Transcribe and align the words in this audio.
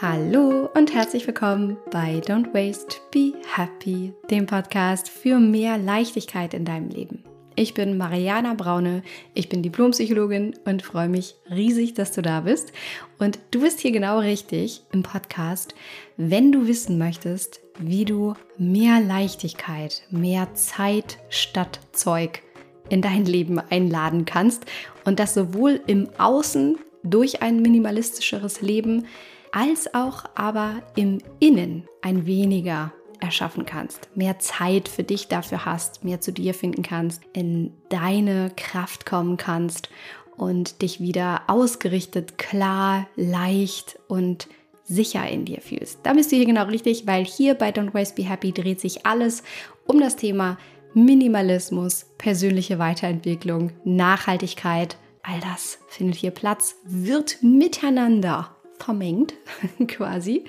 Hallo 0.00 0.68
und 0.74 0.94
herzlich 0.94 1.26
willkommen 1.26 1.76
bei 1.90 2.20
Don't 2.20 2.54
Waste, 2.54 2.98
Be 3.10 3.32
Happy, 3.56 4.12
dem 4.30 4.46
Podcast 4.46 5.08
für 5.08 5.40
mehr 5.40 5.76
Leichtigkeit 5.76 6.54
in 6.54 6.64
deinem 6.64 6.88
Leben. 6.88 7.24
Ich 7.56 7.74
bin 7.74 7.98
Mariana 7.98 8.54
Braune, 8.54 9.02
ich 9.34 9.48
bin 9.48 9.60
Diplompsychologin 9.60 10.54
und 10.64 10.82
freue 10.82 11.08
mich 11.08 11.34
riesig, 11.50 11.94
dass 11.94 12.12
du 12.12 12.22
da 12.22 12.42
bist. 12.42 12.72
Und 13.18 13.40
du 13.50 13.62
bist 13.62 13.80
hier 13.80 13.90
genau 13.90 14.20
richtig 14.20 14.84
im 14.92 15.02
Podcast, 15.02 15.74
wenn 16.16 16.52
du 16.52 16.68
wissen 16.68 16.96
möchtest, 16.96 17.58
wie 17.80 18.04
du 18.04 18.34
mehr 18.56 19.00
Leichtigkeit, 19.00 20.04
mehr 20.12 20.54
Zeit 20.54 21.18
statt 21.28 21.80
Zeug 21.90 22.42
in 22.88 23.02
dein 23.02 23.24
Leben 23.24 23.58
einladen 23.58 24.26
kannst 24.26 24.64
und 25.04 25.18
das 25.18 25.34
sowohl 25.34 25.80
im 25.88 26.08
Außen 26.18 26.78
durch 27.02 27.42
ein 27.42 27.62
minimalistischeres 27.62 28.60
Leben 28.60 29.06
als 29.52 29.94
auch 29.94 30.24
aber 30.34 30.82
im 30.96 31.18
Innen 31.40 31.86
ein 32.02 32.26
weniger 32.26 32.92
erschaffen 33.20 33.66
kannst, 33.66 34.08
mehr 34.16 34.38
Zeit 34.38 34.88
für 34.88 35.02
dich 35.02 35.28
dafür 35.28 35.64
hast, 35.64 36.04
mehr 36.04 36.20
zu 36.20 36.32
dir 36.32 36.54
finden 36.54 36.82
kannst, 36.82 37.22
in 37.32 37.72
deine 37.88 38.52
Kraft 38.56 39.06
kommen 39.06 39.36
kannst 39.36 39.88
und 40.36 40.82
dich 40.82 41.00
wieder 41.00 41.42
ausgerichtet, 41.48 42.38
klar, 42.38 43.08
leicht 43.16 43.98
und 44.08 44.48
sicher 44.84 45.28
in 45.28 45.44
dir 45.44 45.60
fühlst. 45.60 46.00
Da 46.04 46.14
bist 46.14 46.32
du 46.32 46.36
hier 46.36 46.46
genau 46.46 46.64
richtig, 46.64 47.06
weil 47.06 47.24
hier 47.24 47.54
bei 47.54 47.70
Don't 47.70 47.92
Waste 47.92 48.14
Be 48.14 48.28
Happy 48.28 48.52
dreht 48.52 48.80
sich 48.80 49.04
alles 49.04 49.42
um 49.86 50.00
das 50.00 50.16
Thema 50.16 50.56
Minimalismus, 50.94 52.06
persönliche 52.16 52.78
Weiterentwicklung, 52.78 53.72
Nachhaltigkeit. 53.84 54.96
All 55.22 55.40
das 55.40 55.78
findet 55.88 56.16
hier 56.16 56.30
Platz, 56.30 56.76
wird 56.84 57.42
miteinander 57.42 58.56
vermengt 58.78 59.34
quasi 59.88 60.44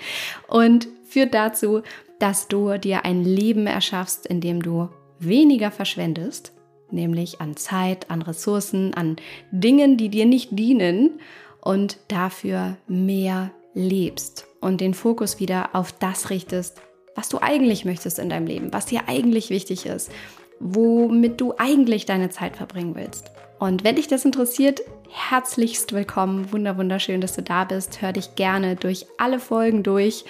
und 0.47 0.87
führt 1.07 1.33
dazu, 1.33 1.81
dass 2.19 2.47
du 2.47 2.77
dir 2.77 3.05
ein 3.05 3.23
Leben 3.23 3.65
erschaffst, 3.65 4.25
in 4.27 4.41
dem 4.41 4.61
du 4.61 4.89
weniger 5.19 5.71
verschwendest, 5.71 6.53
nämlich 6.91 7.41
an 7.41 7.55
Zeit, 7.55 8.09
an 8.09 8.21
Ressourcen, 8.21 8.93
an 8.93 9.17
Dingen, 9.51 9.97
die 9.97 10.09
dir 10.09 10.25
nicht 10.25 10.57
dienen 10.57 11.19
und 11.61 11.97
dafür 12.07 12.77
mehr 12.87 13.51
lebst 13.73 14.47
und 14.61 14.81
den 14.81 14.93
Fokus 14.93 15.39
wieder 15.39 15.69
auf 15.73 15.91
das 15.91 16.29
richtest, 16.29 16.81
was 17.15 17.29
du 17.29 17.39
eigentlich 17.41 17.85
möchtest 17.85 18.19
in 18.19 18.29
deinem 18.29 18.47
Leben, 18.47 18.73
was 18.73 18.85
dir 18.85 19.01
eigentlich 19.07 19.49
wichtig 19.49 19.85
ist, 19.85 20.11
womit 20.59 21.39
du 21.41 21.53
eigentlich 21.57 22.05
deine 22.05 22.29
Zeit 22.29 22.57
verbringen 22.57 22.95
willst. 22.95 23.31
Und 23.59 23.83
wenn 23.83 23.97
dich 23.97 24.07
das 24.07 24.23
interessiert, 24.23 24.81
herzlichst 25.09 25.91
willkommen. 25.91 26.53
Wunder, 26.53 26.77
wunderschön, 26.77 27.19
dass 27.19 27.35
du 27.35 27.41
da 27.41 27.65
bist. 27.65 28.01
Hör 28.01 28.13
dich 28.13 28.35
gerne 28.35 28.77
durch 28.77 29.05
alle 29.17 29.39
Folgen 29.39 29.83
durch, 29.83 30.23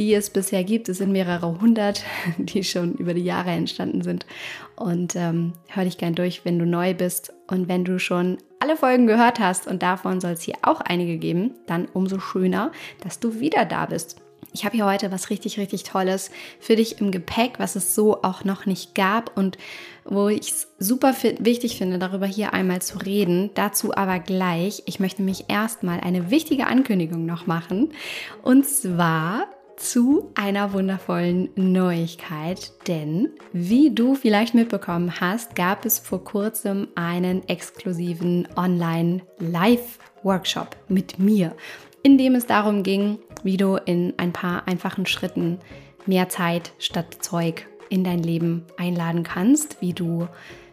die 0.00 0.12
es 0.12 0.30
bisher 0.30 0.64
gibt. 0.64 0.88
Es 0.88 0.98
sind 0.98 1.12
mehrere 1.12 1.60
hundert, 1.60 2.02
die 2.38 2.64
schon 2.64 2.94
über 2.94 3.14
die 3.14 3.22
Jahre 3.22 3.50
entstanden 3.50 4.02
sind. 4.02 4.26
Und 4.74 5.14
ähm, 5.14 5.52
hör 5.68 5.84
dich 5.84 5.96
gerne 5.96 6.16
durch, 6.16 6.44
wenn 6.44 6.58
du 6.58 6.66
neu 6.66 6.92
bist. 6.92 7.32
Und 7.46 7.68
wenn 7.68 7.84
du 7.84 8.00
schon 8.00 8.38
alle 8.58 8.76
Folgen 8.76 9.06
gehört 9.06 9.38
hast, 9.38 9.68
und 9.68 9.82
davon 9.82 10.20
soll 10.20 10.32
es 10.32 10.42
hier 10.42 10.56
auch 10.62 10.80
einige 10.80 11.18
geben, 11.18 11.52
dann 11.68 11.86
umso 11.92 12.18
schöner, 12.18 12.72
dass 13.00 13.20
du 13.20 13.38
wieder 13.38 13.64
da 13.64 13.86
bist. 13.86 14.21
Ich 14.52 14.64
habe 14.64 14.76
hier 14.76 14.84
heute 14.84 15.10
was 15.10 15.30
richtig, 15.30 15.58
richtig 15.58 15.82
Tolles 15.84 16.30
für 16.60 16.76
dich 16.76 17.00
im 17.00 17.10
Gepäck, 17.10 17.58
was 17.58 17.74
es 17.74 17.94
so 17.94 18.22
auch 18.22 18.44
noch 18.44 18.66
nicht 18.66 18.94
gab 18.94 19.34
und 19.36 19.56
wo 20.04 20.28
ich 20.28 20.50
es 20.50 20.68
super 20.78 21.14
wichtig 21.38 21.78
finde, 21.78 21.98
darüber 21.98 22.26
hier 22.26 22.52
einmal 22.52 22.82
zu 22.82 22.98
reden. 22.98 23.50
Dazu 23.54 23.96
aber 23.96 24.18
gleich. 24.18 24.82
Ich 24.86 25.00
möchte 25.00 25.22
mich 25.22 25.46
erstmal 25.48 26.00
eine 26.00 26.30
wichtige 26.30 26.66
Ankündigung 26.66 27.24
noch 27.24 27.46
machen. 27.46 27.94
Und 28.42 28.66
zwar 28.66 29.46
zu 29.76 30.32
einer 30.34 30.72
wundervollen 30.72 31.50
Neuigkeit, 31.56 32.72
denn 32.86 33.30
wie 33.52 33.92
du 33.94 34.14
vielleicht 34.14 34.54
mitbekommen 34.54 35.20
hast, 35.20 35.54
gab 35.56 35.84
es 35.84 35.98
vor 35.98 36.24
kurzem 36.24 36.86
einen 36.94 37.46
exklusiven 37.48 38.48
Online-Live-Workshop 38.56 40.76
mit 40.88 41.18
mir 41.18 41.54
in 42.02 42.18
dem 42.18 42.34
es 42.34 42.46
darum 42.46 42.82
ging, 42.82 43.18
wie 43.42 43.56
du 43.56 43.76
in 43.76 44.14
ein 44.16 44.32
paar 44.32 44.66
einfachen 44.66 45.06
Schritten 45.06 45.58
mehr 46.06 46.28
Zeit 46.28 46.72
statt 46.78 47.18
Zeug 47.20 47.66
in 47.88 48.04
dein 48.04 48.22
Leben 48.22 48.64
einladen 48.76 49.22
kannst, 49.22 49.80
wie 49.80 49.92
du 49.92 50.28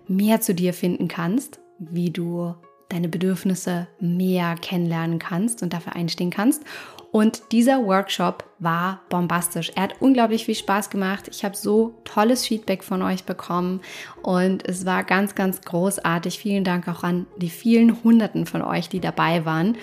mehr 0.08 0.42
zu 0.42 0.56
dir 0.56 0.74
finden 0.74 1.08
kannst, 1.08 1.60
wie 1.78 2.10
du 2.10 2.56
deine 2.90 3.08
Bedürfnisse 3.08 3.88
mehr 4.00 4.56
kennenlernen 4.56 5.20
kannst 5.20 5.62
und 5.62 5.74
dafür 5.74 5.96
einstehen 5.96 6.32
kannst 6.32 6.64
und 7.12 7.52
dieser 7.52 7.84
Workshop 7.86 8.44
war 8.60 9.02
bombastisch. 9.10 9.72
Er 9.76 9.84
hat 9.84 9.96
unglaublich 10.00 10.46
viel 10.46 10.56
Spaß 10.56 10.92
gemacht. 10.92 11.28
Ich 11.32 11.44
habe 11.44 11.56
so 11.56 11.96
tolles 12.04 12.46
Feedback 12.46 12.84
von 12.84 13.02
euch 13.02 13.24
bekommen 13.24 13.82
und 14.22 14.68
es 14.68 14.86
war 14.86 15.04
ganz, 15.04 15.34
ganz 15.34 15.62
großartig. 15.62 16.38
Vielen 16.38 16.64
Dank 16.64 16.88
auch 16.88 17.04
an 17.04 17.26
die 17.38 17.50
vielen 17.50 18.04
Hunderten 18.04 18.46
von 18.46 18.62
euch, 18.62 18.90
die 18.90 19.00
dabei 19.00 19.44
waren. 19.44 19.76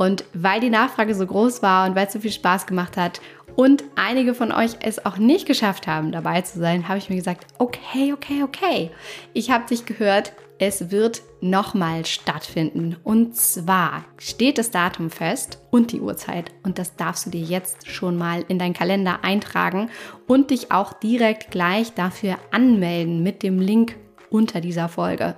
Und 0.00 0.24
weil 0.32 0.60
die 0.60 0.70
Nachfrage 0.70 1.14
so 1.14 1.26
groß 1.26 1.60
war 1.60 1.86
und 1.86 1.94
weil 1.94 2.06
es 2.06 2.14
so 2.14 2.20
viel 2.20 2.32
Spaß 2.32 2.64
gemacht 2.64 2.96
hat 2.96 3.20
und 3.54 3.84
einige 3.96 4.32
von 4.32 4.50
euch 4.50 4.76
es 4.80 5.04
auch 5.04 5.18
nicht 5.18 5.46
geschafft 5.46 5.86
haben, 5.86 6.10
dabei 6.10 6.40
zu 6.40 6.58
sein, 6.58 6.88
habe 6.88 6.96
ich 6.96 7.10
mir 7.10 7.16
gesagt, 7.16 7.46
okay, 7.58 8.14
okay, 8.14 8.42
okay. 8.42 8.90
Ich 9.34 9.50
habe 9.50 9.66
dich 9.68 9.84
gehört, 9.84 10.32
es 10.58 10.90
wird 10.90 11.20
nochmal 11.42 12.06
stattfinden. 12.06 12.96
Und 13.04 13.36
zwar 13.36 14.06
steht 14.16 14.56
das 14.56 14.70
Datum 14.70 15.10
fest 15.10 15.58
und 15.70 15.92
die 15.92 16.00
Uhrzeit. 16.00 16.50
Und 16.62 16.78
das 16.78 16.96
darfst 16.96 17.26
du 17.26 17.30
dir 17.30 17.42
jetzt 17.42 17.86
schon 17.86 18.16
mal 18.16 18.42
in 18.48 18.58
deinen 18.58 18.72
Kalender 18.72 19.22
eintragen 19.22 19.90
und 20.26 20.50
dich 20.50 20.72
auch 20.72 20.94
direkt 20.94 21.50
gleich 21.50 21.92
dafür 21.92 22.38
anmelden 22.52 23.22
mit 23.22 23.42
dem 23.42 23.58
Link 23.58 23.96
unter 24.30 24.62
dieser 24.62 24.88
Folge. 24.88 25.36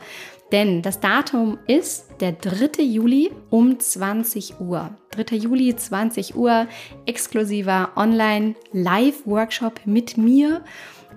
Denn 0.53 0.83
das 0.83 1.01
Datum 1.01 1.59
ist 1.67 2.21
der 2.21 2.33
3. 2.33 2.83
Juli 2.83 3.33
um 3.49 3.81
20 3.81 4.61
Uhr. 4.61 4.91
3. 5.11 5.37
Juli 5.37 5.75
20 5.75 6.37
Uhr, 6.37 6.67
exklusiver 7.07 7.93
Online-Live-Workshop 7.97 9.81
mit 9.87 10.19
mir. 10.19 10.63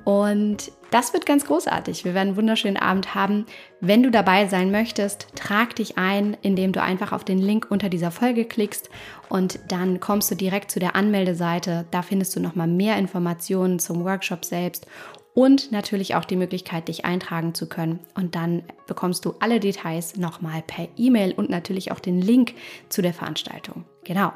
Und 0.06 0.72
das 0.92 1.14
wird 1.14 1.26
ganz 1.26 1.46
großartig. 1.46 2.06
Wir 2.06 2.14
werden 2.14 2.30
einen 2.30 2.38
wunderschönen 2.38 2.78
Abend 2.78 3.16
haben. 3.16 3.46
Wenn 3.82 4.04
du 4.04 4.12
dabei 4.12 4.48
sein 4.48 4.72
möchtest, 4.72 5.28
trag 5.36 5.76
dich 5.76 5.98
ein, 5.98 6.38
indem 6.42 6.72
du 6.72 6.82
einfach 6.82 7.12
auf 7.12 7.26
den 7.26 7.40
Link 7.40 7.68
unter 7.70 7.90
dieser 7.90 8.12
Folge 8.12 8.46
klickst 8.46 8.90
und 9.28 9.60
dann 9.68 10.00
kommst 10.00 10.32
du 10.32 10.36
direkt 10.36 10.72
zu 10.72 10.80
der 10.80 10.96
Anmeldeseite. 10.96 11.86
Da 11.92 12.02
findest 12.02 12.36
du 12.36 12.40
nochmal 12.40 12.68
mehr 12.68 12.98
Informationen 12.98 13.80
zum 13.80 14.06
Workshop 14.06 14.46
selbst 14.46 14.88
und 15.36 15.72
natürlich 15.72 16.16
auch 16.16 16.26
die 16.26 16.38
Möglichkeit, 16.38 16.88
dich 16.88 17.04
eintragen 17.06 17.54
zu 17.54 17.68
können. 17.68 18.00
Und 18.16 18.36
dann 18.36 18.64
bekommst 18.88 19.26
du 19.26 19.36
alle 19.42 19.60
Details 19.60 20.16
nochmal 20.16 20.64
per 20.66 20.88
E-Mail 20.98 21.34
und 21.34 21.50
natürlich 21.50 21.92
auch 21.92 22.00
den 22.00 22.22
Link 22.22 22.54
zu 22.88 23.02
der 23.02 23.14
Veranstaltung. 23.14 23.84
Genau. 24.06 24.32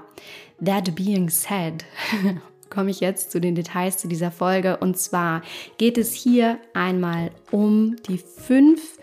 That 0.64 0.94
being 0.96 1.30
said, 1.30 1.86
komme 2.70 2.92
ich 2.92 3.00
jetzt 3.00 3.32
zu 3.32 3.40
den 3.40 3.56
Details 3.56 3.98
zu 3.98 4.10
dieser 4.10 4.30
Folge. 4.30 4.76
Und 4.78 4.98
zwar 4.98 5.42
geht 5.78 5.98
es 5.98 6.14
hier 6.14 6.60
einmal 6.74 7.32
um 7.50 7.96
die 8.08 8.18
fünf 8.18 9.00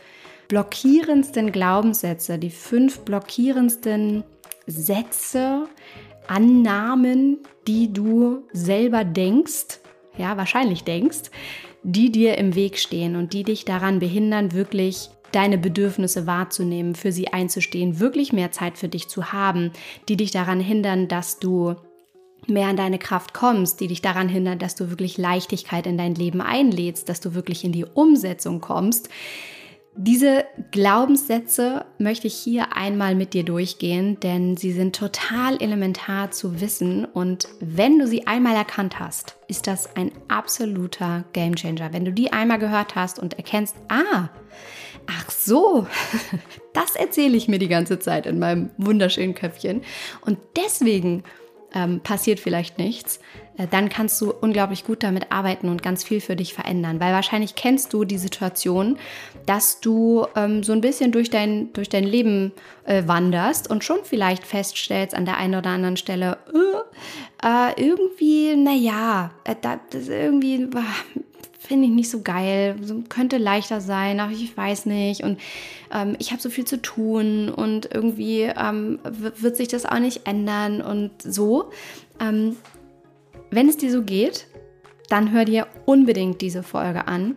blockierendsten 0.49 1.51
Glaubenssätze, 1.51 2.39
die 2.39 2.51
fünf 2.51 3.01
blockierendsten 3.01 4.23
Sätze, 4.67 5.67
Annahmen, 6.29 7.39
die 7.67 7.91
du 7.91 8.45
selber 8.53 9.03
denkst, 9.05 9.81
ja, 10.19 10.37
wahrscheinlich 10.37 10.85
denkst, 10.85 11.31
die 11.89 12.11
dir 12.11 12.37
im 12.37 12.57
Weg 12.57 12.79
stehen 12.79 13.15
und 13.15 13.33
die 13.33 13.45
dich 13.45 13.65
daran 13.65 14.01
behindern, 14.01 14.53
wirklich 14.53 15.09
deine 15.31 15.57
Bedürfnisse 15.57 16.27
wahrzunehmen, 16.27 16.97
für 16.97 17.13
sie 17.13 17.29
einzustehen, 17.29 18.01
wirklich 18.01 18.33
mehr 18.33 18.51
Zeit 18.51 18.77
für 18.77 18.89
dich 18.89 19.07
zu 19.07 19.33
haben, 19.33 19.71
die 20.09 20.17
dich 20.17 20.33
daran 20.33 20.59
hindern, 20.59 21.07
dass 21.07 21.39
du 21.39 21.77
mehr 22.49 22.67
an 22.67 22.77
deine 22.77 22.99
Kraft 22.99 23.35
kommst, 23.35 23.81
die 23.81 23.87
dich 23.87 24.03
daran 24.03 24.29
hindern, 24.29 24.59
dass 24.59 24.75
du 24.75 24.91
wirklich 24.91 25.17
Leichtigkeit 25.17 25.87
in 25.87 25.97
dein 25.97 26.17
Leben 26.17 26.41
einlädst, 26.41 27.09
dass 27.09 27.21
du 27.21 27.35
wirklich 27.35 27.63
in 27.63 27.73
die 27.73 27.85
Umsetzung 27.85 28.61
kommst. 28.61 29.09
Diese 29.99 30.45
Glaubenssätze 30.73 31.87
möchte 31.99 32.27
ich 32.27 32.35
hier 32.35 32.77
einmal 32.77 33.15
mit 33.15 33.33
dir 33.33 33.45
durchgehen, 33.45 34.21
denn 34.21 34.55
sie 34.55 34.73
sind 34.73 34.95
total 34.95 35.57
elementar 35.63 36.31
zu 36.31 36.61
wissen 36.61 37.07
und 37.07 37.49
wenn 37.61 37.99
du 37.99 38.07
sie 38.07 38.27
einmal 38.27 38.55
erkannt 38.57 39.01
hast, 39.01 39.37
ist 39.49 39.67
das 39.67 39.97
ein 39.97 40.13
absoluter 40.29 41.25
Gamechanger. 41.33 41.95
Wenn 41.95 42.05
du 42.05 42.13
die 42.13 42.31
einmal 42.31 42.59
gehört 42.59 42.95
hast 42.95 43.19
und 43.19 43.35
erkennst, 43.39 43.75
ah, 43.89 44.29
ach 45.07 45.31
so, 45.31 45.87
das 46.75 46.95
erzähle 46.95 47.39
ich 47.39 47.49
mir 47.49 47.59
die 47.59 47.69
ganze 47.69 47.99
Zeit 47.99 48.27
in 48.27 48.39
meinem 48.39 48.69
wunderschönen 48.77 49.35
Köpfchen 49.35 49.81
und 50.21 50.37
deswegen 50.57 51.25
ähm, 51.77 52.01
passiert 52.01 52.41
vielleicht 52.41 52.79
nichts, 52.79 53.21
äh, 53.59 53.67
dann 53.71 53.91
kannst 53.91 54.21
du 54.23 54.33
unglaublich 54.33 54.85
gut 54.85 55.03
damit 55.03 55.31
arbeiten 55.31 55.69
und 55.69 55.83
ganz 55.83 56.03
viel 56.03 56.23
für 56.23 56.35
dich 56.35 56.55
verändern. 56.55 57.01
Weil 57.01 57.13
wahrscheinlich 57.13 57.55
kennst 57.55 57.93
du 57.93 58.05
die 58.05 58.17
Situation, 58.17 58.99
dass 59.45 59.81
du 59.81 60.27
ähm, 60.35 60.63
so 60.63 60.73
ein 60.73 60.81
bisschen 60.81 61.13
durch 61.13 61.29
dein, 61.29 61.73
durch 61.75 61.91
dein 61.91 62.05
Leben 62.05 62.53
äh, 62.85 63.03
wanderst 63.07 63.71
und 63.71 63.85
schon 63.85 63.99
vielleicht 64.05 64.45
feststellst 64.45 65.15
an 65.15 65.27
der 65.27 65.37
einen 65.37 65.55
oder 65.55 65.71
anderen 65.71 65.99
Stelle, 65.99 66.39
äh, 67.43 67.47
äh 67.47 67.73
irgendwie, 67.77 68.57
naja, 68.57 69.33
äh, 69.45 69.55
das 69.63 70.09
irgendwie 70.09 70.69
finde 71.67 71.87
ich 71.87 71.93
nicht 71.93 72.11
so 72.11 72.23
geil, 72.23 72.77
könnte 73.09 73.39
leichter 73.39 73.81
sein, 73.81 74.21
aber 74.21 74.33
ich 74.33 74.57
weiß 74.57 74.87
nicht 74.87 75.23
und 75.23 75.39
ähm, 75.93 76.17
ich 76.19 76.31
habe 76.31 76.41
so 76.41 76.49
viel 76.49 76.65
zu 76.65 76.81
tun 76.81 77.49
und 77.49 77.93
irgendwie 77.93 78.43
ähm, 78.43 78.99
wird 79.05 79.57
sich 79.57 79.69
das 79.69 79.87
auch 79.87 79.99
nicht 79.99 80.27
ändern 80.27 80.81
und 80.81 81.11
so. 81.23 81.71
Ähm, 82.21 82.57
wenn 83.51 83.69
es 83.69 83.77
dir 83.77 83.91
so 83.91 84.03
geht, 84.03 84.47
dann 85.09 85.33
hör 85.33 85.45
dir 85.45 85.67
unbedingt 85.85 86.41
diese 86.41 86.63
Folge 86.63 87.07
an. 87.07 87.37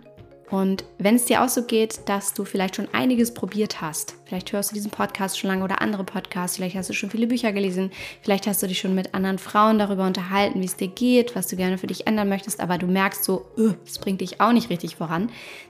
Und 0.49 0.83
wenn 0.97 1.15
es 1.15 1.25
dir 1.25 1.43
auch 1.43 1.49
so 1.49 1.63
geht, 1.63 1.99
dass 2.09 2.33
du 2.33 2.43
vielleicht 2.43 2.75
schon 2.75 2.87
einiges 2.91 3.33
probiert 3.33 3.81
hast, 3.81 4.15
vielleicht 4.25 4.51
hörst 4.51 4.71
du 4.71 4.73
diesen 4.73 4.89
Podcast 4.89 5.37
schon 5.37 5.47
lange 5.49 5.63
oder 5.63 5.81
andere 5.81 6.03
Podcasts, 6.03 6.57
vielleicht 6.57 6.75
hast 6.75 6.89
du 6.89 6.93
schon 6.93 7.11
viele 7.11 7.27
Bücher 7.27 7.53
gelesen, 7.53 7.91
vielleicht 8.23 8.47
hast 8.47 8.63
du 8.63 8.67
dich 8.67 8.79
schon 8.79 8.95
mit 8.95 9.13
anderen 9.13 9.37
Frauen 9.37 9.77
darüber 9.77 10.07
unterhalten, 10.07 10.59
wie 10.61 10.65
es 10.65 10.75
dir 10.75 10.87
geht, 10.87 11.35
was 11.35 11.47
du 11.47 11.55
gerne 11.55 11.77
für 11.77 11.85
dich 11.85 12.07
ändern 12.07 12.29
möchtest, 12.29 12.61
aber 12.61 12.79
du 12.79 12.87
merkst 12.87 13.23
so, 13.23 13.45
es 13.85 13.99
bringt 13.99 14.21
dich 14.21 14.41
auch 14.41 14.51
nicht 14.51 14.71
richtig 14.71 14.95
voran, 14.95 15.29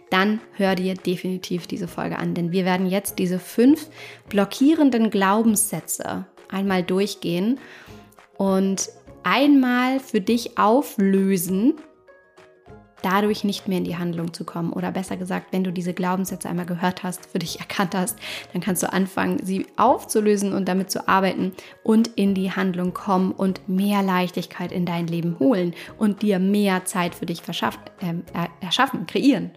dann 0.10 0.40
hör 0.54 0.76
dir 0.76 0.94
definitiv 0.94 1.68
diese 1.68 1.90
Folge 1.90 2.18
an, 2.18 2.34
denn 2.34 2.54
wir 2.54 2.64
werden 2.64 2.88
jetzt 2.88 3.20
diese 3.20 3.40
fünf 3.40 3.88
blockierenden 4.30 5.10
Glaubenssätze 5.10 6.26
einmal 6.48 6.84
durchgehen 6.84 7.60
und 8.38 8.90
einmal 9.24 10.00
für 10.00 10.22
dich 10.22 10.58
auflösen, 10.58 11.76
dadurch 13.01 13.44
nicht 13.44 13.68
mehr 13.68 13.80
in 13.80 13.84
die 13.84 13.98
Handlung 13.98 14.34
zu 14.34 14.44
kommen. 14.44 14.74
Oder 14.74 14.92
besser 14.92 15.18
gesagt, 15.18 15.48
wenn 15.51 15.63
du 15.63 15.72
diese 15.72 15.94
Glaubenssätze 15.94 16.50
einmal 16.50 16.66
gehört 16.66 17.04
hast, 17.04 17.25
für 17.25 17.40
dich 17.40 17.60
erkannt 17.60 17.96
hast, 17.96 18.18
dann 18.54 18.62
kannst 18.62 18.84
du 18.84 18.92
anfangen, 18.92 19.40
sie 19.44 19.68
aufzulösen 19.78 20.54
und 20.54 20.68
damit 20.68 20.92
zu 20.92 21.07
arbeiten 21.07 21.54
und 21.84 22.07
in 22.16 22.34
die 22.34 22.51
Handlung 22.51 22.94
kommen 22.94 23.31
und 23.31 23.68
mehr 23.68 24.04
Leichtigkeit 24.04 24.72
in 24.72 24.86
dein 24.86 25.07
Leben 25.07 25.38
holen 25.40 25.74
und 25.98 26.22
dir 26.22 26.40
mehr 26.40 26.86
Zeit 26.86 27.16
für 27.16 27.25
dich 27.25 27.42
äh, 27.48 28.48
erschaffen, 28.62 29.07
kreieren 29.07 29.52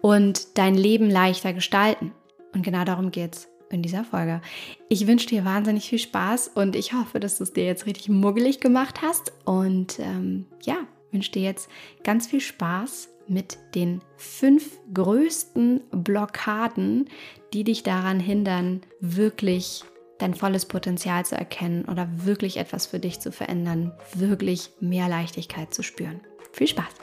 und 0.00 0.58
dein 0.58 0.74
Leben 0.74 1.10
leichter 1.10 1.52
gestalten. 1.52 2.12
Und 2.54 2.62
genau 2.62 2.84
darum 2.84 3.10
geht's 3.10 3.48
in 3.70 3.82
dieser 3.82 4.04
Folge. 4.04 4.40
Ich 4.88 5.06
wünsche 5.06 5.26
dir 5.26 5.44
wahnsinnig 5.44 5.88
viel 5.88 5.98
Spaß 5.98 6.48
und 6.48 6.76
ich 6.76 6.92
hoffe, 6.92 7.18
dass 7.18 7.38
du 7.38 7.44
es 7.44 7.52
dir 7.52 7.64
jetzt 7.64 7.86
richtig 7.86 8.10
muggelig 8.10 8.60
gemacht 8.60 9.00
hast. 9.02 9.32
Und 9.44 9.98
ähm, 9.98 10.46
ja, 10.62 10.76
wünsche 11.12 11.32
dir 11.32 11.42
jetzt 11.42 11.68
ganz 12.02 12.26
viel 12.26 12.40
Spaß 12.40 13.08
mit 13.28 13.58
den 13.74 14.00
fünf 14.16 14.78
größten 14.92 15.82
Blockaden, 15.90 17.08
die 17.52 17.64
dich 17.64 17.82
daran 17.82 18.18
hindern, 18.18 18.80
wirklich 19.00 19.84
dein 20.18 20.34
volles 20.34 20.66
Potenzial 20.66 21.24
zu 21.24 21.36
erkennen 21.36 21.84
oder 21.84 22.08
wirklich 22.24 22.56
etwas 22.56 22.86
für 22.86 22.98
dich 22.98 23.20
zu 23.20 23.32
verändern, 23.32 23.92
wirklich 24.14 24.70
mehr 24.80 25.08
Leichtigkeit 25.08 25.74
zu 25.74 25.82
spüren. 25.82 26.20
Viel 26.52 26.68
Spaß! 26.68 26.94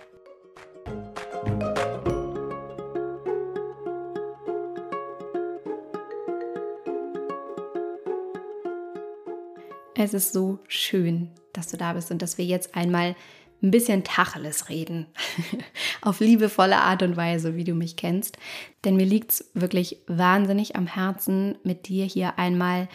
Es 10.02 10.14
ist 10.14 10.32
so 10.32 10.60
schön, 10.70 11.30
dass 11.52 11.68
du 11.68 11.76
da 11.76 11.92
bist 11.92 12.10
und 12.10 12.22
dass 12.22 12.38
wir 12.38 12.46
jetzt 12.46 12.74
einmal 12.74 13.18
ein 13.62 13.72
bisschen 13.72 14.04
Tacheles 14.04 14.70
reden. 14.70 15.08
Auf 16.02 16.20
liebevolle 16.20 16.78
Art 16.78 17.04
und 17.04 17.18
Weise, 17.18 17.56
wie 17.56 17.64
du 17.64 17.74
mich 17.74 17.96
kennst. 17.96 18.38
Denn 18.86 18.96
mir 18.96 19.06
liegt 19.06 19.32
es 19.32 19.52
wirklich 19.54 20.02
wahnsinnig 20.08 20.76
am 20.76 20.88
Herzen, 20.88 21.58
mit 21.64 21.88
dir 21.88 22.06
hier 22.06 22.40
einmal 22.40 22.88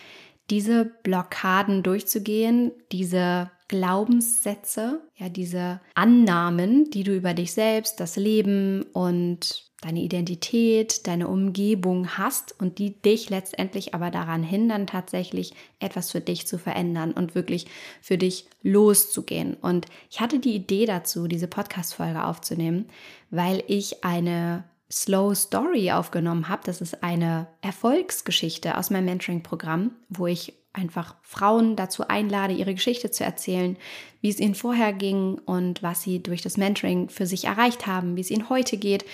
diese 0.51 0.85
Blockaden 1.03 1.83
durchzugehen, 1.83 2.73
diese 2.93 3.51
Glaubenssätze, 3.69 5.01
ja, 5.17 5.29
diese 5.29 5.81
Annahmen, 5.95 6.91
die 6.91 7.03
du 7.03 7.15
über 7.15 7.35
dich 7.35 7.53
selbst, 7.53 7.99
das 7.99 8.17
Leben 8.17 8.83
und 8.93 9.65
deine 9.85 10.01
Identität, 10.01 11.07
deine 11.07 11.29
Umgebung 11.29 12.17
hast 12.17 12.59
und 12.59 12.79
die 12.79 13.01
dich 13.03 13.31
letztendlich 13.31 13.95
aber 13.95 14.11
daran 14.11 14.43
hindern, 14.43 14.87
tatsächlich 14.87 15.53
etwas 15.79 16.11
für 16.11 16.21
dich 16.21 16.47
zu 16.47 16.59
verändern 16.59 17.13
und 17.13 17.35
wirklich 17.35 17.67
für 18.01 18.17
dich 18.17 18.47
loszugehen. 18.63 19.55
Und 19.55 19.87
ich 20.11 20.21
hatte 20.21 20.39
die 20.39 20.55
Idee 20.55 20.87
dazu, 20.87 21.29
diese 21.29 21.49
Podcast-Folge 21.49 22.25
aufzunehmen, 22.25 22.87
weil 23.31 23.63
ich 23.67 24.05
eine 24.05 24.65
Slow 24.91 25.35
Story 25.35 25.91
aufgenommen 25.91 26.49
habe. 26.49 26.63
Das 26.65 26.81
ist 26.81 27.03
eine 27.03 27.47
Erfolgsgeschichte 27.61 28.79
aus 28.79 28.91
meinem 28.91 29.07
Mentoring-Programm, 29.07 29.93
wo 30.09 30.27
ich 30.27 30.55
einfach 30.73 31.15
Frauen 31.23 31.77
dazu 31.77 32.09
einlade, 32.09 32.55
ihre 32.55 32.75
Geschichte 32.75 33.11
zu 33.11 33.25
erzählen, 33.25 33.77
wie 34.21 34.29
es 34.29 34.41
ihnen 34.41 34.55
vorher 34.55 34.93
ging 34.93 35.39
und 35.47 35.83
was 35.83 36.03
sie 36.03 36.23
durch 36.23 36.43
das 36.43 36.57
Mentoring 36.57 37.09
für 37.09 37.27
sich 37.27 37.45
erreicht 37.45 37.87
haben, 37.87 38.17
wie 38.17 38.21
es 38.21 38.31
ihnen 38.31 38.49
heute 38.49 38.77
geht, 38.77 39.05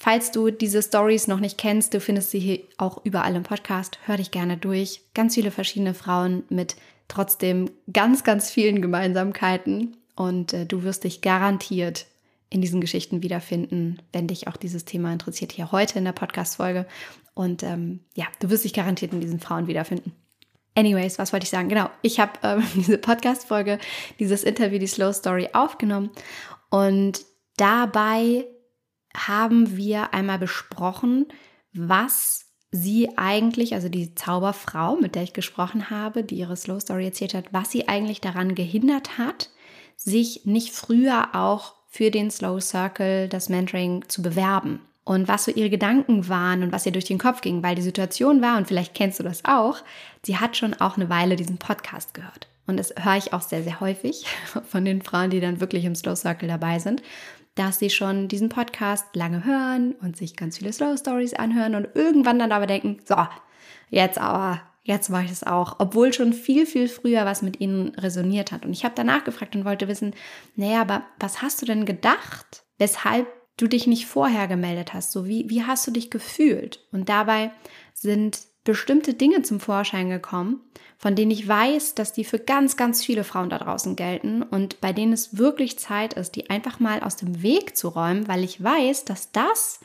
Falls 0.00 0.30
du 0.30 0.52
diese 0.52 0.80
Stories 0.80 1.26
noch 1.26 1.40
nicht 1.40 1.58
kennst, 1.58 1.92
du 1.92 1.98
findest 1.98 2.30
sie 2.30 2.38
hier 2.38 2.60
auch 2.76 3.04
überall 3.04 3.34
im 3.34 3.42
Podcast. 3.42 3.98
Hör 4.04 4.16
dich 4.16 4.30
gerne 4.30 4.56
durch. 4.56 5.00
Ganz 5.12 5.34
viele 5.34 5.50
verschiedene 5.50 5.92
Frauen 5.92 6.44
mit 6.50 6.76
trotzdem 7.08 7.68
ganz, 7.92 8.22
ganz 8.22 8.48
vielen 8.48 8.80
Gemeinsamkeiten. 8.80 9.96
Und 10.14 10.52
äh, 10.52 10.66
du 10.66 10.84
wirst 10.84 11.02
dich 11.02 11.20
garantiert 11.20 12.06
in 12.48 12.60
diesen 12.60 12.80
Geschichten 12.80 13.24
wiederfinden, 13.24 14.00
wenn 14.12 14.28
dich 14.28 14.46
auch 14.46 14.56
dieses 14.56 14.84
Thema 14.84 15.12
interessiert, 15.12 15.50
hier 15.50 15.72
heute 15.72 15.98
in 15.98 16.04
der 16.04 16.12
Podcast-Folge. 16.12 16.86
Und 17.34 17.64
ähm, 17.64 17.98
ja, 18.14 18.26
du 18.38 18.50
wirst 18.50 18.64
dich 18.64 18.74
garantiert 18.74 19.12
in 19.12 19.20
diesen 19.20 19.40
Frauen 19.40 19.66
wiederfinden. 19.66 20.12
Anyways, 20.76 21.18
was 21.18 21.32
wollte 21.32 21.42
ich 21.42 21.50
sagen? 21.50 21.68
Genau, 21.68 21.90
ich 22.02 22.20
habe 22.20 22.32
ähm, 22.44 22.62
diese 22.76 22.98
Podcast-Folge, 22.98 23.80
dieses 24.20 24.44
Interview, 24.44 24.78
die 24.78 24.86
Slow 24.86 25.12
Story 25.12 25.48
aufgenommen. 25.54 26.10
Und 26.70 27.24
dabei 27.56 28.46
haben 29.26 29.76
wir 29.76 30.14
einmal 30.14 30.38
besprochen, 30.38 31.26
was 31.72 32.46
sie 32.70 33.16
eigentlich, 33.16 33.74
also 33.74 33.88
die 33.88 34.14
Zauberfrau, 34.14 34.96
mit 34.96 35.14
der 35.14 35.22
ich 35.22 35.32
gesprochen 35.32 35.90
habe, 35.90 36.22
die 36.22 36.36
ihre 36.36 36.56
Slow 36.56 36.80
Story 36.80 37.06
erzählt 37.06 37.34
hat, 37.34 37.52
was 37.52 37.70
sie 37.70 37.88
eigentlich 37.88 38.20
daran 38.20 38.54
gehindert 38.54 39.18
hat, 39.18 39.50
sich 39.96 40.42
nicht 40.44 40.74
früher 40.74 41.34
auch 41.34 41.74
für 41.88 42.10
den 42.10 42.30
Slow 42.30 42.60
Circle, 42.60 43.28
das 43.28 43.48
Mentoring 43.48 44.04
zu 44.08 44.22
bewerben. 44.22 44.80
Und 45.04 45.26
was 45.26 45.46
so 45.46 45.50
ihre 45.50 45.70
Gedanken 45.70 46.28
waren 46.28 46.62
und 46.62 46.70
was 46.70 46.84
ihr 46.84 46.92
durch 46.92 47.06
den 47.06 47.18
Kopf 47.18 47.40
ging, 47.40 47.62
weil 47.62 47.74
die 47.74 47.82
Situation 47.82 48.42
war, 48.42 48.58
und 48.58 48.68
vielleicht 48.68 48.94
kennst 48.94 49.18
du 49.18 49.22
das 49.22 49.42
auch, 49.46 49.78
sie 50.22 50.36
hat 50.36 50.56
schon 50.56 50.74
auch 50.74 50.96
eine 50.96 51.08
Weile 51.08 51.36
diesen 51.36 51.56
Podcast 51.56 52.12
gehört. 52.12 52.46
Und 52.66 52.76
das 52.76 52.92
höre 52.98 53.16
ich 53.16 53.32
auch 53.32 53.40
sehr, 53.40 53.62
sehr 53.62 53.80
häufig 53.80 54.26
von 54.68 54.84
den 54.84 55.00
Frauen, 55.00 55.30
die 55.30 55.40
dann 55.40 55.62
wirklich 55.62 55.86
im 55.86 55.94
Slow 55.94 56.14
Circle 56.14 56.48
dabei 56.48 56.78
sind 56.78 57.02
dass 57.58 57.78
sie 57.80 57.90
schon 57.90 58.28
diesen 58.28 58.48
Podcast 58.48 59.04
lange 59.14 59.44
hören 59.44 59.92
und 60.00 60.16
sich 60.16 60.36
ganz 60.36 60.58
viele 60.58 60.72
Slow 60.72 60.96
Stories 60.96 61.34
anhören 61.34 61.74
und 61.74 61.88
irgendwann 61.94 62.38
dann 62.38 62.52
aber 62.52 62.66
denken, 62.66 62.98
so, 63.04 63.16
jetzt 63.90 64.18
aber, 64.18 64.62
jetzt 64.84 65.10
mache 65.10 65.24
ich 65.24 65.32
es 65.32 65.42
auch, 65.42 65.76
obwohl 65.78 66.12
schon 66.12 66.32
viel, 66.32 66.66
viel 66.66 66.88
früher 66.88 67.24
was 67.24 67.42
mit 67.42 67.60
ihnen 67.60 67.94
resoniert 67.96 68.52
hat. 68.52 68.64
Und 68.64 68.72
ich 68.72 68.84
habe 68.84 68.94
danach 68.94 69.24
gefragt 69.24 69.56
und 69.56 69.64
wollte 69.64 69.88
wissen, 69.88 70.14
naja, 70.54 70.80
aber 70.80 71.02
was 71.18 71.42
hast 71.42 71.60
du 71.60 71.66
denn 71.66 71.84
gedacht, 71.84 72.62
weshalb 72.78 73.26
du 73.56 73.66
dich 73.66 73.88
nicht 73.88 74.06
vorher 74.06 74.46
gemeldet 74.46 74.94
hast? 74.94 75.10
So, 75.10 75.26
wie, 75.26 75.50
wie 75.50 75.64
hast 75.64 75.84
du 75.86 75.90
dich 75.90 76.10
gefühlt? 76.10 76.86
Und 76.92 77.08
dabei 77.08 77.50
sind 77.92 78.38
bestimmte 78.62 79.14
Dinge 79.14 79.42
zum 79.42 79.58
Vorschein 79.58 80.10
gekommen, 80.10 80.60
von 80.98 81.14
denen 81.14 81.30
ich 81.30 81.46
weiß, 81.46 81.94
dass 81.94 82.12
die 82.12 82.24
für 82.24 82.40
ganz, 82.40 82.76
ganz 82.76 83.04
viele 83.04 83.22
Frauen 83.22 83.50
da 83.50 83.58
draußen 83.58 83.94
gelten 83.94 84.42
und 84.42 84.80
bei 84.80 84.92
denen 84.92 85.12
es 85.12 85.38
wirklich 85.38 85.78
Zeit 85.78 86.14
ist, 86.14 86.34
die 86.34 86.50
einfach 86.50 86.80
mal 86.80 87.00
aus 87.00 87.16
dem 87.16 87.42
Weg 87.42 87.76
zu 87.76 87.88
räumen, 87.88 88.26
weil 88.26 88.42
ich 88.42 88.62
weiß, 88.62 89.04
dass 89.04 89.30
das 89.30 89.80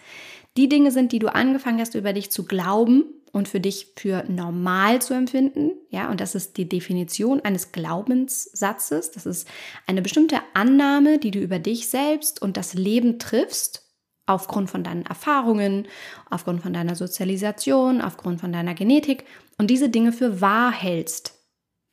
die 0.57 0.69
Dinge 0.69 0.91
sind, 0.91 1.11
die 1.11 1.19
du 1.19 1.33
angefangen 1.33 1.79
hast, 1.79 1.95
über 1.95 2.13
dich 2.13 2.31
zu 2.31 2.45
glauben 2.45 3.05
und 3.31 3.47
für 3.47 3.59
dich 3.59 3.93
für 3.95 4.23
normal 4.27 5.01
zu 5.01 5.13
empfinden. 5.13 5.71
Ja, 5.89 6.09
und 6.09 6.19
das 6.19 6.35
ist 6.35 6.57
die 6.57 6.69
Definition 6.69 7.41
eines 7.41 7.71
Glaubenssatzes. 7.71 9.11
Das 9.11 9.25
ist 9.25 9.47
eine 9.87 10.01
bestimmte 10.01 10.37
Annahme, 10.53 11.17
die 11.17 11.31
du 11.31 11.39
über 11.39 11.59
dich 11.59 11.89
selbst 11.89 12.41
und 12.41 12.57
das 12.57 12.73
Leben 12.75 13.19
triffst 13.19 13.82
aufgrund 14.25 14.69
von 14.69 14.83
deinen 14.83 15.05
Erfahrungen, 15.05 15.87
aufgrund 16.29 16.61
von 16.61 16.73
deiner 16.73 16.95
Sozialisation, 16.95 18.01
aufgrund 18.01 18.39
von 18.39 18.53
deiner 18.53 18.73
Genetik 18.73 19.25
und 19.57 19.69
diese 19.69 19.89
Dinge 19.89 20.13
für 20.13 20.41
wahr 20.41 20.71
hältst. 20.71 21.39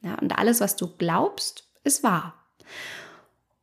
Ja, 0.02 0.14
und 0.14 0.38
alles, 0.38 0.60
was 0.60 0.76
du 0.76 0.88
glaubst, 0.96 1.64
ist 1.84 2.02
wahr. 2.02 2.34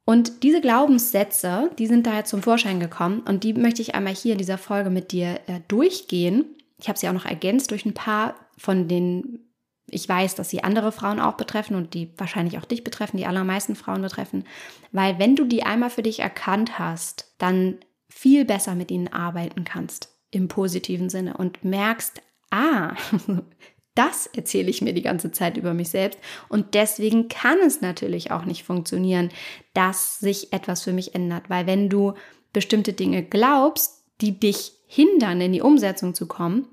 Und 0.05 0.43
diese 0.43 0.61
Glaubenssätze, 0.61 1.71
die 1.77 1.87
sind 1.87 2.05
daher 2.05 2.25
zum 2.25 2.41
Vorschein 2.41 2.79
gekommen 2.79 3.21
und 3.21 3.43
die 3.43 3.53
möchte 3.53 3.81
ich 3.81 3.95
einmal 3.95 4.15
hier 4.15 4.33
in 4.33 4.37
dieser 4.37 4.57
Folge 4.57 4.89
mit 4.89 5.11
dir 5.11 5.39
äh, 5.47 5.59
durchgehen. 5.67 6.45
Ich 6.77 6.87
habe 6.87 6.97
sie 6.97 7.09
auch 7.09 7.13
noch 7.13 7.25
ergänzt 7.25 7.71
durch 7.71 7.85
ein 7.85 7.93
paar 7.93 8.35
von 8.57 8.87
den 8.87 9.47
ich 9.89 10.07
weiß, 10.07 10.35
dass 10.35 10.49
sie 10.49 10.63
andere 10.63 10.91
Frauen 10.91 11.19
auch 11.19 11.35
betreffen 11.35 11.75
und 11.75 11.93
die 11.93 12.11
wahrscheinlich 12.17 12.57
auch 12.57 12.65
dich 12.65 12.83
betreffen, 12.83 13.17
die 13.17 13.25
allermeisten 13.25 13.75
Frauen 13.75 14.01
betreffen, 14.01 14.43
weil 14.91 15.17
wenn 15.17 15.35
du 15.35 15.45
die 15.45 15.63
einmal 15.63 15.89
für 15.89 16.03
dich 16.03 16.19
erkannt 16.19 16.77
hast, 16.77 17.33
dann 17.37 17.77
viel 18.09 18.45
besser 18.45 18.75
mit 18.75 18.91
ihnen 18.91 19.07
arbeiten 19.07 19.63
kannst 19.63 20.09
im 20.31 20.47
positiven 20.47 21.09
Sinne 21.09 21.37
und 21.37 21.63
merkst, 21.63 22.21
ah, 22.51 22.95
das 23.95 24.27
erzähle 24.27 24.69
ich 24.69 24.81
mir 24.81 24.93
die 24.93 25.01
ganze 25.01 25.31
Zeit 25.31 25.57
über 25.57 25.73
mich 25.73 25.89
selbst 25.89 26.19
und 26.49 26.73
deswegen 26.73 27.29
kann 27.29 27.57
es 27.59 27.81
natürlich 27.81 28.31
auch 28.31 28.45
nicht 28.45 28.63
funktionieren, 28.63 29.29
dass 29.73 30.19
sich 30.19 30.53
etwas 30.53 30.83
für 30.83 30.93
mich 30.93 31.15
ändert, 31.15 31.49
weil 31.49 31.65
wenn 31.65 31.89
du 31.89 32.13
bestimmte 32.53 32.93
Dinge 32.93 33.23
glaubst, 33.23 34.03
die 34.21 34.39
dich 34.39 34.73
hindern, 34.87 35.41
in 35.41 35.53
die 35.53 35.61
Umsetzung 35.61 36.13
zu 36.15 36.27
kommen, 36.27 36.67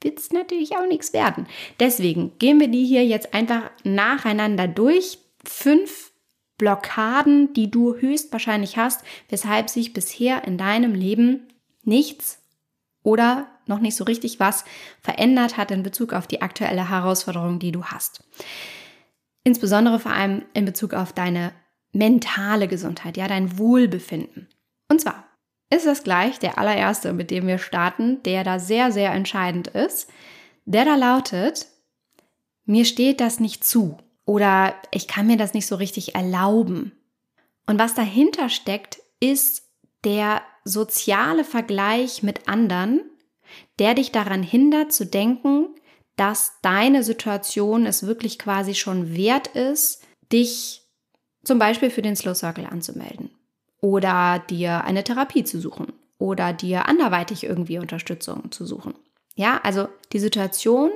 wird 0.00 0.18
es 0.18 0.30
natürlich 0.32 0.76
auch 0.76 0.86
nichts 0.86 1.12
werden. 1.12 1.46
Deswegen 1.80 2.38
gehen 2.38 2.60
wir 2.60 2.68
die 2.68 2.84
hier 2.84 3.04
jetzt 3.04 3.34
einfach 3.34 3.70
nacheinander 3.84 4.68
durch. 4.68 5.18
Fünf 5.44 6.11
Blockaden, 6.62 7.52
die 7.54 7.72
du 7.72 7.96
höchstwahrscheinlich 7.96 8.76
hast, 8.76 9.02
weshalb 9.28 9.68
sich 9.68 9.92
bisher 9.92 10.44
in 10.44 10.58
deinem 10.58 10.94
Leben 10.94 11.48
nichts 11.82 12.40
oder 13.02 13.48
noch 13.66 13.80
nicht 13.80 13.96
so 13.96 14.04
richtig 14.04 14.38
was 14.38 14.64
verändert 15.00 15.56
hat 15.56 15.72
in 15.72 15.82
Bezug 15.82 16.12
auf 16.12 16.28
die 16.28 16.40
aktuelle 16.40 16.88
Herausforderung, 16.88 17.58
die 17.58 17.72
du 17.72 17.86
hast. 17.86 18.22
Insbesondere 19.42 19.98
vor 19.98 20.12
allem 20.12 20.42
in 20.54 20.64
Bezug 20.64 20.94
auf 20.94 21.12
deine 21.12 21.52
mentale 21.90 22.68
Gesundheit, 22.68 23.16
ja, 23.16 23.26
dein 23.26 23.58
Wohlbefinden. 23.58 24.48
Und 24.88 25.00
zwar 25.00 25.24
ist 25.68 25.84
das 25.86 26.04
gleich 26.04 26.38
der 26.38 26.58
allererste, 26.58 27.12
mit 27.12 27.32
dem 27.32 27.48
wir 27.48 27.58
starten, 27.58 28.22
der 28.22 28.44
da 28.44 28.60
sehr, 28.60 28.92
sehr 28.92 29.10
entscheidend 29.10 29.66
ist. 29.66 30.08
Der 30.64 30.84
da 30.84 30.94
lautet, 30.94 31.66
mir 32.66 32.84
steht 32.84 33.20
das 33.20 33.40
nicht 33.40 33.64
zu 33.64 33.98
oder 34.24 34.74
ich 34.90 35.08
kann 35.08 35.26
mir 35.26 35.36
das 35.36 35.54
nicht 35.54 35.66
so 35.66 35.76
richtig 35.76 36.14
erlauben. 36.14 36.92
Und 37.66 37.78
was 37.78 37.94
dahinter 37.94 38.48
steckt, 38.48 39.00
ist 39.20 39.68
der 40.04 40.42
soziale 40.64 41.44
Vergleich 41.44 42.22
mit 42.22 42.48
anderen, 42.48 43.02
der 43.78 43.94
dich 43.94 44.12
daran 44.12 44.42
hindert 44.42 44.92
zu 44.92 45.06
denken, 45.06 45.68
dass 46.16 46.52
deine 46.62 47.02
Situation 47.02 47.86
es 47.86 48.06
wirklich 48.06 48.38
quasi 48.38 48.74
schon 48.74 49.16
wert 49.16 49.48
ist, 49.48 50.02
dich 50.32 50.82
zum 51.44 51.58
Beispiel 51.58 51.90
für 51.90 52.02
den 52.02 52.16
Slow 52.16 52.34
Circle 52.34 52.66
anzumelden 52.66 53.30
oder 53.80 54.42
dir 54.50 54.84
eine 54.84 55.04
Therapie 55.04 55.44
zu 55.44 55.60
suchen 55.60 55.92
oder 56.18 56.52
dir 56.52 56.86
anderweitig 56.86 57.44
irgendwie 57.44 57.78
Unterstützung 57.78 58.52
zu 58.52 58.64
suchen. 58.64 58.94
Ja, 59.34 59.60
also 59.62 59.88
die 60.12 60.20
Situation, 60.20 60.90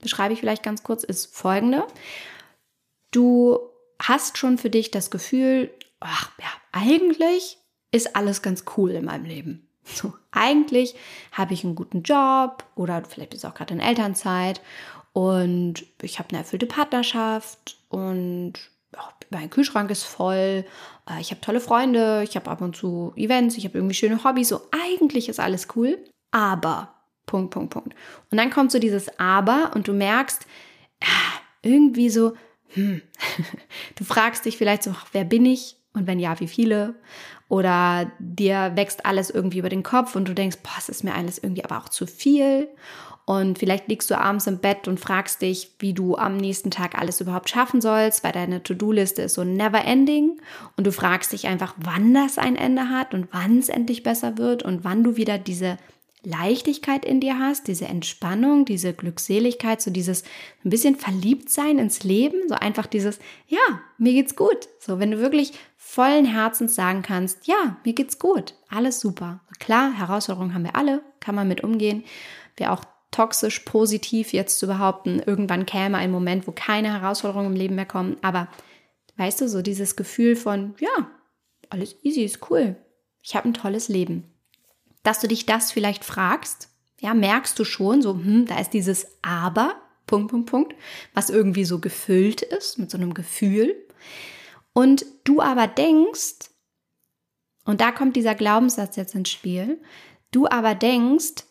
beschreibe 0.00 0.34
ich 0.34 0.40
vielleicht 0.40 0.62
ganz 0.62 0.82
kurz, 0.82 1.02
ist 1.02 1.34
folgende. 1.34 1.84
Du 3.10 3.58
hast 4.00 4.38
schon 4.38 4.58
für 4.58 4.70
dich 4.70 4.90
das 4.90 5.10
Gefühl, 5.10 5.70
ach 6.00 6.30
ja, 6.38 6.48
eigentlich 6.72 7.58
ist 7.90 8.14
alles 8.16 8.42
ganz 8.42 8.64
cool 8.76 8.90
in 8.90 9.04
meinem 9.06 9.24
Leben. 9.24 9.68
So, 9.84 10.12
eigentlich 10.32 10.94
habe 11.32 11.54
ich 11.54 11.64
einen 11.64 11.74
guten 11.74 12.02
Job 12.02 12.64
oder 12.74 13.02
vielleicht 13.04 13.30
bist 13.30 13.44
du 13.44 13.48
auch 13.48 13.54
gerade 13.54 13.72
in 13.72 13.80
Elternzeit 13.80 14.60
und 15.14 15.84
ich 16.02 16.18
habe 16.18 16.28
eine 16.28 16.38
erfüllte 16.38 16.66
Partnerschaft 16.66 17.78
und 17.88 18.52
mein 19.30 19.50
Kühlschrank 19.50 19.90
ist 19.90 20.04
voll, 20.04 20.64
äh, 21.08 21.20
ich 21.20 21.30
habe 21.30 21.40
tolle 21.40 21.60
Freunde, 21.60 22.22
ich 22.22 22.36
habe 22.36 22.50
ab 22.50 22.60
und 22.60 22.76
zu 22.76 23.12
Events, 23.16 23.56
ich 23.56 23.64
habe 23.64 23.78
irgendwie 23.78 23.94
schöne 23.94 24.22
Hobbys, 24.24 24.48
so 24.48 24.60
eigentlich 24.70 25.28
ist 25.28 25.40
alles 25.40 25.68
cool, 25.74 25.98
aber 26.30 26.94
Punkt, 27.26 27.50
Punkt, 27.50 27.70
Punkt. 27.70 27.94
Und 28.30 28.38
dann 28.38 28.50
kommt 28.50 28.72
so 28.72 28.78
dieses 28.78 29.18
Aber 29.18 29.72
und 29.74 29.86
du 29.86 29.92
merkst, 29.92 30.46
ah, 31.02 31.40
irgendwie 31.62 32.10
so, 32.10 32.34
hm, 32.74 33.02
du 33.96 34.04
fragst 34.04 34.44
dich 34.44 34.56
vielleicht 34.56 34.82
so, 34.82 34.94
wer 35.12 35.24
bin 35.24 35.46
ich? 35.46 35.76
Und 35.94 36.06
wenn 36.06 36.18
ja, 36.18 36.38
wie 36.40 36.48
viele? 36.48 36.94
Oder 37.48 38.12
dir 38.18 38.72
wächst 38.74 39.06
alles 39.06 39.30
irgendwie 39.30 39.58
über 39.58 39.70
den 39.70 39.82
Kopf 39.82 40.16
und 40.16 40.28
du 40.28 40.34
denkst, 40.34 40.58
boah, 40.62 40.74
es 40.78 40.88
ist 40.88 41.02
mir 41.02 41.14
alles 41.14 41.38
irgendwie 41.38 41.64
aber 41.64 41.78
auch 41.78 41.88
zu 41.88 42.06
viel. 42.06 42.68
Und 43.24 43.58
vielleicht 43.58 43.88
liegst 43.88 44.10
du 44.10 44.18
abends 44.18 44.46
im 44.46 44.58
Bett 44.58 44.88
und 44.88 45.00
fragst 45.00 45.42
dich, 45.42 45.74
wie 45.80 45.92
du 45.92 46.16
am 46.16 46.38
nächsten 46.38 46.70
Tag 46.70 46.98
alles 46.98 47.20
überhaupt 47.20 47.50
schaffen 47.50 47.82
sollst, 47.82 48.24
weil 48.24 48.32
deine 48.32 48.62
To-Do-Liste 48.62 49.20
ist 49.22 49.34
so 49.34 49.44
never 49.44 49.84
ending. 49.84 50.40
Und 50.76 50.86
du 50.86 50.92
fragst 50.92 51.32
dich 51.32 51.46
einfach, 51.46 51.74
wann 51.76 52.14
das 52.14 52.38
ein 52.38 52.56
Ende 52.56 52.88
hat 52.88 53.12
und 53.12 53.28
wann 53.32 53.58
es 53.58 53.68
endlich 53.68 54.02
besser 54.02 54.38
wird 54.38 54.62
und 54.62 54.82
wann 54.82 55.04
du 55.04 55.16
wieder 55.16 55.36
diese 55.36 55.76
Leichtigkeit 56.24 57.04
in 57.04 57.20
dir 57.20 57.38
hast, 57.38 57.68
diese 57.68 57.86
Entspannung, 57.86 58.64
diese 58.64 58.92
Glückseligkeit, 58.92 59.80
so 59.80 59.90
dieses 59.90 60.24
ein 60.64 60.70
bisschen 60.70 60.96
Verliebtsein 60.96 61.78
ins 61.78 62.02
Leben, 62.02 62.48
so 62.48 62.56
einfach 62.56 62.86
dieses, 62.86 63.20
ja, 63.46 63.80
mir 63.98 64.12
geht's 64.12 64.34
gut. 64.34 64.68
So, 64.80 64.98
wenn 64.98 65.12
du 65.12 65.20
wirklich 65.20 65.52
vollen 65.76 66.24
Herzens 66.24 66.74
sagen 66.74 67.02
kannst, 67.02 67.46
ja, 67.46 67.76
mir 67.84 67.92
geht's 67.92 68.18
gut, 68.18 68.54
alles 68.68 69.00
super. 69.00 69.40
Klar, 69.60 69.92
Herausforderungen 69.92 70.54
haben 70.54 70.64
wir 70.64 70.76
alle, 70.76 71.02
kann 71.20 71.34
man 71.34 71.48
mit 71.48 71.62
umgehen. 71.62 72.04
Wer 72.56 72.72
auch 72.72 72.84
toxisch 73.10 73.60
positiv 73.60 74.32
jetzt 74.32 74.58
zu 74.58 74.66
behaupten, 74.66 75.22
irgendwann 75.24 75.66
käme 75.66 75.98
ein 75.98 76.10
Moment, 76.10 76.46
wo 76.46 76.52
keine 76.52 76.92
Herausforderungen 76.92 77.52
im 77.52 77.56
Leben 77.56 77.74
mehr 77.76 77.86
kommen. 77.86 78.16
Aber 78.22 78.48
weißt 79.16 79.40
du, 79.40 79.48
so 79.48 79.62
dieses 79.62 79.96
Gefühl 79.96 80.36
von, 80.36 80.74
ja, 80.80 81.10
alles 81.70 81.96
easy, 82.02 82.24
ist 82.24 82.50
cool. 82.50 82.76
Ich 83.22 83.36
habe 83.36 83.48
ein 83.48 83.54
tolles 83.54 83.88
Leben. 83.88 84.24
Dass 85.08 85.20
du 85.20 85.26
dich 85.26 85.46
das 85.46 85.72
vielleicht 85.72 86.04
fragst, 86.04 86.68
ja, 87.00 87.14
merkst 87.14 87.58
du 87.58 87.64
schon, 87.64 88.02
so, 88.02 88.12
hm, 88.12 88.44
da 88.44 88.60
ist 88.60 88.74
dieses 88.74 89.06
Aber, 89.22 89.80
Punkt, 90.04 90.30
Punkt, 90.30 90.50
Punkt, 90.50 90.74
was 91.14 91.30
irgendwie 91.30 91.64
so 91.64 91.78
gefüllt 91.78 92.42
ist 92.42 92.78
mit 92.78 92.90
so 92.90 92.98
einem 92.98 93.14
Gefühl. 93.14 93.74
Und 94.74 95.06
du 95.24 95.40
aber 95.40 95.66
denkst, 95.66 96.50
und 97.64 97.80
da 97.80 97.90
kommt 97.90 98.16
dieser 98.16 98.34
Glaubenssatz 98.34 98.96
jetzt 98.96 99.14
ins 99.14 99.30
Spiel, 99.30 99.80
du 100.30 100.46
aber 100.46 100.74
denkst, 100.74 101.44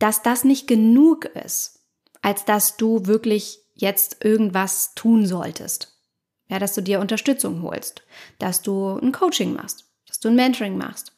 dass 0.00 0.22
das 0.22 0.42
nicht 0.42 0.66
genug 0.66 1.26
ist, 1.26 1.84
als 2.20 2.46
dass 2.46 2.78
du 2.78 3.06
wirklich 3.06 3.60
jetzt 3.76 4.24
irgendwas 4.24 4.96
tun 4.96 5.24
solltest. 5.24 6.02
Ja, 6.48 6.58
dass 6.58 6.74
du 6.74 6.80
dir 6.80 6.98
Unterstützung 6.98 7.62
holst, 7.62 8.02
dass 8.40 8.60
du 8.60 8.98
ein 8.98 9.12
Coaching 9.12 9.54
machst, 9.54 9.84
dass 10.08 10.18
du 10.18 10.30
ein 10.30 10.34
Mentoring 10.34 10.76
machst, 10.76 11.12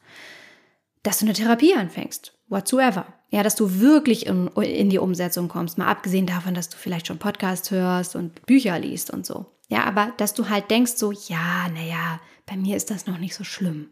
dass 1.03 1.19
du 1.19 1.25
eine 1.25 1.33
Therapie 1.33 1.73
anfängst, 1.73 2.37
whatsoever. 2.47 3.05
Ja, 3.29 3.43
dass 3.43 3.55
du 3.55 3.79
wirklich 3.79 4.25
in, 4.25 4.47
in 4.47 4.89
die 4.89 4.99
Umsetzung 4.99 5.47
kommst, 5.47 5.77
mal 5.77 5.87
abgesehen 5.87 6.25
davon, 6.25 6.53
dass 6.53 6.69
du 6.69 6.77
vielleicht 6.77 7.07
schon 7.07 7.17
Podcasts 7.17 7.71
hörst 7.71 8.15
und 8.15 8.45
Bücher 8.45 8.77
liest 8.77 9.09
und 9.09 9.25
so. 9.25 9.45
Ja, 9.69 9.85
aber 9.85 10.13
dass 10.17 10.33
du 10.33 10.49
halt 10.49 10.69
denkst 10.69 10.93
so, 10.97 11.11
ja, 11.11 11.69
naja, 11.73 12.19
bei 12.45 12.57
mir 12.57 12.75
ist 12.75 12.91
das 12.91 13.07
noch 13.07 13.17
nicht 13.17 13.35
so 13.35 13.45
schlimm. 13.45 13.89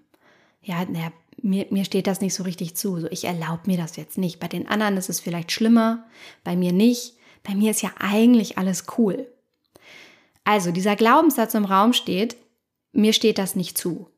Ja, 0.62 0.84
naja, 0.84 1.12
mir, 1.42 1.68
mir 1.70 1.86
steht 1.86 2.06
das 2.06 2.20
nicht 2.20 2.34
so 2.34 2.44
richtig 2.44 2.75
zu. 2.75 3.00
So, 3.00 3.08
ich 3.10 3.24
erlaube 3.24 3.62
mir 3.66 3.78
das 3.78 3.96
jetzt 3.96 4.18
nicht. 4.18 4.39
Bei 4.39 4.50
den 4.50 4.68
anderen 4.68 4.98
ist 4.98 5.10
es 5.10 5.22
vielleicht 5.22 5.54
schlimmer, 5.54 6.06
bei 6.44 6.58
mir 6.58 6.74
nicht. 6.74 7.16
Bei 7.44 7.56
mir 7.56 7.72
ist 7.72 7.82
ja 7.82 7.92
eigentlich 7.98 8.58
alles 8.58 8.86
cool. 8.98 9.32
Also 10.44 10.72
dieser 10.72 10.98
Glaubenssatz 10.98 11.54
im 11.54 11.63
Raum 11.66 11.94
steht, 11.94 12.36
mir 12.92 13.13
steht 13.13 13.38
das 13.38 13.56
nicht 13.56 13.78
zu. 13.78 14.10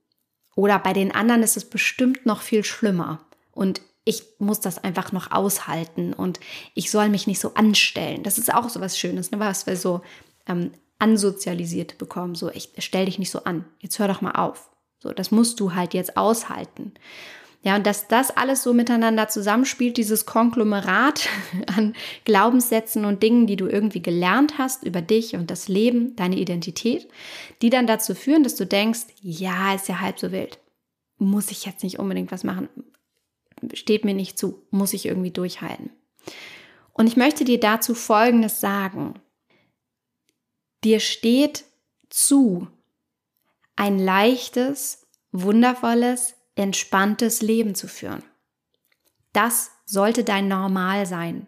Oder 0.55 0.79
bei 0.79 0.93
den 0.93 1.13
anderen 1.13 1.43
ist 1.43 1.58
es 1.58 1.70
bestimmt 1.70 2.25
noch 2.25 2.41
viel 2.41 2.63
schlimmer. 2.63 3.20
Und 3.51 3.81
ich 4.03 4.24
muss 4.39 4.60
das 4.60 4.84
einfach 4.84 5.12
noch 5.12 5.31
aushalten 5.31 6.13
und 6.13 6.39
ich 6.74 6.89
soll 6.89 7.10
mich 7.10 7.27
nicht 7.27 7.39
so 7.39 7.53
anstellen. 7.53 8.24
Das 8.24 8.38
ist 8.38 8.53
auch 8.53 8.67
so 8.70 8.81
was 8.81 8.98
Schönes, 8.98 9.31
ne? 9.31 9.39
was 9.39 9.67
wir 9.67 9.77
so 9.77 10.01
ähm, 10.48 10.72
ansozialisiert 10.98 11.98
bekommen. 11.98 12.36
So, 12.36 12.50
ich 12.50 12.70
stell 12.79 13.05
dich 13.05 13.20
nicht 13.20 13.31
so 13.31 13.43
an. 13.43 13.65
Jetzt 13.79 14.00
hör 14.00 14.08
doch 14.08 14.22
mal 14.22 14.31
auf. 14.31 14.70
So, 15.00 15.12
das 15.12 15.31
musst 15.31 15.60
du 15.60 15.74
halt 15.74 15.93
jetzt 15.93 16.17
aushalten. 16.17 16.93
Ja, 17.63 17.75
und 17.75 17.86
dass 17.86 18.08
das 18.08 18.32
alles 18.32 18.63
so 18.63 18.74
miteinander 18.74 19.27
zusammenspielt, 19.27 19.98
dieses 19.98 20.25
Konglomerat 20.25 21.30
an 21.68 21.94
Glaubenssätzen 22.25 23.06
und 23.06 23.22
Dingen, 23.22 23.46
die 23.46 23.56
du 23.56 23.68
irgendwie 23.68 24.01
gelernt 24.01 24.58
hast 24.58 24.84
über 24.84 25.01
dich 25.01 25.36
und 25.36 25.51
das 25.51 25.68
Leben, 25.68 26.15
deine 26.15 26.38
Identität, 26.38 27.08
die 27.62 27.70
dann 27.70 27.86
dazu 27.86 28.15
führen, 28.15 28.44
dass 28.44 28.56
du 28.56 28.65
denkst, 28.65 29.01
ja, 29.22 29.75
ist 29.75 29.88
ja 29.88 30.00
halb 30.00 30.20
so 30.20 30.32
wild. 30.32 30.60
Muss 31.20 31.51
ich 31.51 31.65
jetzt 31.65 31.84
nicht 31.84 32.00
unbedingt 32.00 32.32
was 32.32 32.44
machen? 32.44 32.68
Steht 33.74 34.06
mir 34.06 34.15
nicht 34.15 34.39
zu, 34.39 34.65
muss 34.72 34.94
ich 34.94 35.06
irgendwie 35.06 35.30
durchhalten. 35.30 35.91
Und 36.94 37.06
ich 37.06 37.15
möchte 37.15 37.46
dir 37.46 37.60
dazu 37.60 37.94
Folgendes 37.94 38.60
sagen. 38.60 39.13
Dir 40.84 41.00
steht 41.00 41.65
zu, 42.10 42.68
ein 43.75 44.00
leichtes, 44.00 45.08
wundervolles, 45.32 46.41
entspanntes 46.55 47.41
Leben 47.41 47.75
zu 47.75 47.88
führen. 47.88 48.24
Das 49.34 49.72
sollte 49.86 50.24
dein 50.24 50.48
Normal 50.48 51.05
sein. 51.05 51.48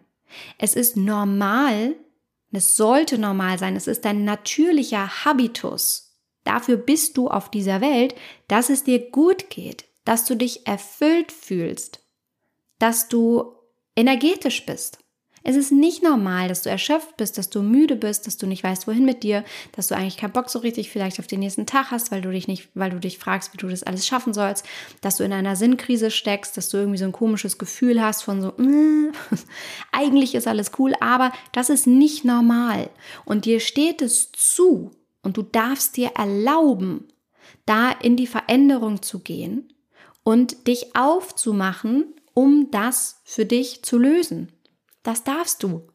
Es 0.58 0.74
ist 0.74 0.96
normal, 0.96 1.94
es 2.50 2.76
sollte 2.76 3.18
normal 3.18 3.58
sein, 3.58 3.76
es 3.76 3.86
ist 3.86 4.04
dein 4.04 4.24
natürlicher 4.24 5.24
Habitus. 5.24 6.16
Dafür 6.44 6.76
bist 6.76 7.16
du 7.16 7.28
auf 7.28 7.50
dieser 7.50 7.80
Welt, 7.80 8.14
dass 8.48 8.70
es 8.70 8.84
dir 8.84 9.10
gut 9.10 9.50
geht, 9.50 9.86
dass 10.04 10.24
du 10.24 10.34
dich 10.34 10.66
erfüllt 10.66 11.32
fühlst, 11.32 12.00
dass 12.78 13.08
du 13.08 13.54
energetisch 13.96 14.66
bist. 14.66 14.98
Es 15.46 15.56
ist 15.56 15.72
nicht 15.72 16.02
normal, 16.02 16.48
dass 16.48 16.62
du 16.62 16.70
erschöpft 16.70 17.18
bist, 17.18 17.36
dass 17.36 17.50
du 17.50 17.60
müde 17.60 17.96
bist, 17.96 18.26
dass 18.26 18.38
du 18.38 18.46
nicht 18.46 18.64
weißt, 18.64 18.88
wohin 18.88 19.04
mit 19.04 19.22
dir, 19.22 19.44
dass 19.72 19.88
du 19.88 19.94
eigentlich 19.94 20.16
keinen 20.16 20.32
Bock 20.32 20.48
so 20.48 20.58
richtig 20.58 20.88
vielleicht 20.88 21.20
auf 21.20 21.26
den 21.26 21.40
nächsten 21.40 21.66
Tag 21.66 21.90
hast, 21.90 22.10
weil 22.10 22.22
du 22.22 22.30
dich 22.30 22.48
nicht, 22.48 22.70
weil 22.72 22.88
du 22.88 22.98
dich 22.98 23.18
fragst, 23.18 23.52
wie 23.52 23.58
du 23.58 23.68
das 23.68 23.82
alles 23.82 24.06
schaffen 24.06 24.32
sollst, 24.32 24.64
dass 25.02 25.16
du 25.16 25.22
in 25.22 25.34
einer 25.34 25.54
Sinnkrise 25.54 26.10
steckst, 26.10 26.56
dass 26.56 26.70
du 26.70 26.78
irgendwie 26.78 26.96
so 26.96 27.04
ein 27.04 27.12
komisches 27.12 27.58
Gefühl 27.58 28.02
hast 28.02 28.22
von 28.22 28.40
so, 28.40 28.48
äh, 28.58 29.12
eigentlich 29.92 30.34
ist 30.34 30.48
alles 30.48 30.72
cool, 30.78 30.94
aber 31.00 31.30
das 31.52 31.68
ist 31.68 31.86
nicht 31.86 32.24
normal. 32.24 32.88
Und 33.26 33.44
dir 33.44 33.60
steht 33.60 34.00
es 34.00 34.32
zu 34.32 34.92
und 35.22 35.36
du 35.36 35.42
darfst 35.42 35.98
dir 35.98 36.12
erlauben, 36.16 37.08
da 37.66 37.90
in 37.90 38.16
die 38.16 38.26
Veränderung 38.26 39.02
zu 39.02 39.18
gehen 39.18 39.74
und 40.22 40.68
dich 40.68 40.96
aufzumachen, 40.96 42.14
um 42.32 42.70
das 42.70 43.20
für 43.24 43.44
dich 43.44 43.82
zu 43.82 43.98
lösen. 43.98 44.53
Das 45.04 45.22
darfst 45.22 45.62
du. 45.62 45.86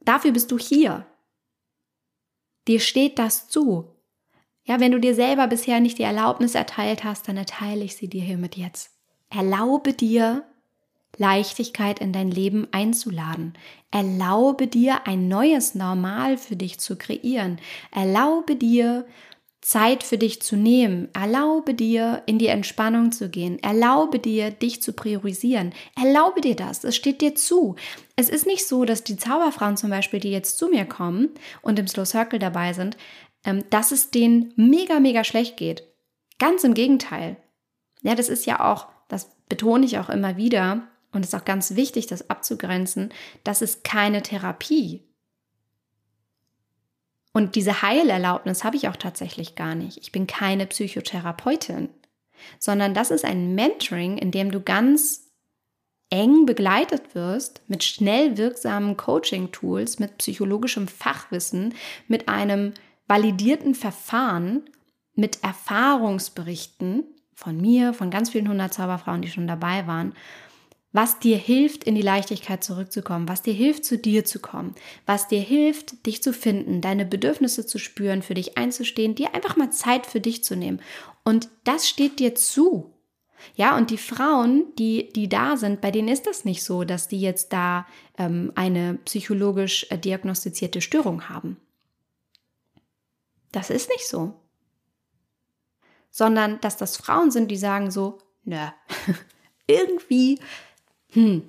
Dafür 0.00 0.32
bist 0.32 0.50
du 0.50 0.58
hier. 0.58 1.06
Dir 2.68 2.80
steht 2.80 3.18
das 3.18 3.48
zu. 3.48 3.96
Ja, 4.64 4.80
wenn 4.80 4.92
du 4.92 5.00
dir 5.00 5.14
selber 5.14 5.46
bisher 5.46 5.80
nicht 5.80 5.98
die 5.98 6.02
Erlaubnis 6.02 6.54
erteilt 6.54 7.04
hast, 7.04 7.28
dann 7.28 7.36
erteile 7.36 7.84
ich 7.84 7.96
sie 7.96 8.08
dir 8.08 8.22
hiermit 8.22 8.56
jetzt. 8.56 8.90
Erlaube 9.30 9.92
dir, 9.92 10.44
Leichtigkeit 11.16 12.00
in 12.00 12.12
dein 12.12 12.30
Leben 12.30 12.66
einzuladen. 12.72 13.54
Erlaube 13.90 14.66
dir, 14.66 15.06
ein 15.06 15.28
neues 15.28 15.74
Normal 15.74 16.36
für 16.36 16.56
dich 16.56 16.80
zu 16.80 16.96
kreieren. 16.96 17.60
Erlaube 17.92 18.56
dir, 18.56 19.06
Zeit 19.66 20.04
für 20.04 20.16
dich 20.16 20.40
zu 20.42 20.54
nehmen. 20.54 21.08
Erlaube 21.12 21.74
dir, 21.74 22.22
in 22.26 22.38
die 22.38 22.46
Entspannung 22.46 23.10
zu 23.10 23.28
gehen. 23.28 23.60
Erlaube 23.64 24.20
dir, 24.20 24.52
dich 24.52 24.80
zu 24.80 24.92
priorisieren. 24.92 25.72
Erlaube 26.00 26.40
dir 26.40 26.54
das. 26.54 26.84
Es 26.84 26.94
steht 26.94 27.20
dir 27.20 27.34
zu. 27.34 27.74
Es 28.14 28.28
ist 28.28 28.46
nicht 28.46 28.64
so, 28.64 28.84
dass 28.84 29.02
die 29.02 29.16
Zauberfrauen 29.16 29.76
zum 29.76 29.90
Beispiel, 29.90 30.20
die 30.20 30.30
jetzt 30.30 30.56
zu 30.56 30.68
mir 30.68 30.84
kommen 30.84 31.30
und 31.62 31.80
im 31.80 31.88
Slow 31.88 32.06
Circle 32.06 32.38
dabei 32.38 32.74
sind, 32.74 32.96
ähm, 33.44 33.64
dass 33.70 33.90
es 33.90 34.12
denen 34.12 34.52
mega, 34.54 35.00
mega 35.00 35.24
schlecht 35.24 35.56
geht. 35.56 35.82
Ganz 36.38 36.62
im 36.62 36.74
Gegenteil. 36.74 37.36
Ja, 38.02 38.14
das 38.14 38.28
ist 38.28 38.46
ja 38.46 38.72
auch, 38.72 38.86
das 39.08 39.30
betone 39.48 39.84
ich 39.84 39.98
auch 39.98 40.10
immer 40.10 40.36
wieder 40.36 40.86
und 41.10 41.24
es 41.24 41.32
ist 41.32 41.40
auch 41.40 41.44
ganz 41.44 41.74
wichtig, 41.74 42.06
das 42.06 42.30
abzugrenzen. 42.30 43.12
Das 43.42 43.62
ist 43.62 43.82
keine 43.82 44.22
Therapie. 44.22 45.05
Und 47.36 47.54
diese 47.54 47.82
Heilerlaubnis 47.82 48.64
habe 48.64 48.76
ich 48.76 48.88
auch 48.88 48.96
tatsächlich 48.96 49.56
gar 49.56 49.74
nicht. 49.74 49.98
Ich 49.98 50.10
bin 50.10 50.26
keine 50.26 50.64
Psychotherapeutin, 50.64 51.90
sondern 52.58 52.94
das 52.94 53.10
ist 53.10 53.26
ein 53.26 53.54
Mentoring, 53.54 54.16
in 54.16 54.30
dem 54.30 54.50
du 54.50 54.62
ganz 54.62 55.34
eng 56.08 56.46
begleitet 56.46 57.14
wirst 57.14 57.60
mit 57.68 57.84
schnell 57.84 58.38
wirksamen 58.38 58.96
Coaching-Tools, 58.96 59.98
mit 59.98 60.16
psychologischem 60.16 60.88
Fachwissen, 60.88 61.74
mit 62.08 62.26
einem 62.26 62.72
validierten 63.06 63.74
Verfahren, 63.74 64.70
mit 65.14 65.44
Erfahrungsberichten 65.44 67.04
von 67.34 67.60
mir, 67.60 67.92
von 67.92 68.10
ganz 68.10 68.30
vielen 68.30 68.48
hundert 68.48 68.72
Zauberfrauen, 68.72 69.20
die 69.20 69.28
schon 69.28 69.46
dabei 69.46 69.86
waren 69.86 70.14
was 70.96 71.18
dir 71.18 71.36
hilft, 71.36 71.84
in 71.84 71.94
die 71.94 72.00
Leichtigkeit 72.00 72.64
zurückzukommen, 72.64 73.28
was 73.28 73.42
dir 73.42 73.52
hilft, 73.52 73.84
zu 73.84 73.98
dir 73.98 74.24
zu 74.24 74.38
kommen, 74.38 74.74
was 75.04 75.28
dir 75.28 75.40
hilft, 75.40 76.06
dich 76.06 76.22
zu 76.22 76.32
finden, 76.32 76.80
deine 76.80 77.04
Bedürfnisse 77.04 77.66
zu 77.66 77.78
spüren, 77.78 78.22
für 78.22 78.32
dich 78.32 78.56
einzustehen, 78.56 79.14
dir 79.14 79.34
einfach 79.34 79.56
mal 79.56 79.70
Zeit 79.70 80.06
für 80.06 80.22
dich 80.22 80.42
zu 80.42 80.56
nehmen. 80.56 80.80
Und 81.22 81.50
das 81.64 81.86
steht 81.86 82.18
dir 82.18 82.34
zu. 82.34 82.94
Ja, 83.56 83.76
und 83.76 83.90
die 83.90 83.98
Frauen, 83.98 84.74
die, 84.78 85.12
die 85.12 85.28
da 85.28 85.58
sind, 85.58 85.82
bei 85.82 85.90
denen 85.90 86.08
ist 86.08 86.26
das 86.26 86.46
nicht 86.46 86.64
so, 86.64 86.82
dass 86.84 87.08
die 87.08 87.20
jetzt 87.20 87.52
da 87.52 87.86
ähm, 88.16 88.52
eine 88.54 88.94
psychologisch 89.04 89.86
äh, 89.90 89.98
diagnostizierte 89.98 90.80
Störung 90.80 91.28
haben. 91.28 91.58
Das 93.52 93.68
ist 93.68 93.90
nicht 93.90 94.08
so. 94.08 94.32
Sondern, 96.10 96.58
dass 96.62 96.78
das 96.78 96.96
Frauen 96.96 97.30
sind, 97.30 97.50
die 97.50 97.58
sagen 97.58 97.90
so, 97.90 98.16
nö, 98.44 98.56
irgendwie 99.66 100.40
hm, 101.16 101.42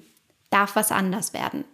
darf 0.49 0.77
was 0.77 0.91
anders 0.91 1.33
werden. 1.33 1.65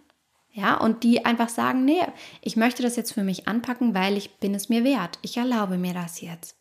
Ja, 0.52 0.76
und 0.76 1.02
die 1.02 1.24
einfach 1.24 1.48
sagen, 1.48 1.84
nee, 1.84 2.02
ich 2.40 2.56
möchte 2.56 2.82
das 2.82 2.96
jetzt 2.96 3.12
für 3.12 3.24
mich 3.24 3.48
anpacken, 3.48 3.94
weil 3.94 4.16
ich 4.16 4.36
bin 4.36 4.54
es 4.54 4.68
mir 4.68 4.84
wert. 4.84 5.18
Ich 5.22 5.36
erlaube 5.36 5.78
mir 5.78 5.94
das 5.94 6.20
jetzt. 6.20 6.56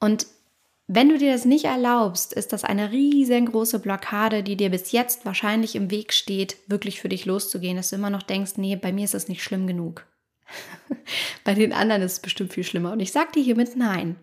Und 0.00 0.26
wenn 0.88 1.08
du 1.08 1.16
dir 1.16 1.32
das 1.32 1.44
nicht 1.44 1.64
erlaubst, 1.66 2.32
ist 2.32 2.52
das 2.52 2.64
eine 2.64 2.90
riesengroße 2.90 3.78
Blockade, 3.78 4.42
die 4.42 4.56
dir 4.56 4.70
bis 4.70 4.92
jetzt 4.92 5.24
wahrscheinlich 5.24 5.74
im 5.74 5.90
Weg 5.90 6.12
steht, 6.12 6.56
wirklich 6.66 7.00
für 7.00 7.08
dich 7.08 7.24
loszugehen, 7.24 7.76
dass 7.76 7.90
du 7.90 7.96
immer 7.96 8.10
noch 8.10 8.22
denkst, 8.22 8.52
nee, 8.56 8.76
bei 8.76 8.92
mir 8.92 9.04
ist 9.04 9.14
es 9.14 9.28
nicht 9.28 9.42
schlimm 9.42 9.66
genug. 9.66 10.06
bei 11.44 11.54
den 11.54 11.72
anderen 11.72 12.02
ist 12.02 12.12
es 12.12 12.20
bestimmt 12.20 12.52
viel 12.52 12.64
schlimmer. 12.64 12.92
Und 12.92 13.00
ich 13.00 13.12
sag 13.12 13.32
dir 13.32 13.42
hiermit 13.42 13.76
nein. 13.76 14.16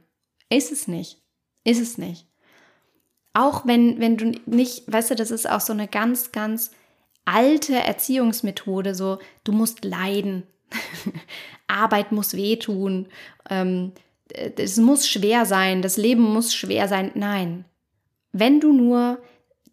Ist 0.49 0.71
es 0.71 0.87
nicht. 0.87 1.21
Ist 1.63 1.81
es 1.81 1.97
nicht. 1.97 2.28
Auch 3.33 3.65
wenn, 3.65 3.99
wenn 3.99 4.17
du 4.17 4.31
nicht, 4.45 4.91
weißt 4.91 5.11
du, 5.11 5.15
das 5.15 5.31
ist 5.31 5.49
auch 5.49 5.61
so 5.61 5.73
eine 5.73 5.87
ganz, 5.87 6.31
ganz 6.31 6.71
alte 7.25 7.75
Erziehungsmethode, 7.75 8.95
so 8.95 9.19
du 9.43 9.51
musst 9.51 9.85
leiden, 9.85 10.43
Arbeit 11.67 12.11
muss 12.11 12.33
wehtun, 12.33 13.07
ähm, 13.49 13.91
es 14.31 14.77
muss 14.77 15.07
schwer 15.07 15.45
sein, 15.45 15.81
das 15.81 15.97
Leben 15.97 16.21
muss 16.21 16.53
schwer 16.53 16.87
sein. 16.87 17.11
Nein, 17.15 17.65
wenn 18.31 18.59
du 18.59 18.73
nur 18.73 19.19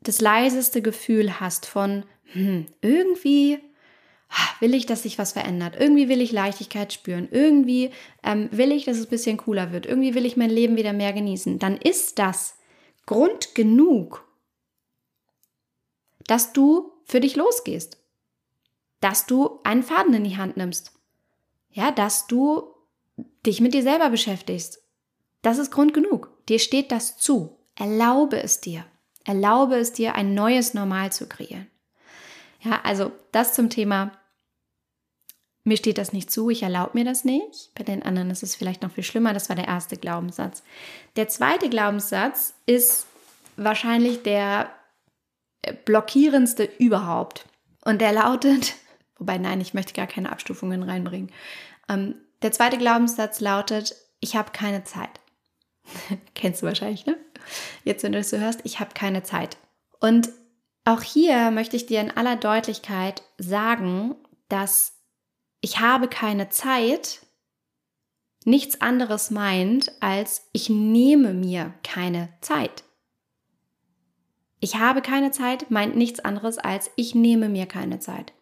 das 0.01 0.21
leiseste 0.21 0.83
Gefühl 0.83 1.41
hast 1.41 1.67
von, 1.67 2.05
hm, 2.33 2.67
irgendwie 2.81 3.59
will 4.61 4.75
ich, 4.75 4.87
dass 4.87 5.05
sich 5.05 5.19
was 5.19 5.33
verändert. 5.33 5.77
Irgendwie 5.79 6.09
will 6.09 6.21
ich 6.21 6.33
Leichtigkeit 6.33 6.93
spüren. 6.93 7.29
Irgendwie 7.31 7.91
ähm, 8.23 8.49
will 8.51 8.73
ich, 8.73 8.85
dass 8.85 8.99
es 8.99 9.07
ein 9.07 9.11
bisschen 9.11 9.37
cooler 9.37 9.73
wird. 9.73 9.87
Irgendwie 9.87 10.15
will 10.15 10.27
ich 10.27 10.37
mein 10.37 10.51
Leben 10.51 10.77
wieder 10.77 10.93
mehr 10.93 11.13
genießen. 11.13 11.59
Dann 11.59 11.77
ist 11.77 12.19
das 12.19 12.56
Grund 13.07 13.55
genug, 13.55 14.25
dass 16.27 16.53
du 16.53 16.93
für 17.05 17.21
dich 17.21 17.37
losgehst, 17.37 17.99
dass 19.01 19.27
du 19.27 19.61
einen 19.63 19.83
Faden 19.83 20.15
in 20.15 20.25
die 20.25 20.37
Hand 20.37 20.57
nimmst, 20.57 20.93
ja, 21.71 21.93
dass 21.93 22.27
du 22.27 22.75
dich 23.47 23.61
mit 23.61 23.75
dir 23.75 23.83
selber 23.83 24.11
beschäftigst. 24.11 24.83
Das 25.43 25.59
ist 25.59 25.71
Grund 25.71 25.95
genug. 25.95 26.31
Dir 26.49 26.59
steht 26.59 26.91
das 26.91 27.17
zu. 27.19 27.57
Erlaube 27.77 28.43
es 28.43 28.61
dir. 28.61 28.85
Erlaube 29.25 29.77
es 29.77 29.93
dir, 29.93 30.15
ein 30.15 30.35
neues 30.35 30.75
Normal 30.75 31.13
zu 31.13 31.29
kreieren. 31.29 31.69
Ja, 32.61 32.81
also 32.83 33.13
das 33.33 33.55
zum 33.55 33.71
Thema 33.71 34.13
mir 35.67 35.77
steht 35.77 35.99
das 35.99 36.13
nicht 36.13 36.31
zu, 36.31 36.49
ich 36.49 36.63
erlaube 36.63 36.93
mir 36.95 37.05
das 37.05 37.25
nicht. 37.25 37.73
Bei 37.75 37.83
den 37.83 38.05
anderen 38.05 38.31
ist 38.31 38.45
es 38.45 38.55
vielleicht 38.55 38.83
noch 38.83 38.93
viel 38.93 39.03
schlimmer. 39.03 39.33
Das 39.33 39.49
war 39.49 39.57
der 39.57 39.67
erste 39.67 39.97
Glaubenssatz. 39.97 40.63
Der 41.17 41.27
zweite 41.27 41.69
Glaubenssatz 41.69 42.55
ist 42.67 43.07
wahrscheinlich 43.57 44.23
der 44.23 44.71
äh, 45.63 45.75
blockierendste 45.85 46.71
überhaupt. 46.79 47.47
Und 47.85 48.01
der 48.01 48.13
lautet, 48.13 48.75
wobei 49.19 49.39
nein, 49.39 49.61
ich 49.61 49.75
möchte 49.75 49.93
gar 49.93 50.07
keine 50.07 50.31
Abstufungen 50.31 50.85
reinbringen. 50.85 51.33
Ähm, 51.89 52.15
der 52.43 52.53
zweite 52.53 52.79
Glaubenssatz 52.79 53.41
lautet, 53.41 53.97
ich 54.21 54.37
habe 54.37 54.53
keine 54.53 54.85
Zeit. 54.85 55.21
Kennst 56.37 56.63
du 56.63 56.67
wahrscheinlich, 56.67 57.07
ne? 57.07 57.17
Jetzt, 57.83 58.05
wenn 58.05 58.13
du 58.13 58.19
das 58.19 58.31
so 58.31 58.39
hörst, 58.39 58.61
ich 58.63 58.79
habe 58.79 58.95
keine 58.95 59.25
Zeit. 59.25 59.57
Und 59.99 60.29
auch 60.85 61.03
hier 61.03 61.51
möchte 61.51 61.75
ich 61.75 61.87
dir 61.87 62.01
in 62.01 62.13
aller 62.13 62.37
Deutlichkeit 62.37 63.25
sagen, 63.39 64.15
dass 64.49 64.96
ich 65.67 65.81
habe 65.81 66.07
keine 66.07 66.49
Zeit 66.49 67.27
nichts 68.45 68.81
anderes 68.81 69.33
meint 69.33 69.91
als 70.01 70.47
ich 70.53 70.71
nehme 70.71 71.35
mir 71.35 71.75
keine 71.83 72.33
Zeit. 72.41 72.85
Ich 74.61 74.77
habe 74.77 75.03
keine 75.03 75.33
Zeit 75.33 75.69
meint 75.73 75.97
nichts 75.97 76.21
anderes 76.21 76.59
als 76.59 76.93
ich 76.95 77.17
nehme 77.17 77.49
mir 77.49 77.67
keine 77.67 77.99
Zeit. 77.99 78.33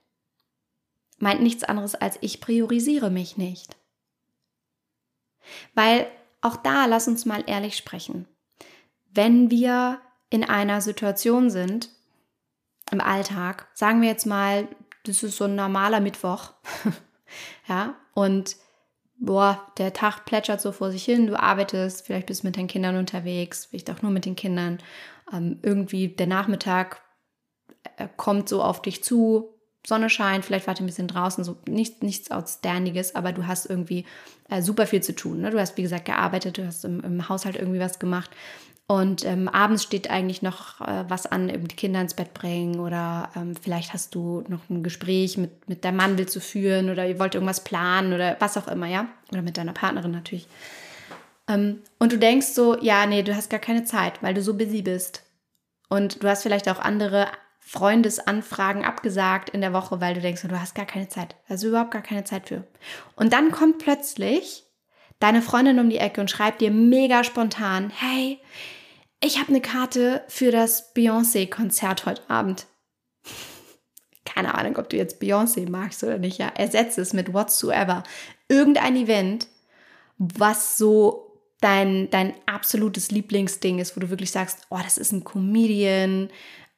Meint 1.17 1.41
nichts 1.41 1.65
anderes 1.65 1.95
als 1.95 2.19
ich 2.21 2.43
priorisiere 2.43 3.09
mich 3.09 3.39
nicht. 3.39 3.75
Weil 5.73 6.07
auch 6.43 6.57
da, 6.57 6.85
lass 6.85 7.09
uns 7.09 7.25
mal 7.25 7.43
ehrlich 7.47 7.79
sprechen. 7.79 8.29
Wenn 9.11 9.51
wir 9.51 9.99
in 10.29 10.45
einer 10.45 10.83
Situation 10.83 11.49
sind, 11.49 11.89
im 12.91 13.01
Alltag, 13.01 13.67
sagen 13.73 14.03
wir 14.03 14.11
jetzt 14.11 14.27
mal, 14.27 14.69
das 15.05 15.23
ist 15.23 15.39
so 15.39 15.45
ein 15.45 15.55
normaler 15.55 16.01
Mittwoch, 16.01 16.53
ja, 17.69 17.95
und 18.15 18.57
boah, 19.19 19.67
der 19.79 19.93
Tag 19.93 20.25
plätschert 20.25 20.61
so 20.61 20.73
vor 20.73 20.91
sich 20.91 21.05
hin, 21.05 21.27
du 21.27 21.39
arbeitest, 21.39 22.07
vielleicht 22.07 22.27
bist 22.27 22.43
du 22.43 22.49
mit 22.49 22.57
deinen 22.57 22.69
Kindern 22.69 22.97
unterwegs, 22.97 23.67
vielleicht 23.67 23.91
auch 23.91 24.03
nur 24.03 24.11
mit 24.11 24.25
den 24.25 24.37
Kindern, 24.37 24.79
ähm, 25.33 25.59
irgendwie 25.63 26.09
der 26.09 26.27
Nachmittag 26.27 27.01
äh, 27.97 28.09
kommt 28.17 28.49
so 28.49 28.63
auf 28.63 28.83
dich 28.83 29.03
zu, 29.03 29.55
Sonne 29.87 30.09
scheint, 30.09 30.45
vielleicht 30.45 30.67
warte 30.67 30.83
ein 30.83 30.87
bisschen 30.87 31.09
draußen, 31.09 31.45
so 31.45 31.59
nicht, 31.69 32.03
nichts 32.03 32.31
Outstandiges, 32.31 33.15
aber 33.15 33.33
du 33.33 33.47
hast 33.47 33.67
irgendwie 33.67 34.07
äh, 34.49 34.63
super 34.63 34.87
viel 34.87 35.03
zu 35.03 35.15
tun. 35.15 35.43
Ne? 35.43 35.51
Du 35.51 35.61
hast, 35.61 35.77
wie 35.77 35.83
gesagt, 35.83 36.07
gearbeitet, 36.07 36.57
du 36.57 36.67
hast 36.67 36.87
im, 36.87 37.01
im 37.01 37.29
Haushalt 37.29 37.57
irgendwie 37.57 37.81
was 37.81 37.99
gemacht 37.99 38.31
Und 38.87 39.25
ähm, 39.25 39.49
abends 39.49 39.83
steht 39.83 40.11
eigentlich 40.11 40.43
noch 40.43 40.83
äh, 40.83 41.05
was 41.09 41.25
an, 41.27 41.49
eben 41.49 41.69
die 41.69 41.77
Kinder 41.77 42.03
ins 42.03 42.13
Bett 42.13 42.35
bringen 42.35 42.81
oder 42.81 43.31
ähm, 43.35 43.55
vielleicht 43.57 43.95
hast 43.95 44.15
du 44.15 44.45
noch 44.49 44.69
ein 44.69 44.83
Gespräch 44.83 45.39
mit, 45.39 45.69
mit 45.71 45.85
der 45.85 45.93
Mann 45.93 46.19
willst 46.19 46.37
du 46.37 46.41
führen 46.41 46.91
oder 46.91 47.07
ihr 47.07 47.19
wollt 47.19 47.35
irgendwas 47.35 47.65
planen 47.65 48.13
oder 48.13 48.37
was 48.41 48.59
auch 48.59 48.69
immer, 48.69 48.87
ja? 48.87 49.09
Oder 49.33 49.41
mit 49.41 49.57
deiner 49.57 49.73
Partnerin 49.73 50.11
natürlich. 50.11 50.47
Ähm, 51.49 51.81
und 51.99 52.13
du 52.13 52.19
denkst 52.19 52.49
so, 52.49 52.79
ja, 52.79 53.07
nee, 53.07 53.23
du 53.23 53.35
hast 53.35 53.49
gar 53.49 53.61
keine 53.61 53.85
Zeit, 53.85 54.23
weil 54.23 54.35
du 54.35 54.43
so 54.43 54.55
busy 54.55 54.83
bist. 54.83 55.23
Und 55.89 56.23
du 56.23 56.29
hast 56.29 56.43
vielleicht 56.43 56.69
auch 56.69 56.79
andere 56.79 57.29
Freundesanfragen 57.61 58.85
abgesagt 58.85 59.49
in 59.49 59.63
der 59.63 59.73
Woche, 59.73 60.01
weil 60.03 60.13
du 60.13 60.21
denkst, 60.21 60.43
du 60.43 60.61
hast 60.61 60.75
gar 60.75 60.85
keine 60.85 61.09
Zeit. 61.09 61.37
Also 61.49 61.69
überhaupt 61.69 61.91
gar 61.91 62.03
keine 62.03 62.25
Zeit 62.25 62.49
für. 62.49 62.65
Und 63.17 63.33
dann 63.33 63.51
kommt 63.51 63.79
plötzlich 63.79 64.65
deine 65.21 65.41
Freundin 65.41 65.79
um 65.79 65.89
die 65.89 65.99
Ecke 65.99 66.21
und 66.21 66.31
schreibt 66.31 66.61
dir 66.61 66.71
mega 66.71 67.25
spontan, 67.25 67.91
hey, 67.91 68.39
ich 69.25 69.39
habe 69.39 69.49
eine 69.49 69.61
Karte 69.61 70.23
für 70.29 70.51
das 70.51 70.93
Beyoncé-Konzert 70.95 72.05
heute 72.05 72.23
Abend. 72.29 72.67
Keine 74.25 74.55
Ahnung, 74.55 74.77
ob 74.77 74.89
du 74.89 74.97
jetzt 74.97 75.23
Beyoncé 75.23 75.69
magst 75.69 76.03
oder 76.05 76.19
nicht. 76.19 76.39
Ja, 76.39 76.49
ersetze 76.49 77.01
es 77.01 77.13
mit 77.13 77.33
whatsoever. 77.33 78.03
Irgendein 78.49 78.97
Event, 78.97 79.49
was 80.19 80.77
so 80.77 81.41
dein, 81.61 82.11
dein 82.11 82.35
absolutes 82.47 83.11
Lieblingsding 83.11 83.79
ist, 83.79 83.97
wo 83.97 84.01
du 84.01 84.11
wirklich 84.11 84.31
sagst, 84.31 84.67
oh, 84.71 84.79
das 84.83 84.99
ist 84.99 85.13
ein 85.13 85.25
Comedian, 85.25 86.29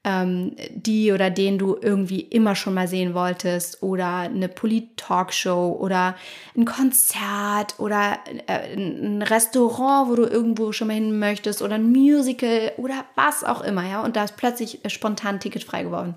ähm, 0.07 0.55
die 0.71 1.11
oder 1.11 1.31
den 1.31 1.59
du 1.59 1.77
irgendwie 1.81 2.21
immer 2.21 2.55
schon 2.55 2.75
mal 2.75 2.87
sehen 2.87 3.13
wolltest 3.13 3.83
oder 3.83 4.19
eine 4.19 4.49
Polit-Talkshow 4.49 5.77
oder 5.81 6.15
ein 6.57 6.65
Konzert 6.65 7.75
oder 7.79 8.21
äh, 8.47 8.77
ein 8.77 9.21
Restaurant, 9.21 10.09
wo 10.09 10.15
du 10.15 10.23
irgendwo 10.23 10.71
schon 10.71 10.87
mal 10.87 10.95
hin 10.95 11.19
möchtest 11.19 11.61
oder 11.61 11.75
ein 11.75 11.91
Musical 11.91 12.71
oder 12.77 13.05
was 13.17 13.43
auch 13.43 13.63
immer, 13.63 13.85
ja, 13.85 14.05
und 14.05 14.15
da 14.15 14.23
ist 14.23 14.37
plötzlich 14.37 14.79
spontan 14.87 15.35
ein 15.35 15.41
Ticket 15.41 15.65
frei 15.65 15.83
geworden. 15.83 16.15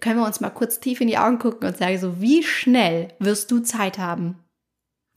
Können 0.00 0.20
wir 0.20 0.26
uns 0.26 0.40
mal 0.40 0.50
kurz 0.50 0.78
tief 0.78 1.00
in 1.00 1.08
die 1.08 1.18
Augen 1.18 1.38
gucken 1.38 1.66
und 1.66 1.78
sagen 1.78 1.98
so, 1.98 2.20
wie 2.20 2.42
schnell 2.42 3.08
wirst 3.18 3.50
du 3.50 3.60
Zeit 3.60 3.98
haben? 3.98 4.36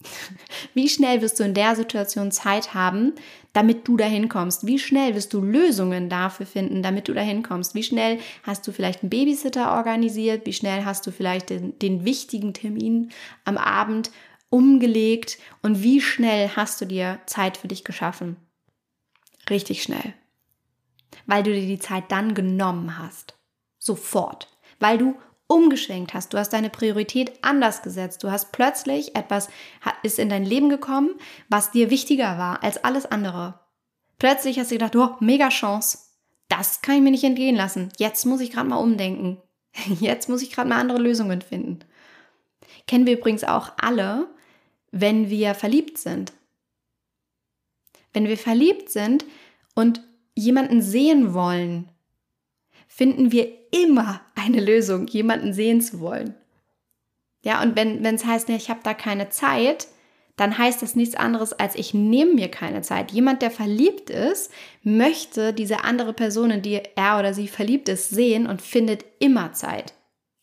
Wie 0.74 0.88
schnell 0.90 1.22
wirst 1.22 1.40
du 1.40 1.44
in 1.44 1.54
der 1.54 1.74
Situation 1.74 2.30
Zeit 2.30 2.74
haben, 2.74 3.14
damit 3.56 3.88
du 3.88 3.96
dahin 3.96 4.28
kommst? 4.28 4.66
Wie 4.66 4.78
schnell 4.78 5.14
wirst 5.14 5.32
du 5.32 5.40
Lösungen 5.40 6.10
dafür 6.10 6.44
finden, 6.44 6.82
damit 6.82 7.08
du 7.08 7.14
dahin 7.14 7.42
kommst? 7.42 7.74
Wie 7.74 7.82
schnell 7.82 8.18
hast 8.42 8.66
du 8.66 8.72
vielleicht 8.72 9.02
einen 9.02 9.08
Babysitter 9.08 9.72
organisiert? 9.72 10.44
Wie 10.44 10.52
schnell 10.52 10.84
hast 10.84 11.06
du 11.06 11.10
vielleicht 11.10 11.48
den, 11.48 11.78
den 11.78 12.04
wichtigen 12.04 12.52
Termin 12.52 13.12
am 13.46 13.56
Abend 13.56 14.10
umgelegt? 14.50 15.38
Und 15.62 15.82
wie 15.82 16.02
schnell 16.02 16.50
hast 16.54 16.82
du 16.82 16.84
dir 16.84 17.20
Zeit 17.24 17.56
für 17.56 17.66
dich 17.66 17.82
geschaffen? 17.82 18.36
Richtig 19.48 19.82
schnell. 19.82 20.12
Weil 21.24 21.42
du 21.42 21.50
dir 21.54 21.66
die 21.66 21.78
Zeit 21.78 22.12
dann 22.12 22.34
genommen 22.34 22.98
hast. 22.98 23.38
Sofort. 23.78 24.48
Weil 24.80 24.98
du 24.98 25.14
umgeschwenkt 25.48 26.14
hast. 26.14 26.32
Du 26.32 26.38
hast 26.38 26.52
deine 26.52 26.70
Priorität 26.70 27.32
anders 27.42 27.82
gesetzt. 27.82 28.22
Du 28.22 28.30
hast 28.30 28.52
plötzlich 28.52 29.14
etwas 29.14 29.48
ist 30.02 30.18
in 30.18 30.28
dein 30.28 30.44
Leben 30.44 30.68
gekommen, 30.68 31.10
was 31.48 31.70
dir 31.70 31.90
wichtiger 31.90 32.38
war 32.38 32.62
als 32.62 32.82
alles 32.82 33.06
andere. 33.06 33.60
Plötzlich 34.18 34.58
hast 34.58 34.70
du 34.70 34.76
gedacht, 34.76 34.96
oh, 34.96 35.16
mega 35.20 35.48
Chance. 35.48 35.98
Das 36.48 36.80
kann 36.80 36.96
ich 36.96 37.02
mir 37.02 37.10
nicht 37.10 37.24
entgehen 37.24 37.56
lassen. 37.56 37.90
Jetzt 37.98 38.24
muss 38.24 38.40
ich 38.40 38.50
gerade 38.50 38.68
mal 38.68 38.76
umdenken. 38.76 39.38
Jetzt 40.00 40.28
muss 40.28 40.42
ich 40.42 40.52
gerade 40.52 40.68
mal 40.68 40.80
andere 40.80 40.98
Lösungen 40.98 41.42
finden. 41.42 41.80
Kennen 42.86 43.06
wir 43.06 43.18
übrigens 43.18 43.44
auch 43.44 43.72
alle, 43.78 44.28
wenn 44.90 45.28
wir 45.28 45.54
verliebt 45.54 45.98
sind. 45.98 46.32
Wenn 48.12 48.28
wir 48.28 48.38
verliebt 48.38 48.90
sind 48.90 49.24
und 49.74 50.00
jemanden 50.34 50.80
sehen 50.80 51.34
wollen, 51.34 51.90
finden 52.96 53.30
wir 53.30 53.52
immer 53.72 54.22
eine 54.34 54.58
Lösung, 54.58 55.06
jemanden 55.06 55.52
sehen 55.52 55.82
zu 55.82 56.00
wollen. 56.00 56.34
Ja, 57.44 57.62
und 57.62 57.76
wenn 57.76 58.02
es 58.02 58.24
heißt, 58.24 58.48
ich 58.48 58.70
habe 58.70 58.80
da 58.82 58.94
keine 58.94 59.28
Zeit, 59.28 59.88
dann 60.36 60.56
heißt 60.56 60.80
das 60.80 60.96
nichts 60.96 61.14
anderes 61.14 61.52
als 61.52 61.74
ich 61.74 61.92
nehme 61.92 62.32
mir 62.32 62.50
keine 62.50 62.80
Zeit. 62.80 63.12
Jemand, 63.12 63.42
der 63.42 63.50
verliebt 63.50 64.08
ist, 64.08 64.50
möchte 64.82 65.52
diese 65.52 65.84
andere 65.84 66.14
Person, 66.14 66.50
in 66.50 66.62
die 66.62 66.80
er 66.94 67.18
oder 67.18 67.34
sie 67.34 67.48
verliebt 67.48 67.90
ist, 67.90 68.08
sehen 68.08 68.46
und 68.46 68.62
findet 68.62 69.04
immer 69.18 69.52
Zeit. 69.52 69.92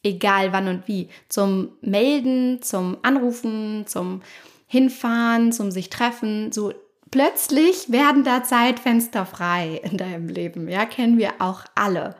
Egal 0.03 0.53
wann 0.53 0.67
und 0.67 0.87
wie. 0.87 1.09
Zum 1.29 1.69
Melden, 1.81 2.61
zum 2.61 2.97
Anrufen, 3.01 3.85
zum 3.87 4.21
Hinfahren, 4.67 5.51
zum 5.51 5.71
sich 5.71 5.89
treffen. 5.89 6.51
So 6.51 6.71
plötzlich 7.13 7.91
werden 7.91 8.23
da 8.23 8.43
Zeitfenster 8.43 9.27
frei 9.27 9.79
in 9.83 9.97
deinem 9.97 10.27
Leben. 10.27 10.67
Ja, 10.67 10.87
kennen 10.87 11.19
wir 11.19 11.33
auch 11.37 11.63
alle 11.75 12.15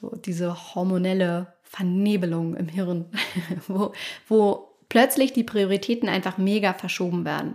so 0.00 0.14
diese 0.14 0.74
hormonelle 0.76 1.52
Vernebelung 1.64 2.54
im 2.54 2.68
Hirn, 2.68 3.06
wo, 3.66 3.92
wo 4.28 4.68
plötzlich 4.88 5.32
die 5.32 5.42
Prioritäten 5.42 6.08
einfach 6.08 6.38
mega 6.38 6.72
verschoben 6.72 7.24
werden. 7.24 7.54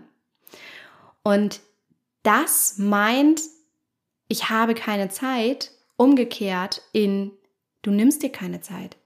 Und 1.24 1.62
das 2.24 2.78
meint, 2.78 3.40
ich 4.28 4.50
habe 4.50 4.76
keine 4.76 5.08
Zeit, 5.08 5.72
umgekehrt 5.96 6.82
in, 6.92 7.32
du 7.82 7.92
nimmst 7.92 8.24
dir 8.24 8.32
keine 8.32 8.60
Zeit. 8.60 8.98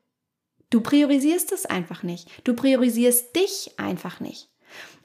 Du 0.71 0.81
priorisierst 0.81 1.51
es 1.51 1.67
einfach 1.67 2.01
nicht. 2.01 2.27
Du 2.43 2.55
priorisierst 2.55 3.35
dich 3.35 3.77
einfach 3.77 4.19
nicht. 4.19 4.49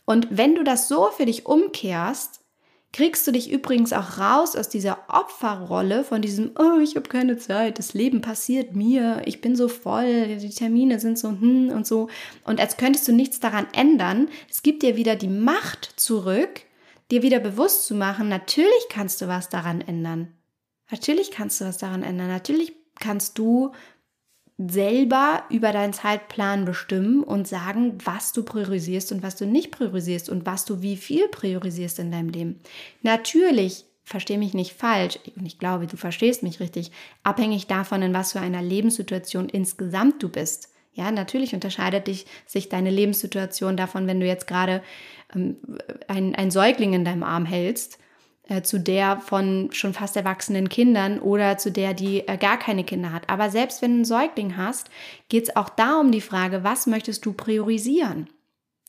Und 0.07 0.29
wenn 0.31 0.55
du 0.55 0.64
das 0.64 0.88
so 0.88 1.11
für 1.11 1.27
dich 1.27 1.45
umkehrst, 1.45 2.45
kriegst 2.92 3.27
du 3.27 3.33
dich 3.33 3.51
übrigens 3.51 3.92
auch 3.92 4.18
raus 4.18 4.57
aus 4.57 4.68
dieser 4.68 4.99
Opferrolle 5.09 6.03
von 6.03 6.22
diesem, 6.22 6.53
oh, 6.59 6.79
ich 6.81 6.96
habe 6.96 7.09
keine 7.09 7.37
Zeit, 7.37 7.79
das 7.79 7.94
Leben 7.94 8.20
passiert 8.20 8.75
mir, 8.75 9.22
ich 9.27 9.40
bin 9.40 9.55
so 9.55 9.68
voll, 9.68 10.37
die 10.37 10.51
Termine 10.51 10.99
sind 10.99 11.18
so 11.18 11.29
hm 11.29 11.68
und 11.68 11.87
so. 11.87 12.09
Und 12.44 12.61
als 12.61 12.77
könntest 12.77 13.07
du 13.07 13.12
nichts 13.12 13.38
daran 13.40 13.66
ändern. 13.75 14.29
Es 14.49 14.62
gibt 14.62 14.83
dir 14.83 14.96
wieder 14.96 15.16
die 15.16 15.29
Macht 15.29 15.92
zurück, 15.96 16.62
dir 17.11 17.22
wieder 17.22 17.40
bewusst 17.40 17.87
zu 17.87 17.94
machen, 17.94 18.29
natürlich 18.29 18.87
kannst 18.88 19.20
du 19.20 19.29
was 19.29 19.49
daran 19.49 19.81
ändern. 19.81 20.33
Natürlich 20.90 21.31
kannst 21.31 21.61
du 21.61 21.64
was 21.64 21.79
daran 21.79 22.03
ändern. 22.03 22.29
Natürlich 22.29 22.72
kannst 22.99 23.38
du 23.38 23.72
selber 24.59 25.45
über 25.51 25.73
deinen 25.73 25.92
Zeitplan 25.92 26.64
bestimmen 26.64 27.23
und 27.23 27.47
sagen, 27.47 27.99
was 28.05 28.33
du 28.33 28.42
priorisierst 28.42 29.12
und 29.12 29.23
was 29.23 29.37
du 29.37 29.45
nicht 29.45 29.71
priorisierst 29.71 30.31
und 30.31 30.47
was 30.47 30.64
du 30.64 30.81
wie 30.81 30.97
viel 30.97 31.29
priorisierst 31.29 31.99
in 31.99 32.11
deinem 32.11 32.31
Leben. 32.31 32.61
Natürlich, 33.03 33.85
verstehe 34.03 34.38
mich 34.38 34.55
nicht 34.55 34.73
falsch, 34.73 35.19
und 35.37 35.45
ich 35.45 35.59
glaube, 35.59 35.87
du 35.87 35.97
verstehst 35.97 36.42
mich 36.42 36.61
richtig, 36.61 36.90
abhängig 37.23 37.66
davon, 37.66 38.01
in 38.01 38.14
was 38.14 38.33
für 38.33 38.40
einer 38.40 38.62
Lebenssituation 38.62 39.49
insgesamt 39.51 40.23
du 40.23 40.31
bist. 40.31 40.73
Ja, 40.95 41.11
natürlich 41.11 41.53
unterscheidet 41.53 42.07
dich, 42.07 42.25
sich 42.47 42.71
deine 42.71 42.90
Lebenssituation 42.90 43.77
davon, 43.77 44.07
wenn 44.07 44.21
du 44.21 44.27
jetzt 44.27 44.47
gerade 44.47 44.83
ähm, 45.35 45.57
ein 46.09 46.51
Säugling 46.51 46.95
in 46.95 47.05
deinem 47.05 47.25
Arm 47.25 47.45
hältst 47.45 47.99
äh, 48.48 48.62
zu 48.62 48.78
der 48.78 49.18
von 49.20 49.70
schon 49.72 49.92
fast 49.92 50.16
erwachsenen 50.16 50.68
Kindern 50.68 51.18
oder 51.18 51.59
zu 51.59 51.72
der, 51.72 51.94
die 51.94 52.26
äh, 52.28 52.37
gar 52.37 52.59
keine 52.59 52.85
Kinder 52.85 53.12
hat. 53.12 53.28
Aber 53.28 53.50
selbst 53.50 53.82
wenn 53.82 53.90
du 53.90 53.96
einen 53.96 54.04
Säugling 54.04 54.56
hast, 54.56 54.90
geht 55.28 55.44
es 55.44 55.56
auch 55.56 55.68
da 55.68 56.00
um 56.00 56.12
die 56.12 56.20
Frage, 56.20 56.62
was 56.64 56.87
möchtest 56.87 57.26
du 57.26 57.32
priorisieren? 57.32 58.28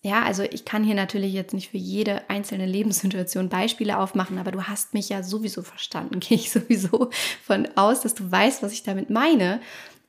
Ja, 0.03 0.23
also 0.23 0.43
ich 0.43 0.63
kann 0.63 0.83
hier 0.83 0.95
natürlich 0.95 1.33
jetzt 1.33 1.53
nicht 1.53 1.69
für 1.69 1.77
jede 1.77 2.29
einzelne 2.29 2.65
Lebenssituation 2.67 3.49
Beispiele 3.49 3.97
aufmachen, 3.97 4.37
aber 4.37 4.51
du 4.51 4.63
hast 4.63 4.93
mich 4.93 5.09
ja 5.09 5.23
sowieso 5.23 5.63
verstanden. 5.63 6.19
Gehe 6.21 6.37
ich 6.37 6.51
sowieso 6.51 7.09
von 7.43 7.67
aus, 7.75 8.01
dass 8.01 8.13
du 8.13 8.31
weißt, 8.31 8.61
was 8.63 8.73
ich 8.73 8.83
damit 8.83 9.09
meine. 9.09 9.59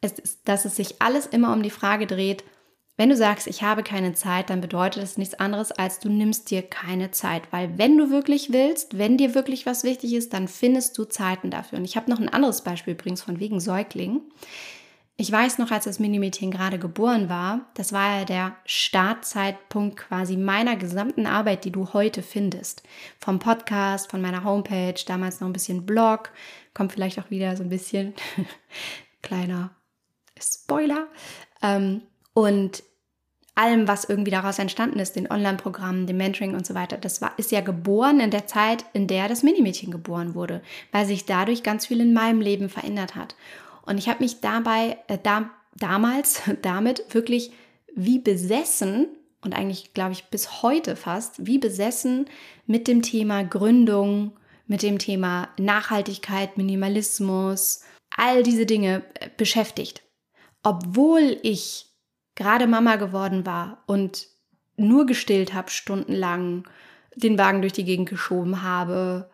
Es 0.00 0.12
ist, 0.12 0.40
dass 0.44 0.64
es 0.64 0.76
sich 0.76 1.00
alles 1.00 1.26
immer 1.26 1.52
um 1.52 1.62
die 1.62 1.70
Frage 1.70 2.06
dreht, 2.06 2.44
wenn 2.98 3.10
du 3.10 3.16
sagst, 3.16 3.46
ich 3.46 3.62
habe 3.62 3.84
keine 3.84 4.12
Zeit, 4.12 4.50
dann 4.50 4.60
bedeutet 4.60 5.00
das 5.00 5.18
nichts 5.18 5.34
anderes, 5.34 5.70
als 5.70 6.00
du 6.00 6.08
nimmst 6.08 6.50
dir 6.50 6.62
keine 6.62 7.12
Zeit. 7.12 7.44
Weil 7.52 7.78
wenn 7.78 7.96
du 7.96 8.10
wirklich 8.10 8.52
willst, 8.52 8.98
wenn 8.98 9.16
dir 9.16 9.36
wirklich 9.36 9.66
was 9.66 9.84
wichtig 9.84 10.14
ist, 10.14 10.32
dann 10.32 10.48
findest 10.48 10.98
du 10.98 11.04
Zeiten 11.04 11.52
dafür. 11.52 11.78
Und 11.78 11.84
ich 11.84 11.96
habe 11.96 12.10
noch 12.10 12.18
ein 12.18 12.28
anderes 12.28 12.62
Beispiel 12.62 12.94
übrigens 12.94 13.22
von 13.22 13.38
wegen 13.38 13.60
Säugling. 13.60 14.22
Ich 15.16 15.30
weiß 15.30 15.58
noch, 15.58 15.70
als 15.70 15.84
das 15.84 16.00
Minimädchen 16.00 16.50
gerade 16.50 16.80
geboren 16.80 17.28
war, 17.28 17.66
das 17.74 17.92
war 17.92 18.18
ja 18.18 18.24
der 18.24 18.56
Startzeitpunkt 18.64 19.96
quasi 19.96 20.36
meiner 20.36 20.74
gesamten 20.74 21.26
Arbeit, 21.26 21.64
die 21.64 21.72
du 21.72 21.92
heute 21.92 22.24
findest. 22.24 22.82
Vom 23.20 23.38
Podcast, 23.38 24.10
von 24.10 24.20
meiner 24.20 24.42
Homepage, 24.42 25.00
damals 25.06 25.40
noch 25.40 25.48
ein 25.48 25.52
bisschen 25.52 25.86
Blog, 25.86 26.32
kommt 26.74 26.92
vielleicht 26.92 27.20
auch 27.20 27.30
wieder 27.30 27.56
so 27.56 27.62
ein 27.62 27.68
bisschen 27.68 28.14
kleiner 29.22 29.70
Spoiler. 30.36 31.06
Ähm, 31.62 32.02
und 32.38 32.84
allem, 33.56 33.88
was 33.88 34.04
irgendwie 34.04 34.30
daraus 34.30 34.60
entstanden 34.60 35.00
ist, 35.00 35.16
den 35.16 35.28
Online-Programmen, 35.28 36.06
dem 36.06 36.18
Mentoring 36.18 36.54
und 36.54 36.64
so 36.64 36.74
weiter, 36.74 36.96
das 36.96 37.20
war, 37.20 37.32
ist 37.36 37.50
ja 37.50 37.62
geboren 37.62 38.20
in 38.20 38.30
der 38.30 38.46
Zeit, 38.46 38.84
in 38.92 39.08
der 39.08 39.26
das 39.26 39.42
Minimädchen 39.42 39.90
geboren 39.90 40.36
wurde, 40.36 40.62
weil 40.92 41.04
sich 41.04 41.26
dadurch 41.26 41.64
ganz 41.64 41.86
viel 41.86 42.00
in 42.00 42.12
meinem 42.12 42.40
Leben 42.40 42.68
verändert 42.68 43.16
hat. 43.16 43.34
Und 43.84 43.98
ich 43.98 44.08
habe 44.08 44.22
mich 44.22 44.40
dabei, 44.40 44.98
äh, 45.08 45.18
da, 45.20 45.50
damals 45.74 46.42
damit 46.62 47.12
wirklich 47.12 47.50
wie 47.96 48.20
besessen 48.20 49.08
und 49.42 49.52
eigentlich, 49.52 49.92
glaube 49.92 50.12
ich, 50.12 50.26
bis 50.26 50.62
heute 50.62 50.94
fast, 50.94 51.44
wie 51.44 51.58
besessen 51.58 52.26
mit 52.66 52.86
dem 52.86 53.02
Thema 53.02 53.42
Gründung, 53.42 54.30
mit 54.68 54.84
dem 54.84 55.00
Thema 55.00 55.48
Nachhaltigkeit, 55.58 56.56
Minimalismus, 56.56 57.82
all 58.16 58.44
diese 58.44 58.64
Dinge 58.64 59.02
äh, 59.14 59.28
beschäftigt. 59.36 60.02
Obwohl 60.62 61.38
ich 61.42 61.87
gerade 62.38 62.68
Mama 62.68 62.96
geworden 62.96 63.44
war 63.44 63.82
und 63.86 64.28
nur 64.76 65.06
gestillt 65.06 65.54
habe 65.54 65.70
stundenlang, 65.70 66.68
den 67.16 67.36
Wagen 67.36 67.62
durch 67.62 67.72
die 67.72 67.84
Gegend 67.84 68.08
geschoben 68.08 68.62
habe, 68.62 69.28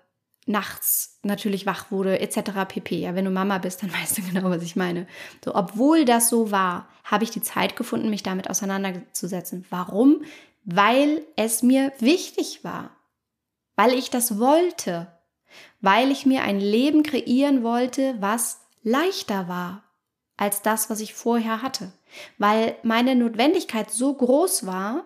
nachts 0.47 1.19
natürlich 1.23 1.67
wach 1.67 1.91
wurde, 1.91 2.19
etc. 2.21 2.67
pp. 2.67 2.97
Ja, 2.97 3.15
wenn 3.15 3.27
du 3.27 3.31
Mama 3.31 3.59
bist, 3.59 3.83
dann 3.83 3.93
weißt 4.01 4.19
du 4.19 4.23
genau, 4.23 4.49
was 4.49 4.63
ich 4.63 4.75
meine. 4.75 5.07
So, 5.45 5.55
obwohl 5.55 6.07
das 6.07 6.31
so 6.31 6.51
war, 6.51 6.89
habe 7.05 7.25
ich 7.25 7.31
die 7.31 7.43
Zeit 7.43 7.77
gefunden, 7.77 8.09
mich 8.09 8.23
damit 8.23 8.49
auseinanderzusetzen. 8.49 9.67
Warum? 9.69 10.25
Weil 10.65 11.21
es 11.37 11.63
mir 11.63 11.93
wichtig 11.99 12.65
war. 12.65 12.91
Weil 13.77 13.93
ich 13.93 14.09
das 14.09 14.39
wollte. 14.39 15.09
Weil 15.83 16.11
ich 16.11 16.25
mir 16.25 16.43
ein 16.43 16.59
Leben 16.59 17.03
kreieren 17.03 17.63
wollte, 17.63 18.17
was 18.19 18.63
leichter 18.83 19.47
war 19.47 19.84
als 20.37 20.63
das, 20.63 20.91
was 20.91 21.01
ich 21.01 21.15
vorher 21.15 21.63
hatte. 21.63 21.93
Weil 22.39 22.77
meine 22.83 23.15
Notwendigkeit 23.15 23.91
so 23.91 24.15
groß 24.15 24.67
war, 24.67 25.05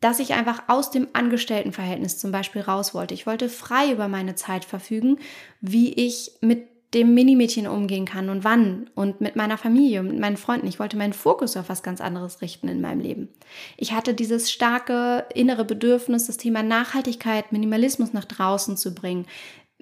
dass 0.00 0.18
ich 0.18 0.34
einfach 0.34 0.64
aus 0.66 0.90
dem 0.90 1.06
Angestelltenverhältnis 1.12 2.18
zum 2.18 2.32
Beispiel 2.32 2.62
raus 2.62 2.92
wollte. 2.92 3.14
Ich 3.14 3.26
wollte 3.26 3.48
frei 3.48 3.92
über 3.92 4.08
meine 4.08 4.34
Zeit 4.34 4.64
verfügen, 4.64 5.18
wie 5.60 5.92
ich 5.92 6.32
mit 6.40 6.66
dem 6.92 7.14
Minimädchen 7.14 7.66
umgehen 7.66 8.04
kann 8.04 8.28
und 8.28 8.44
wann 8.44 8.90
und 8.94 9.22
mit 9.22 9.34
meiner 9.34 9.56
Familie 9.56 10.00
und 10.00 10.08
mit 10.08 10.18
meinen 10.18 10.36
Freunden. 10.36 10.66
Ich 10.66 10.78
wollte 10.78 10.98
meinen 10.98 11.14
Fokus 11.14 11.56
auf 11.56 11.70
was 11.70 11.82
ganz 11.82 12.02
anderes 12.02 12.42
richten 12.42 12.68
in 12.68 12.82
meinem 12.82 13.00
Leben. 13.00 13.28
Ich 13.78 13.92
hatte 13.92 14.12
dieses 14.12 14.50
starke 14.52 15.24
innere 15.34 15.64
Bedürfnis, 15.64 16.26
das 16.26 16.36
Thema 16.36 16.62
Nachhaltigkeit, 16.62 17.50
Minimalismus 17.50 18.12
nach 18.12 18.26
draußen 18.26 18.76
zu 18.76 18.94
bringen, 18.94 19.26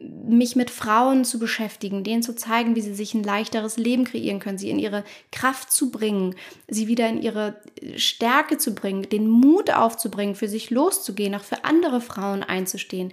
mich 0.01 0.57
mit 0.57 0.71
Frauen 0.71 1.25
zu 1.25 1.39
beschäftigen, 1.39 2.05
denen 2.05 2.23
zu 2.23 2.35
zeigen, 2.35 2.75
wie 2.75 2.81
sie 2.81 2.95
sich 2.95 3.13
ein 3.13 3.23
leichteres 3.23 3.77
Leben 3.77 4.05
kreieren 4.05 4.41
können, 4.41 4.57
sie 4.57 4.71
in 4.71 4.79
ihre 4.79 5.05
Kraft 5.31 5.71
zu 5.71 5.91
bringen, 5.91 6.37
sie 6.69 6.89
wieder 6.89 7.09
in 7.09 7.21
ihre 7.21 7.61
Stärke 7.97 8.57
zu 8.57 8.75
bringen, 8.75 9.09
den 9.09 9.29
Mut 9.29 9.71
aufzubringen, 9.71 10.35
für 10.35 10.49
sich 10.49 10.71
loszugehen, 10.71 11.35
auch 11.35 11.45
für 11.45 11.65
andere 11.65 12.01
Frauen 12.01 12.43
einzustehen. 12.43 13.13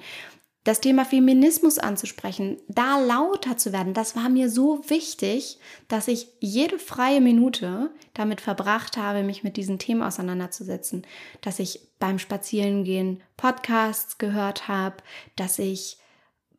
Das 0.63 0.81
Thema 0.81 1.05
Feminismus 1.05 1.79
anzusprechen, 1.79 2.57
da 2.67 2.99
lauter 2.99 3.55
zu 3.55 3.71
werden, 3.71 3.93
das 3.93 4.17
war 4.17 4.27
mir 4.27 4.49
so 4.49 4.81
wichtig, 4.89 5.59
dass 5.87 6.09
ich 6.09 6.27
jede 6.41 6.77
freie 6.77 7.21
Minute 7.21 7.89
damit 8.13 8.41
verbracht 8.41 8.97
habe, 8.97 9.23
mich 9.23 9.43
mit 9.43 9.55
diesen 9.55 9.79
Themen 9.79 10.01
auseinanderzusetzen. 10.01 11.07
Dass 11.39 11.59
ich 11.59 11.79
beim 11.99 12.19
Spazierengehen 12.19 13.23
Podcasts 13.37 14.17
gehört 14.17 14.67
habe, 14.67 14.97
dass 15.37 15.57
ich 15.57 15.99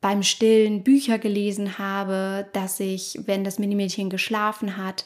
beim 0.00 0.22
Stillen 0.22 0.84
Bücher 0.84 1.18
gelesen 1.18 1.78
habe, 1.78 2.48
dass 2.52 2.78
ich, 2.80 3.20
wenn 3.26 3.44
das 3.44 3.58
Minimädchen 3.58 4.10
geschlafen 4.10 4.76
hat, 4.76 5.04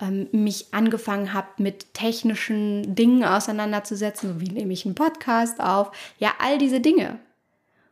ähm, 0.00 0.28
mich 0.32 0.72
angefangen 0.72 1.32
habe, 1.32 1.48
mit 1.58 1.94
technischen 1.94 2.94
Dingen 2.94 3.24
auseinanderzusetzen, 3.24 4.34
so 4.34 4.40
wie 4.40 4.52
nehme 4.52 4.72
ich 4.72 4.84
einen 4.84 4.94
Podcast 4.94 5.60
auf, 5.60 5.92
ja, 6.18 6.34
all 6.40 6.58
diese 6.58 6.80
Dinge. 6.80 7.18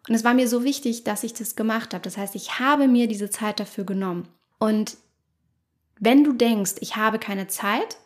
Und 0.08 0.14
es 0.14 0.24
war 0.24 0.34
mir 0.34 0.48
so 0.48 0.64
wichtig, 0.64 1.04
dass 1.04 1.22
ich 1.22 1.32
das 1.32 1.54
gemacht 1.54 1.94
habe. 1.94 2.02
Das 2.02 2.16
heißt, 2.16 2.34
ich 2.34 2.58
habe 2.58 2.88
mir 2.88 3.06
diese 3.06 3.30
Zeit 3.30 3.60
dafür 3.60 3.84
genommen. 3.84 4.28
Und 4.58 4.96
wenn 6.00 6.24
du 6.24 6.32
denkst, 6.32 6.74
ich 6.80 6.96
habe 6.96 7.20
keine 7.20 7.46
Zeit, 7.46 7.98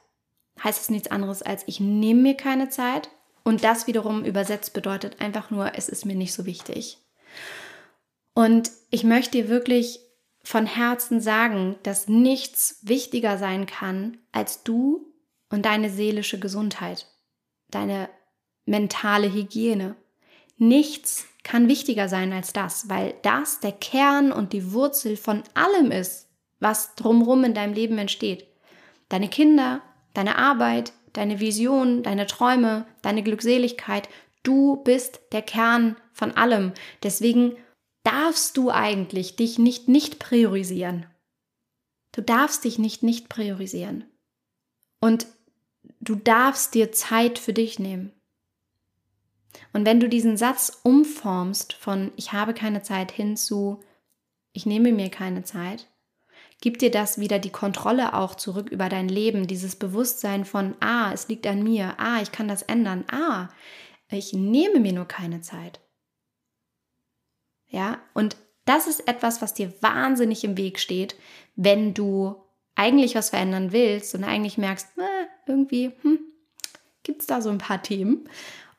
heißt 0.62 0.82
es 0.82 0.90
nichts 0.90 1.10
anderes 1.10 1.42
als 1.42 1.64
ich 1.66 1.80
nehme 1.80 2.20
mir 2.20 2.34
keine 2.34 2.68
Zeit. 2.68 3.10
Und 3.44 3.64
das 3.64 3.86
wiederum 3.86 4.24
übersetzt 4.24 4.72
bedeutet 4.74 5.20
einfach 5.20 5.50
nur, 5.50 5.72
es 5.76 5.88
ist 5.88 6.04
mir 6.04 6.16
nicht 6.16 6.32
so 6.32 6.46
wichtig. 6.46 6.98
Und 8.36 8.70
ich 8.90 9.02
möchte 9.02 9.38
dir 9.38 9.48
wirklich 9.48 9.98
von 10.42 10.66
Herzen 10.66 11.22
sagen, 11.22 11.76
dass 11.84 12.06
nichts 12.06 12.80
wichtiger 12.82 13.38
sein 13.38 13.64
kann 13.64 14.18
als 14.30 14.62
du 14.62 15.10
und 15.48 15.64
deine 15.64 15.88
seelische 15.88 16.38
Gesundheit, 16.38 17.06
deine 17.70 18.10
mentale 18.66 19.32
Hygiene. 19.32 19.96
Nichts 20.58 21.24
kann 21.44 21.66
wichtiger 21.66 22.10
sein 22.10 22.30
als 22.34 22.52
das, 22.52 22.90
weil 22.90 23.14
das 23.22 23.60
der 23.60 23.72
Kern 23.72 24.32
und 24.32 24.52
die 24.52 24.70
Wurzel 24.72 25.16
von 25.16 25.42
allem 25.54 25.90
ist, 25.90 26.28
was 26.60 26.94
drumherum 26.94 27.42
in 27.44 27.54
deinem 27.54 27.72
Leben 27.72 27.96
entsteht. 27.96 28.46
Deine 29.08 29.30
Kinder, 29.30 29.80
deine 30.12 30.36
Arbeit, 30.36 30.92
deine 31.14 31.40
Vision, 31.40 32.02
deine 32.02 32.26
Träume, 32.26 32.86
deine 33.00 33.22
Glückseligkeit. 33.22 34.10
Du 34.42 34.76
bist 34.76 35.20
der 35.32 35.40
Kern 35.40 35.96
von 36.12 36.32
allem. 36.32 36.74
Deswegen 37.02 37.56
darfst 38.06 38.56
du 38.56 38.70
eigentlich 38.70 39.34
dich 39.34 39.58
nicht 39.58 39.88
nicht 39.88 40.20
priorisieren. 40.20 41.06
Du 42.12 42.22
darfst 42.22 42.64
dich 42.64 42.78
nicht 42.78 43.02
nicht 43.02 43.28
priorisieren. 43.28 44.04
Und 45.00 45.26
du 46.00 46.14
darfst 46.14 46.74
dir 46.74 46.92
Zeit 46.92 47.38
für 47.38 47.52
dich 47.52 47.78
nehmen. 47.78 48.12
Und 49.72 49.84
wenn 49.84 49.98
du 49.98 50.08
diesen 50.08 50.36
Satz 50.36 50.80
umformst 50.84 51.72
von 51.72 52.12
ich 52.16 52.32
habe 52.32 52.54
keine 52.54 52.82
Zeit 52.82 53.10
hin 53.10 53.36
zu 53.36 53.80
ich 54.52 54.66
nehme 54.66 54.92
mir 54.92 55.10
keine 55.10 55.42
Zeit, 55.42 55.88
gibt 56.60 56.80
dir 56.80 56.90
das 56.90 57.18
wieder 57.18 57.38
die 57.38 57.50
Kontrolle 57.50 58.14
auch 58.14 58.36
zurück 58.36 58.70
über 58.70 58.88
dein 58.88 59.08
Leben, 59.08 59.46
dieses 59.46 59.76
Bewusstsein 59.76 60.44
von 60.44 60.76
ah, 60.80 61.12
es 61.12 61.28
liegt 61.28 61.46
an 61.46 61.62
mir, 61.62 61.94
ah, 61.98 62.22
ich 62.22 62.32
kann 62.32 62.48
das 62.48 62.62
ändern, 62.62 63.04
ah, 63.10 63.48
ich 64.08 64.32
nehme 64.32 64.80
mir 64.80 64.92
nur 64.92 65.06
keine 65.06 65.40
Zeit. 65.40 65.80
Ja, 67.68 67.98
und 68.14 68.36
das 68.64 68.86
ist 68.86 69.08
etwas, 69.08 69.42
was 69.42 69.54
dir 69.54 69.72
wahnsinnig 69.80 70.44
im 70.44 70.56
Weg 70.56 70.78
steht, 70.78 71.16
wenn 71.54 71.94
du 71.94 72.36
eigentlich 72.74 73.14
was 73.14 73.30
verändern 73.30 73.72
willst 73.72 74.14
und 74.14 74.24
eigentlich 74.24 74.58
merkst, 74.58 74.88
äh, 74.98 75.26
irgendwie 75.46 75.92
hm, 76.02 76.18
gibt 77.02 77.22
es 77.22 77.26
da 77.26 77.40
so 77.40 77.50
ein 77.50 77.58
paar 77.58 77.82
Themen. 77.82 78.28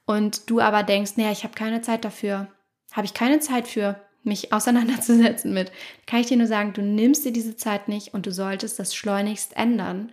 Und 0.05 0.49
du 0.49 0.61
aber 0.61 0.83
denkst, 0.83 1.13
naja, 1.15 1.31
ich 1.31 1.43
habe 1.43 1.55
keine 1.55 1.81
Zeit 1.81 2.05
dafür, 2.05 2.47
habe 2.91 3.05
ich 3.05 3.13
keine 3.13 3.39
Zeit 3.39 3.67
für, 3.67 3.99
mich 4.23 4.53
auseinanderzusetzen 4.53 5.53
mit, 5.53 5.71
kann 6.05 6.19
ich 6.19 6.27
dir 6.27 6.37
nur 6.37 6.47
sagen, 6.47 6.73
du 6.73 6.81
nimmst 6.81 7.25
dir 7.25 7.31
diese 7.31 7.55
Zeit 7.55 7.87
nicht 7.87 8.13
und 8.13 8.25
du 8.25 8.31
solltest 8.31 8.77
das 8.77 8.93
schleunigst 8.93 9.55
ändern 9.55 10.11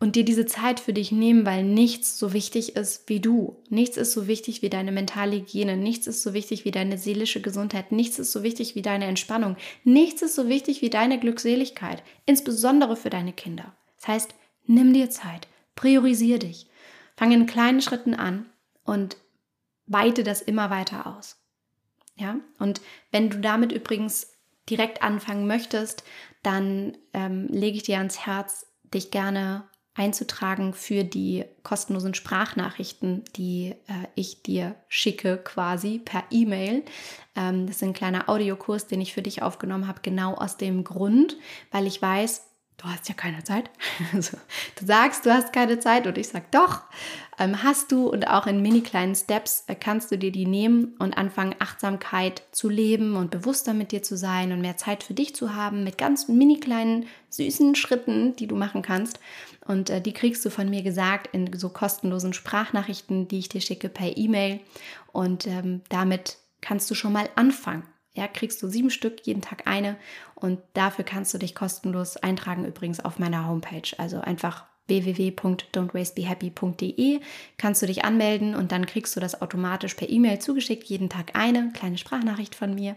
und 0.00 0.14
dir 0.14 0.24
diese 0.24 0.46
Zeit 0.46 0.78
für 0.78 0.92
dich 0.92 1.10
nehmen, 1.10 1.44
weil 1.44 1.64
nichts 1.64 2.18
so 2.18 2.32
wichtig 2.32 2.76
ist 2.76 3.08
wie 3.08 3.20
du. 3.20 3.56
Nichts 3.68 3.96
ist 3.96 4.12
so 4.12 4.28
wichtig 4.28 4.62
wie 4.62 4.70
deine 4.70 4.92
mentale 4.92 5.36
Hygiene, 5.36 5.76
nichts 5.76 6.06
ist 6.06 6.22
so 6.22 6.34
wichtig 6.34 6.64
wie 6.64 6.70
deine 6.70 6.98
seelische 6.98 7.40
Gesundheit, 7.40 7.90
nichts 7.90 8.18
ist 8.18 8.30
so 8.30 8.42
wichtig 8.42 8.74
wie 8.76 8.82
deine 8.82 9.06
Entspannung, 9.06 9.56
nichts 9.82 10.22
ist 10.22 10.36
so 10.36 10.48
wichtig 10.48 10.82
wie 10.82 10.90
deine 10.90 11.18
Glückseligkeit, 11.18 12.02
insbesondere 12.26 12.96
für 12.96 13.10
deine 13.10 13.32
Kinder. 13.32 13.74
Das 13.96 14.08
heißt, 14.08 14.34
nimm 14.66 14.92
dir 14.92 15.10
Zeit, 15.10 15.48
priorisier 15.74 16.38
dich, 16.38 16.66
fang 17.16 17.32
in 17.32 17.46
kleinen 17.46 17.82
Schritten 17.82 18.14
an 18.14 18.46
und 18.84 19.16
weite 19.86 20.22
das 20.22 20.42
immer 20.42 20.70
weiter 20.70 21.06
aus. 21.06 21.36
Ja, 22.14 22.36
und 22.58 22.80
wenn 23.10 23.30
du 23.30 23.38
damit 23.38 23.72
übrigens 23.72 24.32
direkt 24.68 25.02
anfangen 25.02 25.46
möchtest, 25.46 26.04
dann 26.42 26.96
ähm, 27.14 27.46
lege 27.48 27.76
ich 27.76 27.84
dir 27.84 27.98
ans 27.98 28.26
Herz, 28.26 28.66
dich 28.92 29.10
gerne 29.10 29.68
einzutragen 29.98 30.72
für 30.72 31.04
die 31.04 31.44
kostenlosen 31.62 32.14
Sprachnachrichten, 32.14 33.24
die 33.36 33.74
äh, 33.88 34.06
ich 34.14 34.42
dir 34.42 34.74
schicke 34.88 35.38
quasi 35.38 35.98
per 35.98 36.24
E-Mail. 36.30 36.84
Ähm, 37.36 37.66
das 37.66 37.76
ist 37.76 37.82
ein 37.82 37.92
kleiner 37.92 38.28
Audiokurs, 38.28 38.86
den 38.86 39.00
ich 39.00 39.12
für 39.12 39.22
dich 39.22 39.42
aufgenommen 39.42 39.88
habe, 39.88 40.00
genau 40.02 40.34
aus 40.34 40.56
dem 40.56 40.84
Grund, 40.84 41.36
weil 41.70 41.86
ich 41.86 42.00
weiß, 42.00 42.48
du 42.78 42.84
hast 42.84 43.08
ja 43.08 43.14
keine 43.14 43.44
Zeit. 43.44 43.70
Also, 44.14 44.38
du 44.78 44.86
sagst, 44.86 45.26
du 45.26 45.32
hast 45.32 45.52
keine 45.52 45.80
Zeit 45.80 46.06
und 46.06 46.16
ich 46.16 46.28
sag 46.28 46.50
doch, 46.52 46.82
ähm, 47.38 47.62
hast 47.62 47.92
du 47.92 48.08
und 48.08 48.28
auch 48.28 48.46
in 48.46 48.62
mini 48.62 48.80
kleinen 48.80 49.14
Steps 49.14 49.64
äh, 49.66 49.74
kannst 49.74 50.10
du 50.10 50.16
dir 50.16 50.32
die 50.32 50.46
nehmen 50.46 50.94
und 50.98 51.16
anfangen, 51.16 51.54
Achtsamkeit 51.58 52.42
zu 52.52 52.68
leben 52.68 53.16
und 53.16 53.30
bewusster 53.30 53.74
mit 53.74 53.92
dir 53.92 54.02
zu 54.02 54.16
sein 54.16 54.52
und 54.52 54.60
mehr 54.60 54.76
Zeit 54.76 55.02
für 55.02 55.14
dich 55.14 55.34
zu 55.34 55.54
haben 55.54 55.84
mit 55.84 55.98
ganz 55.98 56.28
mini 56.28 56.58
kleinen 56.58 57.06
süßen 57.30 57.74
Schritten, 57.74 58.34
die 58.36 58.46
du 58.46 58.56
machen 58.56 58.82
kannst. 58.82 59.20
Und 59.68 59.90
äh, 59.90 60.00
die 60.00 60.14
kriegst 60.14 60.44
du 60.44 60.50
von 60.50 60.68
mir 60.68 60.82
gesagt 60.82 61.28
in 61.32 61.56
so 61.56 61.68
kostenlosen 61.68 62.32
Sprachnachrichten, 62.32 63.28
die 63.28 63.38
ich 63.38 63.48
dir 63.48 63.60
schicke 63.60 63.88
per 63.88 64.16
E-Mail. 64.16 64.58
Und 65.12 65.46
ähm, 65.46 65.82
damit 65.90 66.38
kannst 66.60 66.90
du 66.90 66.96
schon 66.96 67.12
mal 67.12 67.28
anfangen. 67.36 67.84
Ja, 68.14 68.26
kriegst 68.26 68.60
du 68.62 68.68
sieben 68.68 68.90
Stück, 68.90 69.24
jeden 69.26 69.42
Tag 69.42 69.68
eine. 69.68 69.96
Und 70.34 70.58
dafür 70.72 71.04
kannst 71.04 71.32
du 71.34 71.38
dich 71.38 71.54
kostenlos 71.54 72.16
eintragen, 72.16 72.64
übrigens 72.64 72.98
auf 72.98 73.20
meiner 73.20 73.46
Homepage. 73.46 73.92
Also 73.98 74.20
einfach 74.20 74.64
www.don'twastebehappy.de 74.88 77.20
kannst 77.58 77.82
du 77.82 77.86
dich 77.86 78.06
anmelden 78.06 78.54
und 78.54 78.72
dann 78.72 78.86
kriegst 78.86 79.14
du 79.14 79.20
das 79.20 79.42
automatisch 79.42 79.92
per 79.94 80.08
E-Mail 80.08 80.38
zugeschickt, 80.38 80.84
jeden 80.84 81.10
Tag 81.10 81.32
eine 81.34 81.72
kleine 81.74 81.98
Sprachnachricht 81.98 82.54
von 82.54 82.74
mir. 82.74 82.96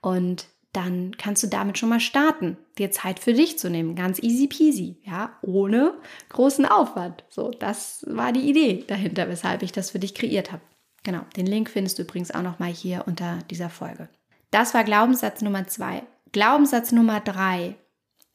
Und 0.00 0.46
dann 0.76 1.16
kannst 1.16 1.42
du 1.42 1.46
damit 1.46 1.78
schon 1.78 1.88
mal 1.88 2.00
starten, 2.00 2.58
dir 2.76 2.90
Zeit 2.90 3.18
für 3.18 3.32
dich 3.32 3.58
zu 3.58 3.70
nehmen. 3.70 3.96
Ganz 3.96 4.22
easy 4.22 4.46
peasy, 4.46 4.98
ja, 5.04 5.38
ohne 5.40 5.94
großen 6.28 6.66
Aufwand. 6.66 7.24
So, 7.30 7.50
das 7.50 8.04
war 8.06 8.32
die 8.32 8.48
Idee 8.48 8.84
dahinter, 8.86 9.28
weshalb 9.28 9.62
ich 9.62 9.72
das 9.72 9.90
für 9.90 9.98
dich 9.98 10.14
kreiert 10.14 10.52
habe. 10.52 10.62
Genau, 11.02 11.22
den 11.36 11.46
Link 11.46 11.70
findest 11.70 11.98
du 11.98 12.02
übrigens 12.02 12.30
auch 12.30 12.42
noch 12.42 12.58
mal 12.58 12.70
hier 12.70 13.04
unter 13.06 13.38
dieser 13.50 13.70
Folge. 13.70 14.10
Das 14.50 14.74
war 14.74 14.84
Glaubenssatz 14.84 15.40
Nummer 15.40 15.66
zwei. 15.66 16.02
Glaubenssatz 16.32 16.92
Nummer 16.92 17.20
drei 17.20 17.76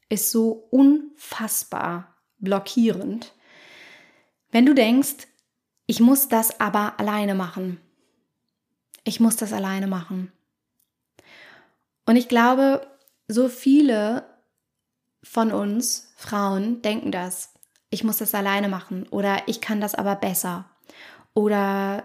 ist 0.09 0.31
so 0.31 0.67
unfassbar 0.71 2.15
blockierend. 2.39 3.33
Wenn 4.51 4.65
du 4.65 4.73
denkst, 4.73 5.27
ich 5.85 5.99
muss 5.99 6.27
das 6.27 6.59
aber 6.59 6.99
alleine 6.99 7.35
machen. 7.35 7.79
Ich 9.03 9.19
muss 9.19 9.35
das 9.35 9.53
alleine 9.53 9.85
machen. 9.85 10.31
Und 12.11 12.17
ich 12.17 12.27
glaube, 12.27 12.85
so 13.29 13.47
viele 13.47 14.25
von 15.23 15.53
uns 15.53 16.11
Frauen 16.17 16.81
denken 16.81 17.09
das. 17.09 17.53
Ich 17.89 18.03
muss 18.03 18.17
das 18.17 18.35
alleine 18.35 18.67
machen 18.67 19.07
oder 19.11 19.43
ich 19.45 19.61
kann 19.61 19.79
das 19.79 19.95
aber 19.95 20.17
besser 20.17 20.69
oder 21.33 22.03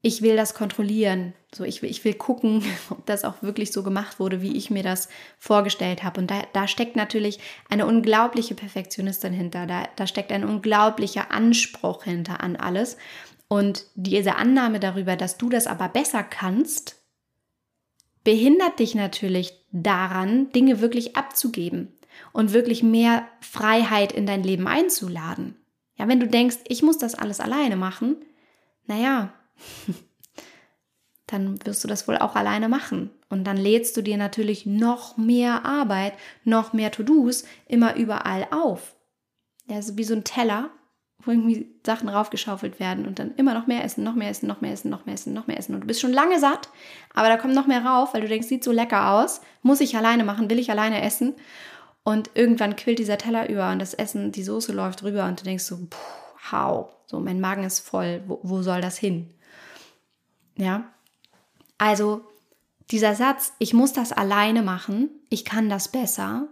ich 0.00 0.22
will 0.22 0.36
das 0.36 0.54
kontrollieren. 0.54 1.34
So, 1.52 1.64
ich 1.64 1.82
will, 1.82 1.90
ich 1.90 2.04
will 2.04 2.14
gucken, 2.14 2.62
ob 2.90 3.04
das 3.06 3.24
auch 3.24 3.42
wirklich 3.42 3.72
so 3.72 3.82
gemacht 3.82 4.20
wurde, 4.20 4.40
wie 4.42 4.56
ich 4.56 4.70
mir 4.70 4.84
das 4.84 5.08
vorgestellt 5.40 6.04
habe. 6.04 6.20
Und 6.20 6.30
da, 6.30 6.44
da 6.52 6.68
steckt 6.68 6.94
natürlich 6.94 7.40
eine 7.68 7.84
unglaubliche 7.84 8.54
Perfektionistin 8.54 9.32
hinter. 9.32 9.66
Da, 9.66 9.88
da 9.96 10.06
steckt 10.06 10.30
ein 10.30 10.44
unglaublicher 10.44 11.32
Anspruch 11.32 12.04
hinter 12.04 12.40
an 12.44 12.54
alles. 12.54 12.96
Und 13.48 13.86
diese 13.96 14.36
Annahme 14.36 14.78
darüber, 14.78 15.16
dass 15.16 15.36
du 15.36 15.48
das 15.48 15.66
aber 15.66 15.88
besser 15.88 16.22
kannst, 16.22 17.05
behindert 18.26 18.80
dich 18.80 18.96
natürlich 18.96 19.52
daran, 19.70 20.50
Dinge 20.50 20.80
wirklich 20.80 21.14
abzugeben 21.14 21.92
und 22.32 22.52
wirklich 22.52 22.82
mehr 22.82 23.28
Freiheit 23.40 24.10
in 24.10 24.26
dein 24.26 24.42
Leben 24.42 24.66
einzuladen. 24.66 25.54
Ja, 25.96 26.08
wenn 26.08 26.18
du 26.18 26.26
denkst, 26.26 26.56
ich 26.66 26.82
muss 26.82 26.98
das 26.98 27.14
alles 27.14 27.38
alleine 27.38 27.76
machen, 27.76 28.16
naja, 28.86 29.32
dann 31.28 31.64
wirst 31.64 31.84
du 31.84 31.88
das 31.88 32.08
wohl 32.08 32.16
auch 32.18 32.34
alleine 32.34 32.68
machen. 32.68 33.10
Und 33.28 33.44
dann 33.44 33.56
lädst 33.56 33.96
du 33.96 34.02
dir 34.02 34.16
natürlich 34.16 34.66
noch 34.66 35.16
mehr 35.16 35.64
Arbeit, 35.64 36.14
noch 36.42 36.72
mehr 36.72 36.90
To-Dos 36.90 37.44
immer 37.68 37.94
überall 37.94 38.48
auf. 38.50 38.96
Ja, 39.68 39.80
so 39.82 39.96
wie 39.96 40.04
so 40.04 40.14
ein 40.14 40.24
Teller, 40.24 40.70
wo 41.26 41.32
irgendwie 41.32 41.68
Sachen 41.84 42.08
raufgeschaufelt 42.08 42.80
werden 42.80 43.06
und 43.06 43.18
dann 43.18 43.34
immer 43.36 43.54
noch 43.54 43.66
mehr 43.66 43.84
essen, 43.84 44.04
noch 44.04 44.14
mehr 44.14 44.30
essen, 44.30 44.46
noch 44.46 44.60
mehr 44.60 44.72
essen, 44.72 44.90
noch 44.90 45.04
mehr 45.06 45.14
essen, 45.14 45.34
noch 45.34 45.46
mehr 45.46 45.58
essen. 45.58 45.74
Und 45.74 45.82
du 45.82 45.86
bist 45.86 46.00
schon 46.00 46.12
lange 46.12 46.38
satt, 46.38 46.68
aber 47.14 47.28
da 47.28 47.36
kommt 47.36 47.54
noch 47.54 47.66
mehr 47.66 47.84
rauf, 47.84 48.14
weil 48.14 48.22
du 48.22 48.28
denkst, 48.28 48.48
sieht 48.48 48.64
so 48.64 48.72
lecker 48.72 49.10
aus, 49.10 49.40
muss 49.62 49.80
ich 49.80 49.96
alleine 49.96 50.24
machen, 50.24 50.48
will 50.48 50.58
ich 50.58 50.70
alleine 50.70 51.02
essen. 51.02 51.34
Und 52.04 52.30
irgendwann 52.34 52.76
quillt 52.76 53.00
dieser 53.00 53.18
Teller 53.18 53.48
über 53.48 53.72
und 53.72 53.80
das 53.80 53.92
Essen, 53.92 54.30
die 54.30 54.44
Soße 54.44 54.72
läuft 54.72 55.02
rüber 55.02 55.26
und 55.26 55.40
du 55.40 55.44
denkst 55.44 55.64
so, 55.64 55.76
puh, 55.76 56.52
hau, 56.52 56.92
so 57.06 57.18
mein 57.18 57.40
Magen 57.40 57.64
ist 57.64 57.80
voll, 57.80 58.22
wo, 58.26 58.38
wo 58.42 58.62
soll 58.62 58.80
das 58.80 58.96
hin? 58.96 59.34
Ja, 60.56 60.84
also 61.78 62.24
dieser 62.90 63.14
Satz, 63.14 63.52
ich 63.58 63.74
muss 63.74 63.92
das 63.92 64.12
alleine 64.12 64.62
machen, 64.62 65.10
ich 65.28 65.44
kann 65.44 65.68
das 65.68 65.88
besser, 65.88 66.48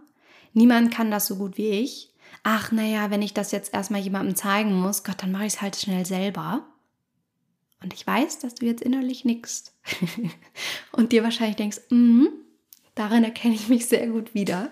niemand 0.52 0.92
kann 0.92 1.10
das 1.10 1.26
so 1.26 1.36
gut 1.36 1.56
wie 1.56 1.68
ich. 1.68 2.13
Ach, 2.46 2.70
naja, 2.70 3.10
wenn 3.10 3.22
ich 3.22 3.32
das 3.32 3.52
jetzt 3.52 3.72
erstmal 3.72 4.02
jemandem 4.02 4.36
zeigen 4.36 4.74
muss, 4.74 5.02
Gott, 5.02 5.22
dann 5.22 5.32
mache 5.32 5.46
ich 5.46 5.54
es 5.54 5.62
halt 5.62 5.76
schnell 5.76 6.04
selber. 6.04 6.62
Und 7.82 7.94
ich 7.94 8.06
weiß, 8.06 8.38
dass 8.38 8.54
du 8.54 8.66
jetzt 8.66 8.82
innerlich 8.82 9.24
nickst 9.24 9.74
und 10.92 11.12
dir 11.12 11.24
wahrscheinlich 11.24 11.56
denkst, 11.56 11.80
mm, 11.88 12.26
darin 12.94 13.24
erkenne 13.24 13.54
ich 13.54 13.68
mich 13.68 13.86
sehr 13.86 14.06
gut 14.08 14.34
wieder. 14.34 14.70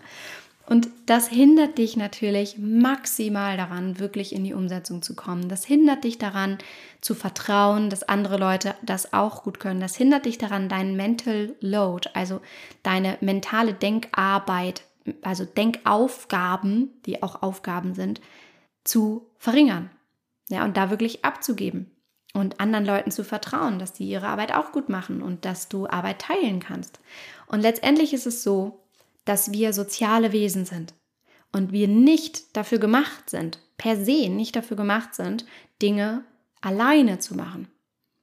Und 0.67 0.89
das 1.07 1.29
hindert 1.29 1.79
dich 1.79 1.97
natürlich 1.97 2.57
maximal 2.59 3.57
daran, 3.57 3.99
wirklich 3.99 4.35
in 4.35 4.45
die 4.45 4.55
Umsetzung 4.55 5.03
zu 5.03 5.15
kommen. 5.15 5.49
Das 5.49 5.65
hindert 5.65 6.05
dich 6.05 6.19
daran, 6.19 6.59
zu 7.01 7.15
vertrauen, 7.15 7.91
dass 7.91 8.05
andere 8.05 8.37
Leute 8.37 8.75
das 8.83 9.13
auch 9.13 9.43
gut 9.43 9.61
können. 9.61 9.81
Das 9.81 9.97
hindert 9.97 10.27
dich 10.27 10.39
daran, 10.39 10.69
deinen 10.69 10.95
Mental 10.95 11.55
Load, 11.61 12.11
also 12.15 12.41
deine 12.83 13.19
mentale 13.21 13.75
Denkarbeit, 13.75 14.83
also 15.23 15.45
Denkaufgaben, 15.45 16.91
die 17.07 17.23
auch 17.23 17.43
Aufgaben 17.43 17.95
sind, 17.95 18.21
zu 18.85 19.31
verringern. 19.39 19.91
Ja, 20.49 20.65
und 20.65 20.77
da 20.77 20.91
wirklich 20.91 21.25
abzugeben 21.25 21.91
und 22.35 22.61
anderen 22.61 22.85
Leuten 22.85 23.11
zu 23.11 23.25
vertrauen, 23.25 23.79
dass 23.79 23.93
die 23.93 24.09
ihre 24.09 24.29
Arbeit 24.29 24.55
auch 24.55 24.73
gut 24.73 24.89
machen 24.89 25.23
und 25.23 25.45
dass 25.45 25.69
du 25.69 25.87
Arbeit 25.87 26.21
teilen 26.21 26.61
kannst. 26.61 27.01
Und 27.47 27.61
letztendlich 27.61 28.13
ist 28.13 28.27
es 28.27 28.43
so, 28.43 28.81
dass 29.25 29.53
wir 29.53 29.73
soziale 29.73 30.33
Wesen 30.33 30.65
sind 30.65 30.95
und 31.53 31.73
wir 31.73 31.89
nicht 31.89 32.57
dafür 32.57 32.79
gemacht 32.79 33.31
sind, 33.31 33.61
per 33.77 33.97
se 33.97 34.29
nicht 34.29 34.57
dafür 34.57 34.77
gemacht 34.77 35.15
sind, 35.15 35.45
Dinge 35.81 36.25
alleine 36.61 37.19
zu 37.19 37.35
machen, 37.35 37.69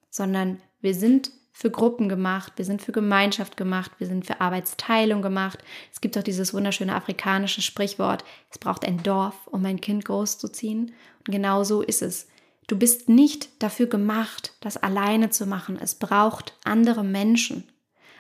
sondern 0.10 0.62
wir 0.82 0.96
sind 0.96 1.32
für 1.60 1.69
Gruppen 1.69 2.08
gemacht, 2.08 2.54
wir 2.56 2.63
sind 2.63 2.82
für 2.82 2.93
Gemeinschaft 2.93 3.58
gemacht, 3.58 3.91
wir 3.98 4.08
sind 4.08 4.26
für 4.26 4.39
Arbeitsteilung 4.39 5.22
gemacht. 5.22 5.60
Es 5.91 6.00
gibt 6.00 6.17
auch 6.17 6.24
dieses 6.24 6.54
wunderschöne 6.54 6.95
afrikanische 6.95 7.62
Sprichwort, 7.62 8.24
es 8.50 8.58
braucht 8.58 8.86
ein 8.86 9.04
Dorf, 9.04 9.36
um 9.45 9.65
ein 9.65 9.82
Kind 9.82 10.06
großzuziehen. 10.06 10.93
Und 11.28 11.32
genau 11.34 11.65
so 11.65 11.82
ist 11.82 12.02
es. 12.02 12.30
Du 12.67 12.78
bist 12.78 13.10
nicht 13.10 13.62
dafür 13.62 13.88
gemacht, 13.88 14.54
das 14.62 14.78
alleine 14.78 15.32
zu 15.32 15.48
machen. 15.48 15.78
Es 15.78 15.95
braucht 15.95 16.54
andere 16.63 17.04
Menschen. 17.04 17.65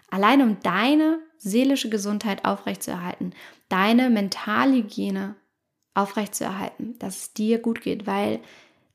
Allein 0.09 0.41
um 0.41 0.57
deine 0.61 1.19
seelische 1.37 1.87
Gesundheit 1.87 2.43
aufrechtzuerhalten, 2.43 3.33
deine 3.69 4.09
Mentalhygiene 4.09 5.35
aufrechtzuerhalten, 5.93 6.99
dass 6.99 7.17
es 7.17 7.33
dir 7.33 7.59
gut 7.59 7.79
geht, 7.79 8.05
weil 8.05 8.41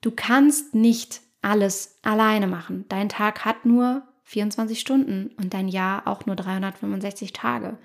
du 0.02 0.10
kannst 0.10 0.74
nicht 0.74 1.22
alles 1.40 1.96
alleine 2.02 2.46
machen. 2.46 2.84
Dein 2.90 3.08
Tag 3.08 3.46
hat 3.46 3.64
nur 3.64 4.02
24 4.24 4.80
Stunden 4.80 5.30
und 5.36 5.54
dein 5.54 5.68
Jahr 5.68 6.06
auch 6.06 6.26
nur 6.26 6.34
365 6.34 7.32
Tage. 7.32 7.78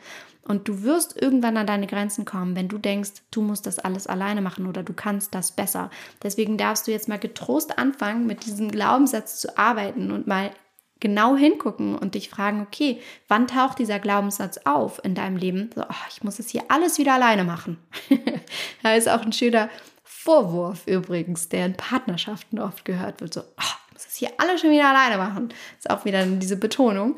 Und 0.44 0.68
du 0.68 0.82
wirst 0.84 1.22
irgendwann 1.22 1.58
an 1.58 1.68
deine 1.68 1.86
Grenzen 1.86 2.26
kommen, 2.26 2.56
wenn 2.56 2.70
du 2.70 2.78
denkst, 2.78 3.12
du 3.30 3.42
musst 3.42 3.66
das 3.66 3.78
alles 3.78 4.08
alleine 4.08 4.42
machen 4.42 4.66
oder 4.66 4.82
du 4.82 4.94
kannst 4.94 5.36
das 5.36 5.52
besser. 5.52 5.92
Deswegen 6.24 6.58
darfst 6.58 6.88
du 6.88 6.92
jetzt 6.92 7.08
mal 7.08 7.20
getrost 7.20 7.78
anfangen, 7.78 8.26
mit 8.26 8.46
diesem 8.46 8.72
Glaubenssatz 8.72 9.40
zu 9.40 9.58
arbeiten 9.58 10.12
und 10.12 10.28
mal 10.28 10.52
genau 11.00 11.36
hingucken 11.36 11.96
und 11.96 12.16
dich 12.16 12.30
fragen, 12.30 12.62
okay, 12.62 13.00
wann 13.28 13.48
taucht 13.48 13.80
dieser 13.80 14.00
Glaubenssatz 14.00 14.60
auf 14.66 15.04
in 15.04 15.16
deinem 15.16 15.38
Leben? 15.38 15.70
So, 15.76 15.82
oh, 15.82 16.06
ich 16.10 16.24
muss 16.24 16.40
es 16.40 16.50
hier 16.50 16.64
alles 16.70 16.98
wieder 16.98 17.14
alleine 17.14 17.44
machen. 17.44 17.78
da 18.84 18.96
ist 18.96 19.08
auch 19.08 19.22
ein 19.22 19.34
schöner 19.34 19.70
Vorwurf 20.04 20.88
übrigens, 20.88 21.50
der 21.50 21.66
in 21.66 21.74
Partnerschaften 21.76 22.60
oft 22.60 22.86
gehört 22.86 23.22
wird. 23.22 23.34
So, 23.34 23.42
oh, 23.42 23.89
hier 24.20 24.32
alles 24.38 24.62
schon 24.62 24.72
wieder 24.72 24.90
alleine 24.90 25.18
machen. 25.18 25.54
Ist 25.78 25.90
auch 25.90 26.06
wieder 26.06 26.26
diese 26.26 26.58
Betonung. 26.58 27.18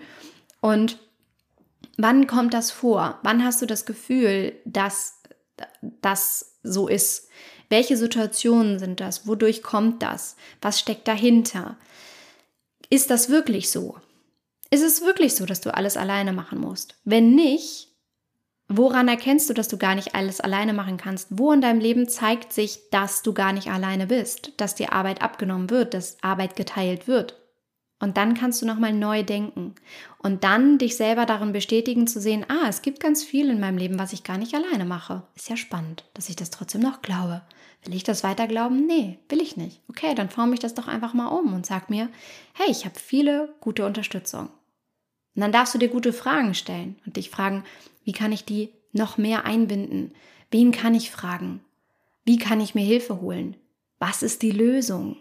Und 0.61 0.99
wann 1.97 2.27
kommt 2.27 2.53
das 2.53 2.71
vor? 2.71 3.19
Wann 3.23 3.43
hast 3.43 3.61
du 3.61 3.65
das 3.65 3.85
Gefühl, 3.85 4.53
dass 4.65 5.21
das 6.01 6.57
so 6.63 6.87
ist? 6.87 7.29
Welche 7.69 7.97
Situationen 7.97 8.79
sind 8.79 8.99
das? 8.99 9.27
Wodurch 9.27 9.63
kommt 9.63 10.03
das? 10.03 10.35
Was 10.61 10.79
steckt 10.79 11.07
dahinter? 11.07 11.77
Ist 12.89 13.09
das 13.09 13.29
wirklich 13.29 13.71
so? 13.71 13.97
Ist 14.69 14.83
es 14.83 15.01
wirklich 15.01 15.35
so, 15.35 15.45
dass 15.45 15.61
du 15.61 15.73
alles 15.73 15.97
alleine 15.97 16.33
machen 16.33 16.59
musst? 16.59 16.95
Wenn 17.03 17.35
nicht, 17.35 17.90
woran 18.77 19.07
erkennst 19.07 19.49
du, 19.49 19.53
dass 19.53 19.67
du 19.67 19.77
gar 19.77 19.95
nicht 19.95 20.15
alles 20.15 20.41
alleine 20.41 20.73
machen 20.73 20.97
kannst? 20.97 21.27
Wo 21.31 21.51
in 21.51 21.61
deinem 21.61 21.79
Leben 21.79 22.07
zeigt 22.07 22.53
sich, 22.53 22.89
dass 22.91 23.23
du 23.23 23.33
gar 23.33 23.53
nicht 23.53 23.69
alleine 23.69 24.07
bist, 24.07 24.53
dass 24.57 24.75
dir 24.75 24.93
Arbeit 24.93 25.21
abgenommen 25.21 25.69
wird, 25.69 25.93
dass 25.93 26.17
Arbeit 26.21 26.55
geteilt 26.55 27.07
wird? 27.07 27.37
Und 27.99 28.17
dann 28.17 28.33
kannst 28.33 28.61
du 28.61 28.65
nochmal 28.65 28.93
neu 28.93 29.21
denken 29.21 29.75
und 30.17 30.43
dann 30.43 30.79
dich 30.79 30.97
selber 30.97 31.27
darin 31.27 31.53
bestätigen 31.53 32.07
zu 32.07 32.19
sehen, 32.19 32.45
ah, 32.49 32.67
es 32.67 32.81
gibt 32.81 32.99
ganz 32.99 33.23
viel 33.23 33.49
in 33.49 33.59
meinem 33.59 33.77
Leben, 33.77 33.99
was 33.99 34.11
ich 34.11 34.23
gar 34.23 34.39
nicht 34.39 34.55
alleine 34.55 34.85
mache. 34.85 35.21
Ist 35.35 35.49
ja 35.49 35.55
spannend, 35.55 36.03
dass 36.15 36.27
ich 36.27 36.35
das 36.35 36.49
trotzdem 36.49 36.81
noch 36.81 37.03
glaube. 37.03 37.43
Will 37.83 37.95
ich 37.95 38.03
das 38.03 38.23
weiter 38.23 38.47
glauben? 38.47 38.87
Nee, 38.87 39.19
will 39.29 39.39
ich 39.39 39.55
nicht. 39.55 39.81
Okay, 39.87 40.15
dann 40.15 40.29
forme 40.29 40.55
ich 40.55 40.59
das 40.59 40.73
doch 40.73 40.87
einfach 40.87 41.13
mal 41.13 41.27
um 41.27 41.53
und 41.53 41.65
sag 41.65 41.91
mir, 41.91 42.09
hey, 42.53 42.71
ich 42.71 42.85
habe 42.85 42.99
viele 42.99 43.53
gute 43.61 43.85
Unterstützung. 43.85 44.49
Und 45.35 45.41
dann 45.41 45.51
darfst 45.51 45.73
du 45.73 45.77
dir 45.77 45.87
gute 45.89 46.11
Fragen 46.11 46.53
stellen 46.55 46.99
und 47.05 47.17
dich 47.17 47.29
fragen, 47.29 47.63
wie 48.03 48.11
kann 48.11 48.31
ich 48.31 48.45
die 48.45 48.69
noch 48.93 49.17
mehr 49.17 49.45
einbinden? 49.45 50.13
Wen 50.49 50.71
kann 50.71 50.95
ich 50.95 51.11
fragen? 51.11 51.61
Wie 52.25 52.37
kann 52.37 52.59
ich 52.59 52.75
mir 52.75 52.83
Hilfe 52.85 53.21
holen? 53.21 53.55
Was 53.99 54.23
ist 54.23 54.41
die 54.41 54.51
Lösung? 54.51 55.17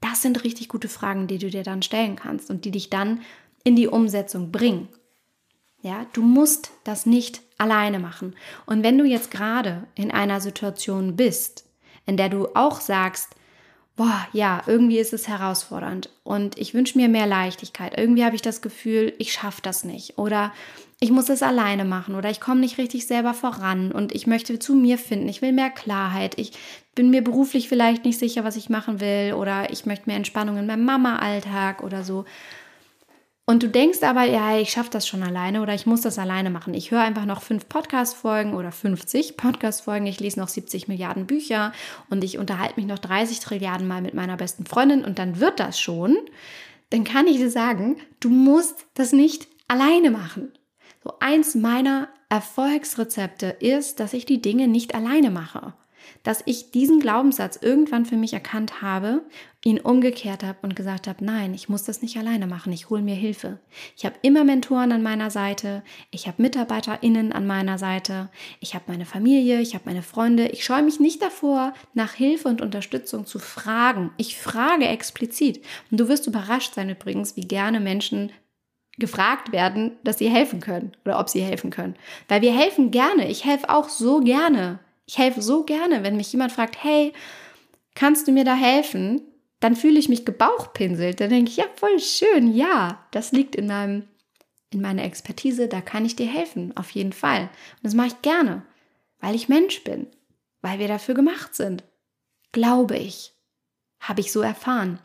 Das 0.00 0.22
sind 0.22 0.44
richtig 0.44 0.68
gute 0.68 0.88
Fragen, 0.88 1.26
die 1.26 1.38
du 1.38 1.50
dir 1.50 1.62
dann 1.62 1.82
stellen 1.82 2.16
kannst 2.16 2.50
und 2.50 2.64
die 2.64 2.70
dich 2.70 2.90
dann 2.90 3.20
in 3.64 3.76
die 3.76 3.88
Umsetzung 3.88 4.50
bringen. 4.50 4.88
Ja, 5.82 6.06
du 6.12 6.22
musst 6.22 6.72
das 6.84 7.06
nicht 7.06 7.42
alleine 7.58 7.98
machen. 7.98 8.34
Und 8.66 8.82
wenn 8.82 8.98
du 8.98 9.04
jetzt 9.04 9.30
gerade 9.30 9.86
in 9.94 10.10
einer 10.10 10.40
Situation 10.40 11.16
bist, 11.16 11.64
in 12.06 12.16
der 12.16 12.28
du 12.28 12.48
auch 12.54 12.80
sagst, 12.80 13.34
boah, 13.96 14.26
ja, 14.32 14.62
irgendwie 14.66 14.98
ist 14.98 15.12
es 15.12 15.28
herausfordernd 15.28 16.10
und 16.22 16.58
ich 16.58 16.74
wünsche 16.74 16.98
mir 16.98 17.08
mehr 17.08 17.26
Leichtigkeit. 17.26 17.98
Irgendwie 17.98 18.24
habe 18.24 18.36
ich 18.36 18.42
das 18.42 18.62
Gefühl, 18.62 19.14
ich 19.18 19.32
schaffe 19.32 19.60
das 19.62 19.84
nicht 19.84 20.18
oder 20.18 20.52
ich 21.02 21.10
muss 21.10 21.30
es 21.30 21.42
alleine 21.42 21.86
machen 21.86 22.14
oder 22.14 22.30
ich 22.30 22.40
komme 22.40 22.60
nicht 22.60 22.76
richtig 22.76 23.06
selber 23.06 23.32
voran 23.32 23.90
und 23.90 24.14
ich 24.14 24.26
möchte 24.26 24.58
zu 24.58 24.74
mir 24.74 24.98
finden. 24.98 25.30
Ich 25.30 25.40
will 25.40 25.52
mehr 25.52 25.70
Klarheit. 25.70 26.38
Ich 26.38 26.52
bin 26.94 27.08
mir 27.08 27.24
beruflich 27.24 27.70
vielleicht 27.70 28.04
nicht 28.04 28.18
sicher, 28.18 28.44
was 28.44 28.56
ich 28.56 28.68
machen 28.68 29.00
will 29.00 29.32
oder 29.32 29.70
ich 29.70 29.86
möchte 29.86 30.10
mehr 30.10 30.16
Entspannung 30.16 30.58
in 30.58 30.66
meinem 30.66 30.84
Mama-Alltag 30.84 31.82
oder 31.82 32.04
so. 32.04 32.26
Und 33.46 33.62
du 33.62 33.68
denkst 33.68 34.02
aber, 34.02 34.24
ja, 34.24 34.58
ich 34.58 34.70
schaffe 34.70 34.90
das 34.90 35.08
schon 35.08 35.22
alleine 35.22 35.62
oder 35.62 35.74
ich 35.74 35.86
muss 35.86 36.02
das 36.02 36.18
alleine 36.18 36.50
machen. 36.50 36.74
Ich 36.74 36.90
höre 36.90 37.00
einfach 37.00 37.24
noch 37.24 37.40
fünf 37.40 37.68
Podcast-Folgen 37.68 38.54
oder 38.54 38.70
50 38.70 39.38
Podcast-Folgen. 39.38 40.06
Ich 40.06 40.20
lese 40.20 40.38
noch 40.38 40.48
70 40.48 40.86
Milliarden 40.86 41.26
Bücher 41.26 41.72
und 42.10 42.22
ich 42.22 42.36
unterhalte 42.36 42.76
mich 42.76 42.86
noch 42.86 42.98
30 42.98 43.40
Trilliarden 43.40 43.88
Mal 43.88 44.02
mit 44.02 44.12
meiner 44.12 44.36
besten 44.36 44.66
Freundin 44.66 45.02
und 45.02 45.18
dann 45.18 45.40
wird 45.40 45.58
das 45.58 45.80
schon. 45.80 46.18
Dann 46.90 47.04
kann 47.04 47.26
ich 47.26 47.38
dir 47.38 47.50
sagen, 47.50 47.96
du 48.20 48.28
musst 48.28 48.86
das 48.94 49.12
nicht 49.12 49.48
alleine 49.66 50.10
machen. 50.10 50.52
So 51.02 51.14
eins 51.20 51.54
meiner 51.54 52.08
Erfolgsrezepte 52.28 53.46
ist, 53.46 54.00
dass 54.00 54.12
ich 54.12 54.26
die 54.26 54.42
Dinge 54.42 54.68
nicht 54.68 54.94
alleine 54.94 55.30
mache 55.30 55.74
dass 56.22 56.42
ich 56.44 56.70
diesen 56.70 57.00
Glaubenssatz 57.00 57.58
irgendwann 57.60 58.06
für 58.06 58.16
mich 58.16 58.32
erkannt 58.32 58.82
habe, 58.82 59.22
ihn 59.64 59.80
umgekehrt 59.80 60.42
habe 60.42 60.58
und 60.62 60.76
gesagt 60.76 61.06
habe, 61.06 61.24
nein, 61.24 61.54
ich 61.54 61.68
muss 61.68 61.84
das 61.84 62.02
nicht 62.02 62.16
alleine 62.16 62.46
machen, 62.46 62.72
ich 62.72 62.90
hole 62.90 63.02
mir 63.02 63.14
Hilfe. 63.14 63.58
Ich 63.96 64.04
habe 64.04 64.16
immer 64.22 64.44
Mentoren 64.44 64.92
an 64.92 65.02
meiner 65.02 65.30
Seite, 65.30 65.82
ich 66.10 66.26
habe 66.26 66.42
Mitarbeiterinnen 66.42 67.32
an 67.32 67.46
meiner 67.46 67.78
Seite, 67.78 68.30
ich 68.60 68.74
habe 68.74 68.84
meine 68.88 69.06
Familie, 69.06 69.60
ich 69.60 69.74
habe 69.74 69.84
meine 69.86 70.02
Freunde. 70.02 70.48
Ich 70.48 70.64
scheue 70.64 70.82
mich 70.82 71.00
nicht 71.00 71.22
davor, 71.22 71.74
nach 71.94 72.12
Hilfe 72.12 72.48
und 72.48 72.60
Unterstützung 72.60 73.26
zu 73.26 73.38
fragen. 73.38 74.10
Ich 74.16 74.38
frage 74.38 74.86
explizit. 74.86 75.62
Und 75.90 76.00
du 76.00 76.08
wirst 76.08 76.26
überrascht 76.26 76.74
sein 76.74 76.90
übrigens, 76.90 77.36
wie 77.36 77.46
gerne 77.46 77.80
Menschen 77.80 78.32
gefragt 79.00 79.50
werden, 79.50 79.96
dass 80.04 80.18
sie 80.18 80.28
helfen 80.28 80.60
können 80.60 80.92
oder 81.04 81.18
ob 81.18 81.28
sie 81.28 81.40
helfen 81.40 81.70
können. 81.70 81.96
Weil 82.28 82.42
wir 82.42 82.56
helfen 82.56 82.90
gerne. 82.90 83.28
Ich 83.28 83.44
helfe 83.44 83.68
auch 83.68 83.88
so 83.88 84.20
gerne. 84.20 84.78
Ich 85.06 85.18
helfe 85.18 85.42
so 85.42 85.64
gerne, 85.64 86.04
wenn 86.04 86.16
mich 86.16 86.30
jemand 86.30 86.52
fragt, 86.52 86.84
hey, 86.84 87.12
kannst 87.96 88.28
du 88.28 88.32
mir 88.32 88.44
da 88.44 88.54
helfen? 88.54 89.22
Dann 89.58 89.74
fühle 89.74 89.98
ich 89.98 90.08
mich 90.08 90.24
gebauchpinselt. 90.24 91.20
Dann 91.20 91.30
denke 91.30 91.50
ich, 91.50 91.56
ja, 91.56 91.64
voll 91.74 91.98
schön, 91.98 92.54
ja, 92.54 93.04
das 93.10 93.32
liegt 93.32 93.56
in 93.56 93.66
meinem, 93.66 94.04
in 94.70 94.80
meiner 94.80 95.02
Expertise, 95.02 95.66
da 95.66 95.80
kann 95.80 96.04
ich 96.04 96.14
dir 96.14 96.26
helfen, 96.26 96.76
auf 96.76 96.90
jeden 96.90 97.12
Fall. 97.12 97.42
Und 97.42 97.82
das 97.82 97.94
mache 97.94 98.08
ich 98.08 98.22
gerne, 98.22 98.62
weil 99.18 99.34
ich 99.34 99.48
Mensch 99.48 99.82
bin, 99.82 100.06
weil 100.62 100.78
wir 100.78 100.88
dafür 100.88 101.14
gemacht 101.14 101.56
sind. 101.56 101.82
Glaube 102.52 102.96
ich. 102.96 103.32
Habe 103.98 104.20
ich 104.20 104.32
so 104.32 104.40
erfahren. 104.40 105.00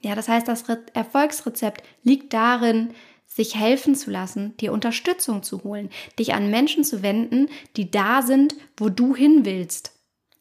Ja, 0.00 0.14
das 0.14 0.28
heißt, 0.28 0.46
das 0.46 0.64
Erfolgsrezept 0.94 1.82
liegt 2.02 2.32
darin, 2.32 2.90
sich 3.26 3.56
helfen 3.56 3.94
zu 3.94 4.10
lassen, 4.10 4.56
dir 4.56 4.72
Unterstützung 4.72 5.42
zu 5.42 5.62
holen, 5.62 5.90
dich 6.18 6.34
an 6.34 6.50
Menschen 6.50 6.82
zu 6.82 7.02
wenden, 7.02 7.48
die 7.76 7.90
da 7.90 8.22
sind, 8.22 8.54
wo 8.76 8.88
du 8.88 9.14
hin 9.14 9.44
willst. 9.44 9.92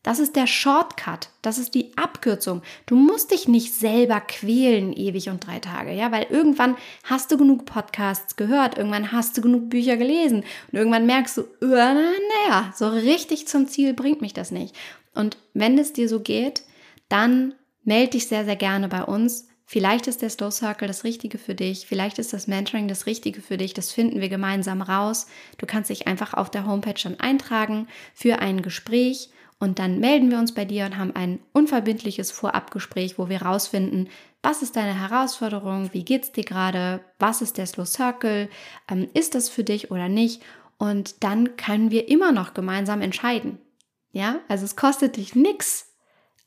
Das 0.07 0.19
ist 0.19 0.37
der 0.37 0.47
Shortcut, 0.47 1.31
das 1.41 1.57
ist 1.57 1.75
die 1.75 1.97
Abkürzung. 1.97 2.61
Du 2.85 2.95
musst 2.95 3.31
dich 3.31 3.49
nicht 3.49 3.73
selber 3.73 4.21
quälen 4.21 4.93
ewig 4.93 5.27
und 5.27 5.45
drei 5.45 5.59
Tage, 5.59 5.91
ja, 5.91 6.13
weil 6.13 6.27
irgendwann 6.29 6.77
hast 7.03 7.29
du 7.29 7.37
genug 7.37 7.65
Podcasts 7.65 8.37
gehört, 8.37 8.77
irgendwann 8.77 9.11
hast 9.11 9.37
du 9.37 9.41
genug 9.41 9.69
Bücher 9.69 9.97
gelesen 9.97 10.45
und 10.71 10.77
irgendwann 10.77 11.07
merkst 11.07 11.37
du, 11.37 11.41
äh, 11.61 11.65
naja, 11.65 12.73
so 12.73 12.87
richtig 12.87 13.49
zum 13.49 13.67
Ziel 13.67 13.93
bringt 13.93 14.21
mich 14.21 14.33
das 14.33 14.49
nicht. 14.49 14.73
Und 15.13 15.35
wenn 15.53 15.77
es 15.77 15.91
dir 15.91 16.07
so 16.07 16.21
geht, 16.21 16.63
dann 17.09 17.53
melde 17.87 18.11
dich 18.11 18.27
sehr, 18.27 18.45
sehr 18.45 18.55
gerne 18.55 18.89
bei 18.89 19.03
uns. 19.03 19.47
Vielleicht 19.65 20.07
ist 20.07 20.21
der 20.21 20.29
Slow 20.29 20.51
Circle 20.51 20.87
das 20.87 21.03
Richtige 21.03 21.37
für 21.37 21.55
dich, 21.55 21.87
vielleicht 21.87 22.19
ist 22.19 22.31
das 22.31 22.47
Mentoring 22.47 22.87
das 22.87 23.05
Richtige 23.05 23.41
für 23.41 23.57
dich, 23.57 23.73
das 23.73 23.91
finden 23.91 24.21
wir 24.21 24.29
gemeinsam 24.29 24.81
raus. 24.81 25.27
Du 25.57 25.65
kannst 25.65 25.89
dich 25.89 26.07
einfach 26.07 26.33
auf 26.33 26.49
der 26.49 26.65
Homepage 26.65 27.01
dann 27.01 27.19
eintragen 27.19 27.87
für 28.13 28.39
ein 28.39 28.61
Gespräch 28.61 29.29
und 29.59 29.79
dann 29.79 29.99
melden 29.99 30.31
wir 30.31 30.37
uns 30.37 30.53
bei 30.53 30.63
dir 30.63 30.85
und 30.85 30.97
haben 30.97 31.15
ein 31.15 31.39
unverbindliches 31.51 32.31
Vorabgespräch, 32.31 33.17
wo 33.17 33.27
wir 33.27 33.41
rausfinden, 33.41 34.07
was 34.41 34.61
ist 34.61 34.75
deine 34.75 34.97
Herausforderung, 34.97 35.89
wie 35.93 36.05
geht's 36.05 36.31
dir 36.31 36.43
gerade, 36.43 37.01
was 37.19 37.41
ist 37.41 37.57
der 37.57 37.65
Slow 37.65 37.85
Circle, 37.85 38.49
ähm, 38.89 39.09
ist 39.13 39.35
das 39.35 39.49
für 39.49 39.63
dich 39.63 39.91
oder 39.91 40.07
nicht? 40.07 40.41
Und 40.77 41.23
dann 41.23 41.57
können 41.57 41.91
wir 41.91 42.07
immer 42.07 42.31
noch 42.31 42.53
gemeinsam 42.53 43.01
entscheiden. 43.01 43.59
Ja, 44.11 44.39
also 44.47 44.63
es 44.63 44.75
kostet 44.75 45.17
dich 45.17 45.35
nichts, 45.35 45.93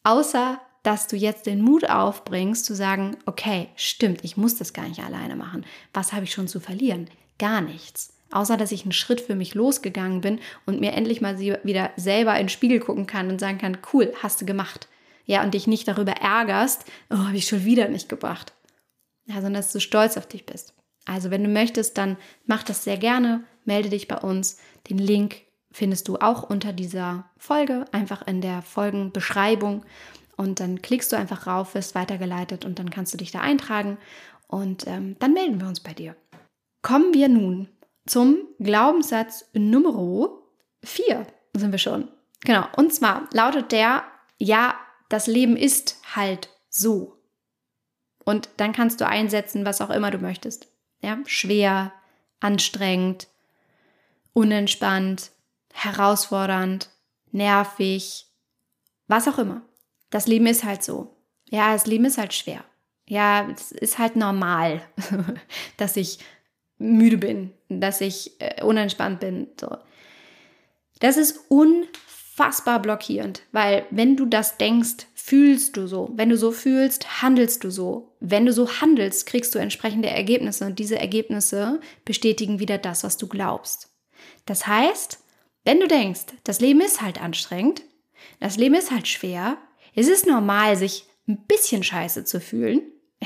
außer 0.04 0.58
dass 0.82 1.06
du 1.06 1.16
jetzt 1.16 1.46
den 1.46 1.60
Mut 1.60 1.88
aufbringst, 1.88 2.64
zu 2.64 2.74
sagen, 2.74 3.16
okay, 3.26 3.68
stimmt, 3.76 4.24
ich 4.24 4.36
muss 4.36 4.56
das 4.56 4.72
gar 4.72 4.88
nicht 4.88 5.02
alleine 5.02 5.36
machen. 5.36 5.64
Was 5.92 6.12
habe 6.12 6.24
ich 6.24 6.32
schon 6.32 6.48
zu 6.48 6.60
verlieren? 6.60 7.08
Gar 7.38 7.60
nichts. 7.60 8.14
Außer 8.32 8.56
dass 8.56 8.72
ich 8.72 8.82
einen 8.82 8.92
Schritt 8.92 9.20
für 9.20 9.34
mich 9.34 9.54
losgegangen 9.54 10.20
bin 10.20 10.40
und 10.64 10.80
mir 10.80 10.92
endlich 10.92 11.20
mal 11.20 11.38
wieder 11.38 11.90
selber 11.96 12.34
in 12.34 12.44
den 12.44 12.48
Spiegel 12.48 12.80
gucken 12.80 13.06
kann 13.06 13.28
und 13.28 13.40
sagen 13.40 13.58
kann, 13.58 13.78
cool, 13.92 14.12
hast 14.22 14.40
du 14.40 14.46
gemacht. 14.46 14.88
Ja, 15.26 15.42
und 15.42 15.54
dich 15.54 15.66
nicht 15.66 15.86
darüber 15.86 16.12
ärgerst, 16.12 16.84
oh, 17.10 17.18
habe 17.18 17.36
ich 17.36 17.46
schon 17.46 17.64
wieder 17.64 17.88
nicht 17.88 18.08
gebracht. 18.08 18.52
Ja, 19.26 19.36
sondern 19.36 19.54
dass 19.54 19.72
du 19.72 19.80
stolz 19.80 20.16
auf 20.16 20.26
dich 20.26 20.46
bist. 20.46 20.74
Also, 21.06 21.30
wenn 21.30 21.42
du 21.42 21.50
möchtest, 21.50 21.98
dann 21.98 22.16
mach 22.46 22.62
das 22.62 22.84
sehr 22.84 22.96
gerne, 22.96 23.44
melde 23.64 23.90
dich 23.90 24.08
bei 24.08 24.16
uns. 24.16 24.58
Den 24.88 24.98
Link 24.98 25.42
findest 25.72 26.08
du 26.08 26.16
auch 26.18 26.42
unter 26.42 26.72
dieser 26.72 27.30
Folge, 27.36 27.84
einfach 27.92 28.26
in 28.26 28.40
der 28.40 28.62
Folgenbeschreibung. 28.62 29.84
Und 30.40 30.58
dann 30.58 30.80
klickst 30.80 31.12
du 31.12 31.16
einfach 31.16 31.46
rauf, 31.46 31.74
wirst 31.74 31.94
weitergeleitet 31.94 32.64
und 32.64 32.78
dann 32.78 32.88
kannst 32.88 33.12
du 33.12 33.18
dich 33.18 33.30
da 33.30 33.40
eintragen 33.40 33.98
und 34.46 34.86
ähm, 34.86 35.16
dann 35.18 35.34
melden 35.34 35.60
wir 35.60 35.68
uns 35.68 35.80
bei 35.80 35.92
dir. 35.92 36.16
Kommen 36.80 37.12
wir 37.12 37.28
nun 37.28 37.68
zum 38.06 38.38
Glaubenssatz 38.58 39.44
Nummer 39.52 40.30
4 40.82 41.26
sind 41.54 41.72
wir 41.72 41.78
schon. 41.78 42.08
Genau, 42.40 42.64
und 42.74 42.94
zwar 42.94 43.28
lautet 43.34 43.70
der, 43.70 44.02
ja, 44.38 44.76
das 45.10 45.26
Leben 45.26 45.58
ist 45.58 46.00
halt 46.16 46.48
so. 46.70 47.18
Und 48.24 48.48
dann 48.56 48.72
kannst 48.72 49.02
du 49.02 49.06
einsetzen, 49.06 49.66
was 49.66 49.82
auch 49.82 49.90
immer 49.90 50.10
du 50.10 50.16
möchtest. 50.16 50.68
Ja, 51.02 51.18
schwer, 51.26 51.92
anstrengend, 52.40 53.28
unentspannt, 54.32 55.32
herausfordernd, 55.74 56.88
nervig, 57.30 58.24
was 59.06 59.28
auch 59.28 59.36
immer 59.36 59.60
das 60.10 60.26
Leben 60.26 60.46
ist 60.46 60.64
halt 60.64 60.82
so. 60.82 61.14
Ja, 61.48 61.72
das 61.72 61.86
Leben 61.86 62.04
ist 62.04 62.18
halt 62.18 62.34
schwer. 62.34 62.64
Ja, 63.08 63.48
es 63.50 63.72
ist 63.72 63.98
halt 63.98 64.16
normal, 64.16 64.82
dass 65.76 65.96
ich 65.96 66.20
müde 66.78 67.18
bin, 67.18 67.52
dass 67.68 68.00
ich 68.00 68.40
äh, 68.40 68.62
unentspannt 68.62 69.20
bin. 69.20 69.48
So. 69.60 69.76
Das 71.00 71.16
ist 71.16 71.40
unfassbar 71.48 72.80
blockierend, 72.80 73.42
weil 73.52 73.84
wenn 73.90 74.16
du 74.16 74.26
das 74.26 74.58
denkst, 74.58 75.06
fühlst 75.14 75.76
du 75.76 75.86
so. 75.86 76.10
Wenn 76.14 76.28
du 76.28 76.36
so 76.36 76.50
fühlst, 76.50 77.22
handelst 77.22 77.62
du 77.64 77.70
so. 77.70 78.16
Wenn 78.20 78.46
du 78.46 78.52
so 78.52 78.80
handelst, 78.80 79.26
kriegst 79.26 79.54
du 79.54 79.58
entsprechende 79.58 80.08
Ergebnisse 80.08 80.66
und 80.66 80.78
diese 80.78 80.98
Ergebnisse 80.98 81.80
bestätigen 82.04 82.58
wieder 82.58 82.78
das, 82.78 83.04
was 83.04 83.16
du 83.16 83.28
glaubst. 83.28 83.90
Das 84.46 84.66
heißt, 84.66 85.20
wenn 85.64 85.80
du 85.80 85.86
denkst, 85.86 86.26
das 86.44 86.60
Leben 86.60 86.80
ist 86.80 87.02
halt 87.02 87.20
anstrengend, 87.20 87.82
das 88.40 88.56
Leben 88.56 88.74
ist 88.74 88.90
halt 88.90 89.08
schwer, 89.08 89.58
es 89.94 90.08
ist 90.08 90.26
normal, 90.26 90.76
sich 90.76 91.06
ein 91.28 91.44
bisschen 91.46 91.82
scheiße 91.82 92.24
zu 92.24 92.40
fühlen. 92.40 92.82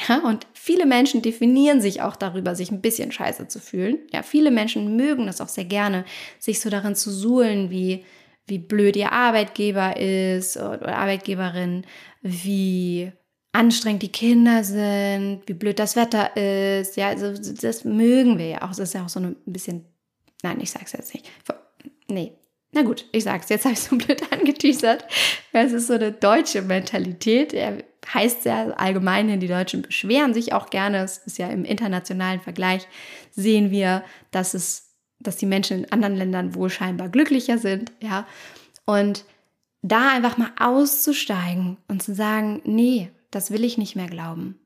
Ja, 0.09 0.19
und 0.19 0.47
viele 0.55 0.87
Menschen 0.87 1.23
definieren 1.23 1.81
sich 1.81 2.03
auch 2.03 2.17
darüber, 2.17 2.57
sich 2.57 2.73
ein 2.73 2.81
bisschen 2.81 3.13
scheiße 3.13 3.47
zu 3.47 3.61
fühlen. 3.61 3.99
Ja, 4.13 4.23
viele 4.25 4.51
Menschen 4.51 4.97
mögen 4.97 5.27
das 5.27 5.41
auch 5.41 5.49
sehr 5.49 5.65
gerne, 5.65 6.05
sich 6.41 6.59
so 6.59 6.69
darin 6.69 6.97
zu 6.97 7.13
suhlen, 7.13 7.71
wie, 7.71 8.05
wie 8.47 8.59
blöd 8.59 8.97
ihr 8.97 9.13
Arbeitgeber 9.13 9.97
ist 9.97 10.57
oder 10.57 10.97
Arbeitgeberin, 10.97 11.87
wie 12.23 13.13
anstrengend 13.53 14.03
die 14.03 14.11
Kinder 14.11 14.65
sind, 14.65 15.43
wie 15.47 15.55
blöd 15.55 15.79
das 15.79 15.95
Wetter 15.95 16.37
ist. 16.37 16.97
Ja, 16.97 17.09
also 17.09 17.33
das 17.55 17.85
mögen 17.85 18.37
wir 18.37 18.49
ja 18.49 18.63
auch. 18.63 18.69
Das 18.69 18.81
ist 18.81 18.95
ja 18.95 19.05
auch 19.05 19.09
so 19.09 19.21
ein 19.21 19.37
bisschen, 19.47 19.85
nein, 20.43 20.61
ich 20.61 20.73
sag's 20.73 20.93
jetzt 20.93 21.15
nicht. 21.15 21.31
Nee, 22.09 22.33
na 22.75 22.83
gut, 22.83 23.07
ich 23.13 23.25
sag's, 23.25 23.49
jetzt 23.49 23.65
habe 23.65 23.75
ich 23.75 23.81
so 23.81 23.97
blöd 23.97 24.21
angeteasert. 24.33 25.05
Es 25.53 25.73
ist 25.73 25.87
so 25.87 25.95
eine 25.95 26.13
deutsche 26.13 26.63
Mentalität. 26.63 27.53
Er 27.55 27.79
heißt 28.13 28.45
ja 28.45 28.71
allgemein, 28.71 29.41
die 29.41 29.49
Deutschen 29.49 29.83
beschweren 29.83 30.35
sich 30.35 30.53
auch 30.53 30.71
gerne. 30.71 30.99
Es 30.99 31.19
ist 31.19 31.39
ja 31.39 31.49
im 31.49 31.65
internationalen 31.65 32.41
Vergleich 32.41 32.87
sehen 33.31 33.71
wir, 33.71 34.05
dass 34.33 34.55
es, 34.55 34.95
dass 35.21 35.37
die 35.37 35.47
Menschen 35.47 35.79
in 35.79 35.93
anderen 35.93 36.17
Ländern 36.17 36.55
wohl 36.55 36.69
scheinbar 36.69 37.09
glücklicher 37.09 37.59
sind, 37.59 37.93
ja. 38.01 38.27
Und 38.85 39.25
da 39.83 40.11
einfach 40.11 40.37
mal 40.37 40.51
auszusteigen 40.59 41.79
und 41.89 42.03
zu 42.03 42.15
sagen, 42.15 42.61
nee, 42.65 43.11
das 43.31 43.51
will 43.51 43.65
ich 43.65 43.79
nicht 43.79 43.97
mehr 43.97 44.09
glauben. 44.09 44.59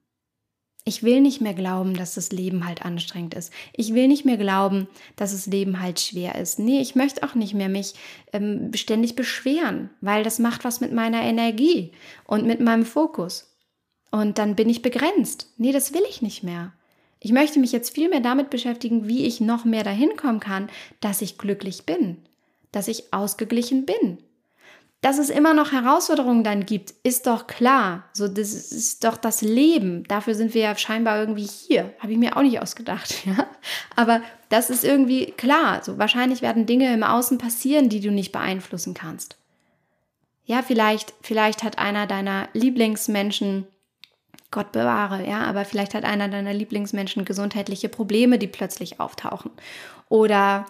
Ich 0.89 1.03
will 1.03 1.20
nicht 1.20 1.43
mehr 1.43 1.53
glauben, 1.53 1.93
dass 1.93 2.14
das 2.14 2.32
Leben 2.32 2.66
halt 2.66 2.82
anstrengend 2.82 3.34
ist. 3.34 3.53
Ich 3.74 3.93
will 3.93 4.09
nicht 4.09 4.24
mehr 4.24 4.39
glauben, 4.39 4.89
dass 5.16 5.32
das 5.32 5.45
Leben 5.45 5.82
halt 5.82 6.01
schwer 6.01 6.36
ist. 6.36 6.59
Nee, 6.59 6.80
ich 6.80 6.95
möchte 6.95 7.24
auch 7.24 7.34
nicht 7.34 7.53
mehr 7.53 7.68
mich 7.68 7.93
ähm, 8.32 8.72
ständig 8.72 9.14
beschweren, 9.14 9.91
weil 10.01 10.24
das 10.24 10.39
macht 10.39 10.64
was 10.64 10.80
mit 10.80 10.95
meiner 10.95 11.20
Energie 11.20 11.93
und 12.24 12.47
mit 12.47 12.61
meinem 12.61 12.86
Fokus. 12.86 13.55
Und 14.11 14.39
dann 14.39 14.57
bin 14.57 14.70
ich 14.70 14.80
begrenzt. 14.80 15.53
Nee, 15.59 15.72
das 15.72 15.93
will 15.93 16.05
ich 16.09 16.22
nicht 16.22 16.43
mehr. 16.43 16.72
Ich 17.20 17.32
möchte 17.32 17.61
mich 17.61 17.72
jetzt 17.72 17.95
viel 17.95 18.09
mehr 18.09 18.20
damit 18.20 18.49
beschäftigen, 18.49 19.07
wie 19.09 19.26
ich 19.26 19.43
noch 19.43 19.66
mehr 19.66 19.84
dahin 19.84 20.16
kommen 20.16 20.41
kann, 20.41 20.70
dass 21.01 21.20
ich 21.20 21.36
glücklich 21.36 21.84
bin, 21.84 22.16
dass 22.72 22.89
ich 22.89 23.12
ausgeglichen 23.12 23.84
bin. 23.84 24.22
Dass 25.01 25.18
es 25.18 25.30
immer 25.30 25.55
noch 25.55 25.70
Herausforderungen 25.70 26.42
dann 26.42 26.66
gibt, 26.66 26.92
ist 27.05 27.28
doch 27.28 27.46
klar. 27.46 28.05
So, 28.12 28.26
das 28.26 28.53
ist 28.53 29.05
doch 29.05 29.16
das 29.16 29.42
Leben. 29.42 30.03
Dafür 30.09 30.34
sind 30.34 30.55
wir 30.55 30.62
ja 30.62 30.76
scheinbar 30.76 31.20
irgendwie 31.20 31.46
hier. 31.46 31.94
Habe 32.01 32.12
ich 32.12 32.18
mir 32.18 32.36
auch 32.36 32.42
nicht 32.42 32.61
ausgedacht, 32.61 33.14
ja. 33.24 33.46
Aber 33.94 34.22
das 34.49 34.70
ist 34.70 34.82
irgendwie 34.82 35.26
klar. 35.32 35.84
So, 35.84 35.99
wahrscheinlich 35.99 36.42
werden 36.42 36.66
Dinge 36.66 36.92
im 36.92 37.05
Außen 37.05 37.38
passieren, 37.38 37.88
die 37.88 38.01
du 38.01 38.11
nicht 38.11 38.32
beeinflussen 38.32 38.94
kannst. 38.94 39.36
Ja, 40.44 40.62
vielleicht, 40.62 41.14
vielleicht 41.22 41.62
hat 41.62 41.78
einer 41.78 42.07
deiner 42.07 42.49
Lieblingsmenschen 42.53 43.66
Gott 44.51 44.72
bewahre, 44.72 45.28
ja, 45.28 45.42
aber 45.42 45.66
vielleicht 45.66 45.92
hat 45.92 46.05
einer 46.05 46.28
deiner 46.28 46.55
Lieblingsmenschen 46.55 47.26
gesundheitliche 47.26 47.90
Probleme, 47.90 48.38
die 48.38 48.46
plötzlich 48.46 48.99
auftauchen. 48.99 49.51
Oder 50.09 50.66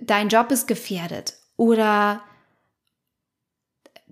dein 0.00 0.28
Job 0.28 0.50
ist 0.50 0.66
gefährdet. 0.66 1.34
Oder 1.56 2.20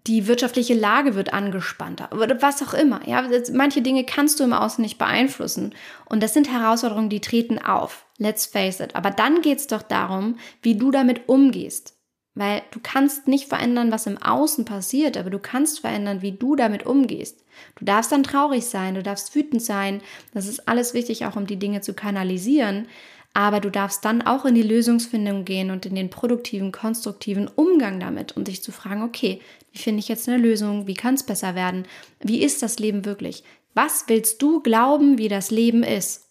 die 0.06 0.26
wirtschaftliche 0.26 0.74
Lage 0.74 1.14
wird 1.14 1.32
angespannter 1.32 2.10
oder 2.12 2.40
was 2.40 2.62
auch 2.62 2.74
immer. 2.74 3.06
Ja, 3.06 3.24
manche 3.52 3.82
Dinge 3.82 4.04
kannst 4.04 4.40
du 4.40 4.44
im 4.44 4.52
Außen 4.52 4.80
nicht 4.80 4.98
beeinflussen. 4.98 5.74
Und 6.06 6.22
das 6.22 6.32
sind 6.32 6.50
Herausforderungen, 6.50 7.10
die 7.10 7.20
treten 7.20 7.58
auf. 7.58 8.06
Let's 8.16 8.46
face 8.46 8.80
it. 8.80 8.96
Aber 8.96 9.10
dann 9.10 9.42
geht 9.42 9.58
es 9.58 9.66
doch 9.66 9.82
darum, 9.82 10.38
wie 10.62 10.76
du 10.76 10.90
damit 10.90 11.28
umgehst. 11.28 11.96
Weil 12.34 12.62
du 12.70 12.78
kannst 12.82 13.28
nicht 13.28 13.48
verändern, 13.48 13.90
was 13.90 14.06
im 14.06 14.16
Außen 14.16 14.64
passiert, 14.64 15.16
aber 15.16 15.30
du 15.30 15.40
kannst 15.40 15.80
verändern, 15.80 16.22
wie 16.22 16.32
du 16.32 16.54
damit 16.54 16.86
umgehst. 16.86 17.44
Du 17.74 17.84
darfst 17.84 18.12
dann 18.12 18.22
traurig 18.22 18.64
sein, 18.66 18.94
du 18.94 19.02
darfst 19.02 19.34
wütend 19.34 19.60
sein. 19.60 20.00
Das 20.32 20.46
ist 20.46 20.68
alles 20.68 20.94
wichtig, 20.94 21.26
auch 21.26 21.36
um 21.36 21.46
die 21.46 21.58
Dinge 21.58 21.80
zu 21.80 21.92
kanalisieren. 21.92 22.86
Aber 23.32 23.60
du 23.60 23.70
darfst 23.70 24.04
dann 24.04 24.22
auch 24.22 24.44
in 24.44 24.54
die 24.54 24.62
Lösungsfindung 24.62 25.44
gehen 25.44 25.70
und 25.70 25.86
in 25.86 25.94
den 25.94 26.10
produktiven, 26.10 26.72
konstruktiven 26.72 27.46
Umgang 27.48 28.00
damit 28.00 28.36
und 28.36 28.48
dich 28.48 28.62
zu 28.62 28.72
fragen, 28.72 29.02
okay, 29.02 29.40
wie 29.72 29.78
finde 29.78 30.00
ich 30.00 30.08
jetzt 30.08 30.28
eine 30.28 30.38
Lösung? 30.38 30.86
Wie 30.86 30.94
kann 30.94 31.14
es 31.14 31.22
besser 31.22 31.54
werden? 31.54 31.86
Wie 32.20 32.42
ist 32.42 32.62
das 32.62 32.78
Leben 32.78 33.04
wirklich? 33.04 33.44
Was 33.74 34.04
willst 34.08 34.42
du 34.42 34.60
glauben, 34.60 35.18
wie 35.18 35.28
das 35.28 35.50
Leben 35.50 35.82
ist? 35.82 36.28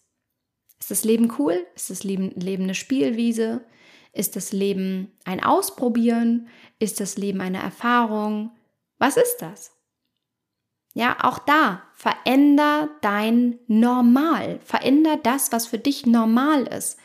Ist 0.78 0.90
das 0.90 1.04
Leben 1.04 1.32
cool? 1.38 1.66
Ist 1.74 1.90
das 1.90 2.04
Leben, 2.04 2.30
Leben 2.30 2.64
eine 2.64 2.74
Spielwiese? 2.74 3.64
Ist 4.12 4.36
das 4.36 4.52
Leben 4.52 5.12
ein 5.24 5.42
Ausprobieren? 5.42 6.48
Ist 6.78 7.00
das 7.00 7.16
Leben 7.16 7.40
eine 7.40 7.58
Erfahrung? 7.58 8.50
Was 8.98 9.16
ist 9.16 9.38
das? 9.38 9.72
Ja, 10.92 11.18
auch 11.22 11.38
da, 11.38 11.82
veränder 11.94 12.90
dein 13.00 13.58
Normal. 13.68 14.58
Veränder 14.64 15.16
das, 15.16 15.52
was 15.52 15.66
für 15.66 15.78
dich 15.78 16.04
normal 16.04 16.66
ist. 16.66 16.98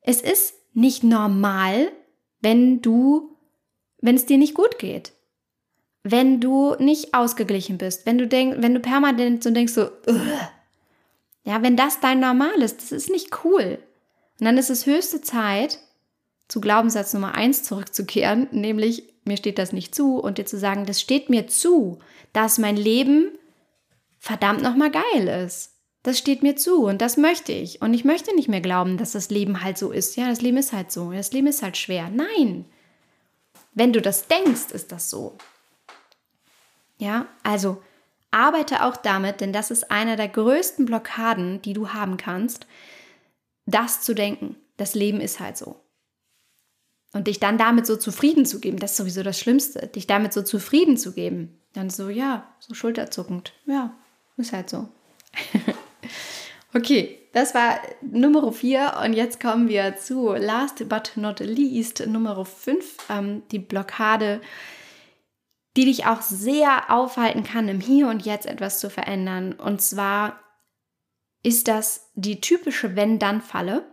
Es 0.00 0.20
ist 0.20 0.54
nicht 0.74 1.04
normal, 1.04 1.92
wenn 2.40 2.82
du, 2.82 3.36
wenn 3.98 4.16
es 4.16 4.26
dir 4.26 4.38
nicht 4.38 4.54
gut 4.54 4.78
geht. 4.78 5.12
Wenn 6.04 6.40
du 6.40 6.74
nicht 6.78 7.14
ausgeglichen 7.14 7.78
bist, 7.78 8.06
wenn 8.06 8.18
du 8.18 8.26
denkst, 8.26 8.58
wenn 8.60 8.74
du 8.74 8.80
permanent 8.80 9.42
so 9.42 9.50
denkst 9.50 9.72
so, 9.72 9.88
Ugh. 10.08 10.20
ja, 11.44 11.62
wenn 11.62 11.76
das 11.76 12.00
dein 12.00 12.20
Normal 12.20 12.60
ist, 12.60 12.82
das 12.82 12.92
ist 12.92 13.10
nicht 13.10 13.44
cool. 13.44 13.78
Und 14.40 14.46
dann 14.46 14.58
ist 14.58 14.70
es 14.70 14.86
höchste 14.86 15.20
Zeit, 15.20 15.78
zu 16.48 16.60
Glaubenssatz 16.60 17.14
Nummer 17.14 17.34
eins 17.34 17.62
zurückzukehren, 17.62 18.48
nämlich 18.50 19.12
mir 19.24 19.36
steht 19.36 19.58
das 19.58 19.72
nicht 19.72 19.94
zu 19.94 20.18
und 20.18 20.38
dir 20.38 20.46
zu 20.46 20.58
sagen, 20.58 20.84
das 20.84 21.00
steht 21.00 21.30
mir 21.30 21.46
zu, 21.46 21.98
dass 22.32 22.58
mein 22.58 22.76
Leben 22.76 23.30
verdammt 24.18 24.62
nochmal 24.62 24.90
geil 24.90 25.28
ist. 25.46 25.70
Das 26.02 26.18
steht 26.18 26.42
mir 26.42 26.56
zu 26.56 26.84
und 26.84 27.00
das 27.00 27.16
möchte 27.16 27.52
ich. 27.52 27.80
Und 27.80 27.94
ich 27.94 28.04
möchte 28.04 28.34
nicht 28.34 28.48
mehr 28.48 28.60
glauben, 28.60 28.98
dass 28.98 29.12
das 29.12 29.30
Leben 29.30 29.62
halt 29.62 29.78
so 29.78 29.92
ist. 29.92 30.16
Ja, 30.16 30.28
das 30.28 30.40
Leben 30.40 30.56
ist 30.56 30.72
halt 30.72 30.90
so. 30.90 31.12
Das 31.12 31.32
Leben 31.32 31.46
ist 31.46 31.62
halt 31.62 31.76
schwer. 31.76 32.10
Nein. 32.10 32.64
Wenn 33.72 33.92
du 33.92 34.02
das 34.02 34.26
denkst, 34.26 34.72
ist 34.72 34.90
das 34.90 35.10
so. 35.10 35.36
Ja, 37.02 37.26
also 37.42 37.82
arbeite 38.30 38.84
auch 38.84 38.96
damit, 38.96 39.40
denn 39.40 39.52
das 39.52 39.72
ist 39.72 39.90
einer 39.90 40.14
der 40.14 40.28
größten 40.28 40.86
Blockaden, 40.86 41.60
die 41.60 41.72
du 41.72 41.88
haben 41.88 42.16
kannst, 42.16 42.64
das 43.66 44.02
zu 44.02 44.14
denken. 44.14 44.54
Das 44.76 44.94
Leben 44.94 45.20
ist 45.20 45.40
halt 45.40 45.56
so. 45.56 45.80
Und 47.12 47.26
dich 47.26 47.40
dann 47.40 47.58
damit 47.58 47.88
so 47.88 47.96
zufrieden 47.96 48.46
zu 48.46 48.60
geben, 48.60 48.78
das 48.78 48.92
ist 48.92 48.98
sowieso 48.98 49.24
das 49.24 49.36
Schlimmste, 49.40 49.88
dich 49.88 50.06
damit 50.06 50.32
so 50.32 50.42
zufrieden 50.42 50.96
zu 50.96 51.12
geben. 51.12 51.60
Dann 51.72 51.90
so, 51.90 52.08
ja, 52.08 52.46
so 52.60 52.72
schulterzuckend. 52.72 53.52
Ja, 53.66 53.92
ist 54.36 54.52
halt 54.52 54.70
so. 54.70 54.88
okay, 56.72 57.18
das 57.32 57.52
war 57.52 57.80
Nummer 58.00 58.52
4 58.52 59.00
und 59.04 59.14
jetzt 59.14 59.40
kommen 59.40 59.68
wir 59.68 59.96
zu 59.96 60.34
last 60.34 60.88
but 60.88 61.14
not 61.16 61.40
least 61.40 62.06
Nummer 62.06 62.44
5, 62.44 62.96
ähm, 63.10 63.42
die 63.50 63.58
Blockade, 63.58 64.40
die 65.76 65.86
dich 65.86 66.06
auch 66.06 66.20
sehr 66.20 66.90
aufhalten 66.90 67.44
kann, 67.44 67.68
im 67.68 67.80
Hier 67.80 68.08
und 68.08 68.24
Jetzt 68.24 68.46
etwas 68.46 68.78
zu 68.78 68.90
verändern. 68.90 69.52
Und 69.54 69.80
zwar 69.80 70.40
ist 71.42 71.68
das 71.68 72.10
die 72.14 72.40
typische 72.40 72.94
Wenn-Dann-Falle. 72.94 73.84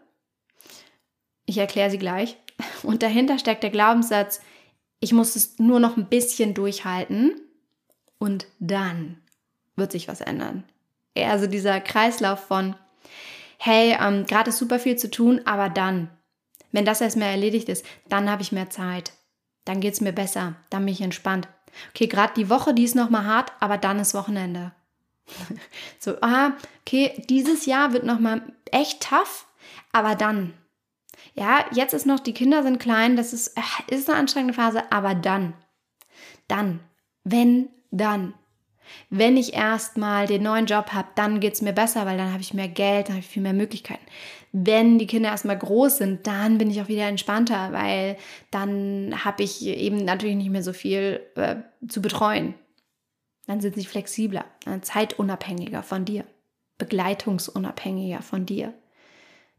Ich 1.45 1.57
erkläre 1.57 1.89
sie 1.89 1.97
gleich. 1.97 2.37
Und 2.83 3.01
dahinter 3.01 3.39
steckt 3.39 3.63
der 3.63 3.69
Glaubenssatz, 3.69 4.41
ich 4.99 5.13
muss 5.13 5.35
es 5.35 5.59
nur 5.59 5.79
noch 5.79 5.95
ein 5.95 6.09
bisschen 6.09 6.53
durchhalten 6.53 7.39
und 8.17 8.47
dann 8.59 9.21
wird 9.77 9.93
sich 9.93 10.07
was 10.07 10.21
ändern. 10.21 10.65
Also 11.17 11.47
dieser 11.47 11.79
Kreislauf 11.79 12.45
von, 12.45 12.75
hey, 13.57 13.97
ähm, 13.99 14.25
gerade 14.25 14.49
ist 14.49 14.57
super 14.57 14.79
viel 14.79 14.97
zu 14.97 15.09
tun, 15.09 15.41
aber 15.45 15.69
dann, 15.69 16.09
wenn 16.71 16.85
das 16.85 17.01
erstmal 17.01 17.29
erledigt 17.29 17.69
ist, 17.69 17.85
dann 18.09 18.29
habe 18.29 18.41
ich 18.41 18.51
mehr 18.51 18.69
Zeit. 18.69 19.13
Dann 19.65 19.81
geht 19.81 19.93
es 19.93 20.01
mir 20.01 20.13
besser, 20.13 20.55
dann 20.69 20.85
bin 20.85 20.93
ich 20.93 21.01
entspannt. 21.01 21.47
Okay, 21.89 22.07
gerade 22.07 22.33
die 22.35 22.49
Woche, 22.49 22.73
die 22.73 22.83
ist 22.83 22.95
nochmal 22.95 23.25
hart, 23.25 23.51
aber 23.59 23.77
dann 23.77 23.99
ist 23.99 24.13
Wochenende. 24.13 24.71
so, 25.99 26.15
ah, 26.21 26.53
okay, 26.81 27.23
dieses 27.29 27.65
Jahr 27.65 27.93
wird 27.93 28.03
nochmal 28.03 28.41
echt 28.71 29.01
tough, 29.01 29.47
aber 29.91 30.15
dann, 30.15 30.53
ja, 31.33 31.65
jetzt 31.71 31.93
ist 31.93 32.05
noch, 32.05 32.19
die 32.19 32.33
Kinder 32.33 32.63
sind 32.63 32.79
klein, 32.79 33.15
das 33.15 33.33
ist, 33.33 33.57
äh, 33.57 33.95
ist 33.95 34.09
eine 34.09 34.19
anstrengende 34.19 34.53
Phase, 34.53 34.91
aber 34.91 35.15
dann, 35.15 35.53
dann, 36.47 36.79
wenn, 37.23 37.69
dann. 37.91 38.33
Wenn 39.11 39.37
ich 39.37 39.53
erstmal 39.53 40.25
den 40.25 40.41
neuen 40.41 40.65
Job 40.65 40.93
habe, 40.93 41.09
dann 41.13 41.39
geht 41.39 41.53
es 41.53 41.61
mir 41.61 41.73
besser, 41.73 42.07
weil 42.07 42.17
dann 42.17 42.31
habe 42.31 42.41
ich 42.41 42.55
mehr 42.55 42.67
Geld, 42.67 43.07
dann 43.07 43.15
habe 43.15 43.23
ich 43.23 43.29
viel 43.29 43.43
mehr 43.43 43.53
Möglichkeiten. 43.53 44.03
Wenn 44.51 44.97
die 44.97 45.07
Kinder 45.07 45.29
erstmal 45.29 45.57
groß 45.57 45.97
sind, 45.97 46.25
dann 46.25 46.57
bin 46.57 46.71
ich 46.71 46.81
auch 46.81 46.87
wieder 46.87 47.07
entspannter, 47.07 47.71
weil 47.71 48.17
dann 48.51 49.23
habe 49.23 49.43
ich 49.43 49.65
eben 49.65 49.97
natürlich 49.97 50.35
nicht 50.35 50.49
mehr 50.49 50.63
so 50.63 50.73
viel 50.73 51.21
äh, 51.35 51.57
zu 51.87 52.01
betreuen. 52.01 52.55
Dann 53.45 53.61
sind 53.61 53.75
sie 53.75 53.85
flexibler, 53.85 54.45
zeitunabhängiger 54.81 55.83
von 55.83 56.05
dir, 56.05 56.23
begleitungsunabhängiger 56.77 58.21
von 58.21 58.45
dir 58.45 58.73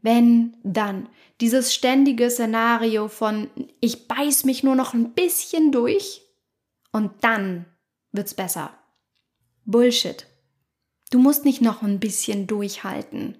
wenn, 0.01 0.57
dann. 0.63 1.09
Dieses 1.39 1.73
ständige 1.73 2.29
Szenario 2.29 3.07
von 3.07 3.49
ich 3.79 4.07
beiß 4.07 4.45
mich 4.45 4.63
nur 4.63 4.75
noch 4.75 4.93
ein 4.93 5.13
bisschen 5.13 5.71
durch 5.71 6.21
und 6.91 7.11
dann 7.21 7.65
wird's 8.11 8.33
besser. 8.33 8.77
Bullshit. 9.65 10.27
Du 11.11 11.19
musst 11.19 11.45
nicht 11.45 11.61
noch 11.61 11.81
ein 11.81 11.99
bisschen 11.99 12.47
durchhalten. 12.47 13.37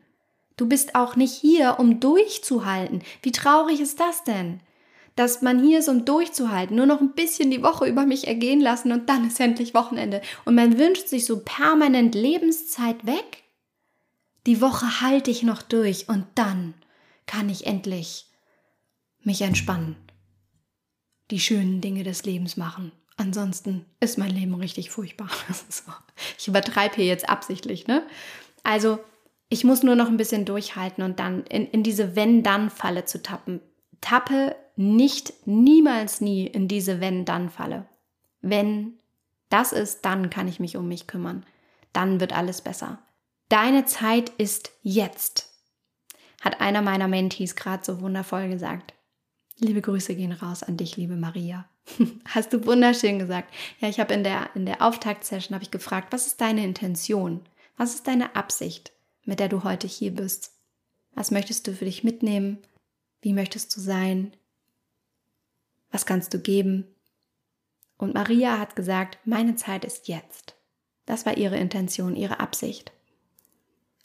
Du 0.62 0.68
bist 0.68 0.94
auch 0.94 1.16
nicht 1.16 1.34
hier, 1.34 1.78
um 1.80 2.00
durchzuhalten. 2.00 3.02
Wie 3.24 3.32
traurig 3.32 3.80
ist 3.80 4.00
das 4.00 4.24
denn? 4.24 4.60
Dass 5.16 5.42
man 5.42 5.64
hier 5.64 5.80
ist, 5.80 5.90
um 5.90 6.06
durchzuhalten, 6.06 6.76
nur 6.76 6.86
noch 6.86 7.02
ein 7.02 7.14
bisschen 7.14 7.50
die 7.50 7.64
Woche 7.64 7.88
über 7.88 8.06
mich 8.06 8.28
ergehen 8.28 8.62
lassen 8.62 8.92
und 8.92 9.10
dann 9.10 9.28
ist 9.28 9.40
endlich 9.40 9.74
Wochenende. 9.74 10.22
Und 10.46 10.56
man 10.56 10.78
wünscht 10.78 11.08
sich 11.08 11.26
so 11.26 11.40
permanent 11.40 12.16
Lebenszeit 12.16 13.06
weg 13.06 13.42
die 14.48 14.60
Woche 14.60 15.02
halte 15.02 15.30
ich 15.30 15.44
noch 15.44 15.62
durch 15.62 16.10
und 16.10 16.26
dann 16.36 16.74
kann 17.28 17.50
ich 17.50 17.68
endlich 17.68 18.26
mich 19.22 19.42
entspannen. 19.42 19.96
Die 21.30 21.40
schönen 21.40 21.80
Dinge 21.80 22.04
des 22.04 22.26
Lebens 22.26 22.58
machen. 22.58 22.92
Ansonsten 23.18 23.86
ist 24.00 24.18
mein 24.18 24.32
Leben 24.32 24.56
richtig 24.56 24.90
furchtbar. 24.90 25.30
Ich 26.38 26.48
übertreibe 26.48 26.96
hier 26.96 27.06
jetzt 27.06 27.30
absichtlich, 27.30 27.88
ne? 27.88 28.06
Also, 28.64 29.00
ich 29.52 29.66
muss 29.66 29.84
nur 29.84 29.96
noch 29.98 30.08
ein 30.08 30.16
bisschen 30.16 30.46
durchhalten 30.46 31.04
und 31.04 31.20
dann 31.20 31.44
in, 31.44 31.68
in 31.68 31.84
diese 31.84 32.16
Wenn-Dann-Falle 32.16 33.04
zu 33.04 33.22
tappen. 33.22 33.60
Tappe 34.00 34.56
nicht, 34.78 35.46
niemals 35.46 36.22
nie 36.22 36.48
in 36.48 36.70
diese 36.70 37.02
Wenn-Dann-Falle. 37.02 37.86
Wenn 38.42 38.94
das 39.50 39.74
ist, 39.74 40.06
dann 40.06 40.30
kann 40.30 40.48
ich 40.48 40.62
mich 40.62 40.78
um 40.78 40.88
mich 40.88 41.06
kümmern. 41.06 41.46
Dann 41.92 42.22
wird 42.22 42.32
alles 42.32 42.62
besser. 42.62 43.00
Deine 43.50 43.84
Zeit 43.84 44.30
ist 44.38 44.72
jetzt, 44.84 45.54
hat 46.40 46.62
einer 46.62 46.82
meiner 46.82 47.10
Mentees 47.10 47.58
gerade 47.58 47.84
so 47.84 48.00
wundervoll 48.00 48.48
gesagt. 48.48 48.94
Liebe 49.60 49.82
Grüße 49.82 50.16
gehen 50.16 50.32
raus 50.32 50.64
an 50.64 50.78
dich, 50.78 50.96
liebe 50.96 51.18
Maria. 51.18 51.66
Hast 52.30 52.54
du 52.54 52.66
wunderschön 52.66 53.20
gesagt. 53.20 53.54
Ja, 53.82 53.90
ich 53.90 54.00
habe 54.00 54.14
in 54.14 54.24
der, 54.24 54.50
in 54.56 54.66
der 54.66 54.82
Auftaktsession 54.82 55.60
gefragt, 55.72 56.14
was 56.14 56.26
ist 56.26 56.40
deine 56.40 56.64
Intention? 56.64 57.42
Was 57.76 57.96
ist 57.96 58.08
deine 58.08 58.38
Absicht, 58.38 58.94
mit 59.24 59.40
der 59.40 59.50
du 59.50 59.64
heute 59.64 59.88
hier 59.88 60.14
bist? 60.14 60.52
Was 61.14 61.32
möchtest 61.32 61.68
du 61.68 61.74
für 61.74 61.86
dich 61.86 62.04
mitnehmen? 62.04 62.60
Wie 63.22 63.34
möchtest 63.34 63.76
du 63.76 63.82
sein? 63.82 64.36
Was 65.92 66.06
kannst 66.06 66.34
du 66.34 66.40
geben? 66.40 66.88
Und 67.98 68.14
Maria 68.14 68.60
hat 68.60 68.76
gesagt, 68.76 69.20
meine 69.26 69.56
Zeit 69.56 69.86
ist 69.86 70.08
jetzt. 70.08 70.56
Das 71.06 71.26
war 71.26 71.38
ihre 71.38 71.58
Intention, 71.58 72.16
ihre 72.16 72.40
Absicht. 72.40 72.92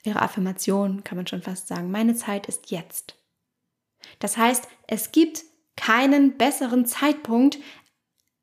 Ihre 0.03 0.23
Affirmation 0.23 1.03
kann 1.05 1.17
man 1.17 1.27
schon 1.27 1.43
fast 1.43 1.69
sagen. 1.69 1.91
Meine 1.91 2.14
Zeit 2.14 2.47
ist 2.47 2.71
jetzt. 2.71 3.17
Das 4.19 4.37
heißt, 4.37 4.69
es 4.87 5.12
gibt 5.12 5.45
keinen 5.77 6.37
besseren 6.37 6.87
Zeitpunkt 6.87 7.59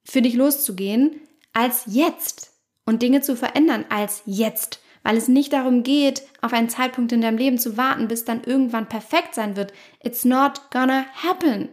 für 0.03 0.21
dich 0.21 0.33
loszugehen 0.33 1.21
als 1.53 1.83
jetzt 1.85 2.53
und 2.85 3.01
Dinge 3.01 3.21
zu 3.21 3.35
verändern 3.35 3.85
als 3.89 4.23
jetzt, 4.25 4.81
weil 5.03 5.17
es 5.17 5.27
nicht 5.27 5.53
darum 5.53 5.83
geht, 5.83 6.23
auf 6.41 6.53
einen 6.53 6.69
Zeitpunkt 6.69 7.11
in 7.11 7.21
deinem 7.21 7.37
Leben 7.37 7.59
zu 7.59 7.77
warten, 7.77 8.07
bis 8.07 8.25
dann 8.25 8.43
irgendwann 8.43 8.89
perfekt 8.89 9.35
sein 9.35 9.55
wird. 9.55 9.73
It's 10.03 10.25
not 10.25 10.71
gonna 10.71 11.05
happen. 11.15 11.69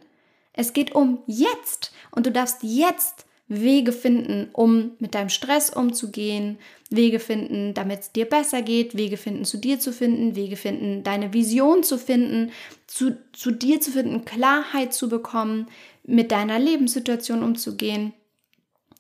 Es 0.53 0.73
geht 0.73 0.95
um 0.95 1.21
jetzt 1.27 1.93
und 2.11 2.27
du 2.27 2.33
darfst 2.33 2.59
jetzt 2.63 3.25
Wege 3.51 3.93
finden, 3.93 4.49
um 4.53 4.93
mit 5.01 5.15
deinem 5.17 5.29
Stress 5.29 5.71
umzugehen, 5.71 6.59
Wege 6.89 7.19
finden, 7.19 7.75
damit 7.75 8.01
es 8.01 8.13
dir 8.13 8.25
besser 8.25 8.63
geht, 8.63 8.97
Wege 8.97 9.17
finden, 9.17 9.45
zu 9.45 9.59
dir 9.59 9.81
zu 9.81 9.93
finden, 9.93 10.37
Wege 10.37 10.57
finden, 10.57 11.03
deine 11.03 11.33
Vision 11.33 11.83
zu 11.83 11.99
finden, 11.99 12.53
zu, 12.87 13.17
zu 13.33 13.51
dir 13.51 13.81
zu 13.81 13.91
finden, 13.91 14.25
Klarheit 14.25 14.95
zu 14.95 15.09
bekommen, 15.09 15.67
mit 16.05 16.31
deiner 16.31 16.61
Lebenssituation 16.61 17.43
umzugehen. 17.43 18.13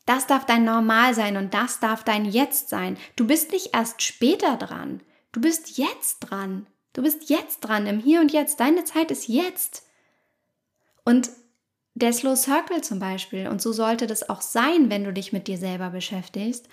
Das 0.07 0.27
darf 0.27 0.47
dein 0.47 0.65
Normal 0.65 1.15
sein 1.15 1.37
und 1.37 1.55
das 1.55 1.81
darf 1.81 2.05
dein 2.05 2.25
Jetzt 2.25 2.69
sein. 2.69 2.97
Du 3.17 3.27
bist 3.27 3.53
nicht 3.53 3.75
erst 3.75 4.03
später 4.03 4.57
dran. 4.57 5.03
Du 5.33 5.41
bist 5.41 5.79
jetzt 5.79 6.21
dran. 6.21 6.67
Du 6.93 7.03
bist 7.03 7.31
jetzt 7.31 7.61
dran, 7.61 7.87
im 7.87 8.01
Hier 8.01 8.21
und 8.21 8.33
Jetzt. 8.33 8.59
Deine 8.59 8.85
Zeit 8.85 9.11
ist 9.11 9.29
jetzt. 9.29 9.87
Und 11.05 11.31
der 11.95 12.13
Slow 12.13 12.37
Circle 12.37 12.83
zum 12.83 12.99
Beispiel, 12.99 13.49
und 13.49 13.61
so 13.61 13.73
sollte 13.73 14.07
das 14.07 14.29
auch 14.29 14.41
sein, 14.41 14.91
wenn 14.91 15.05
du 15.05 15.13
dich 15.13 15.33
mit 15.33 15.49
dir 15.49 15.59
selber 15.59 15.91
beschäftigst, 15.91 16.69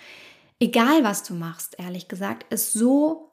egal 0.60 1.04
was 1.04 1.22
du 1.22 1.34
machst, 1.34 1.76
ehrlich 1.78 2.08
gesagt, 2.08 2.52
ist 2.52 2.72
so 2.72 3.30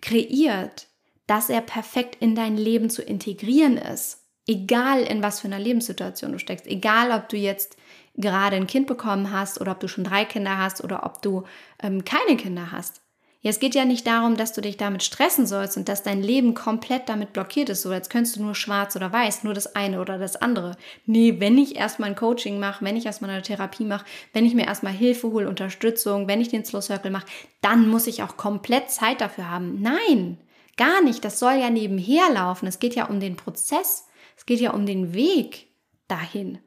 kreiert, 0.00 0.88
dass 1.26 1.48
er 1.48 1.60
perfekt 1.60 2.16
in 2.20 2.34
dein 2.34 2.56
Leben 2.56 2.90
zu 2.90 3.02
integrieren 3.02 3.76
ist. 3.76 4.18
Egal 4.46 5.02
in 5.02 5.22
was 5.22 5.40
für 5.40 5.46
einer 5.46 5.60
Lebenssituation 5.60 6.32
du 6.32 6.38
steckst, 6.38 6.66
egal 6.66 7.12
ob 7.12 7.28
du 7.28 7.36
jetzt 7.36 7.76
gerade 8.14 8.56
ein 8.56 8.66
Kind 8.66 8.86
bekommen 8.86 9.32
hast 9.32 9.60
oder 9.60 9.72
ob 9.72 9.80
du 9.80 9.88
schon 9.88 10.04
drei 10.04 10.24
Kinder 10.24 10.58
hast 10.58 10.82
oder 10.84 11.04
ob 11.04 11.22
du 11.22 11.44
ähm, 11.82 12.04
keine 12.04 12.36
Kinder 12.36 12.72
hast. 12.72 13.02
Ja, 13.44 13.50
es 13.50 13.58
geht 13.58 13.74
ja 13.74 13.84
nicht 13.84 14.06
darum, 14.06 14.36
dass 14.36 14.52
du 14.52 14.60
dich 14.60 14.76
damit 14.76 15.02
stressen 15.02 15.48
sollst 15.48 15.76
und 15.76 15.88
dass 15.88 16.04
dein 16.04 16.22
Leben 16.22 16.54
komplett 16.54 17.08
damit 17.08 17.32
blockiert 17.32 17.70
ist, 17.70 17.82
so 17.82 17.90
als 17.90 18.08
könntest 18.08 18.36
du 18.36 18.42
nur 18.44 18.54
schwarz 18.54 18.94
oder 18.94 19.12
weiß, 19.12 19.42
nur 19.42 19.52
das 19.52 19.74
eine 19.74 20.00
oder 20.00 20.16
das 20.16 20.36
andere. 20.36 20.76
Nee, 21.06 21.40
wenn 21.40 21.58
ich 21.58 21.74
erstmal 21.74 22.10
ein 22.10 22.14
Coaching 22.14 22.60
mache, 22.60 22.84
wenn 22.84 22.96
ich 22.96 23.04
erstmal 23.04 23.30
eine 23.30 23.42
Therapie 23.42 23.84
mache, 23.84 24.06
wenn 24.32 24.46
ich 24.46 24.54
mir 24.54 24.64
erstmal 24.64 24.92
Hilfe 24.92 25.32
hole, 25.32 25.48
Unterstützung, 25.48 26.28
wenn 26.28 26.40
ich 26.40 26.50
den 26.50 26.64
Slow 26.64 26.80
Circle 26.80 27.10
mache, 27.10 27.26
dann 27.62 27.88
muss 27.88 28.06
ich 28.06 28.22
auch 28.22 28.36
komplett 28.36 28.92
Zeit 28.92 29.20
dafür 29.20 29.50
haben. 29.50 29.82
Nein, 29.82 30.38
gar 30.76 31.02
nicht. 31.02 31.24
Das 31.24 31.40
soll 31.40 31.54
ja 31.54 31.68
nebenher 31.68 32.30
laufen. 32.32 32.68
Es 32.68 32.78
geht 32.78 32.94
ja 32.94 33.06
um 33.06 33.18
den 33.18 33.34
Prozess. 33.34 34.06
Es 34.36 34.46
geht 34.46 34.60
ja 34.60 34.70
um 34.70 34.86
den 34.86 35.14
Weg 35.14 35.66
dahin. 36.06 36.58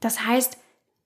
Das 0.00 0.24
heißt, 0.24 0.58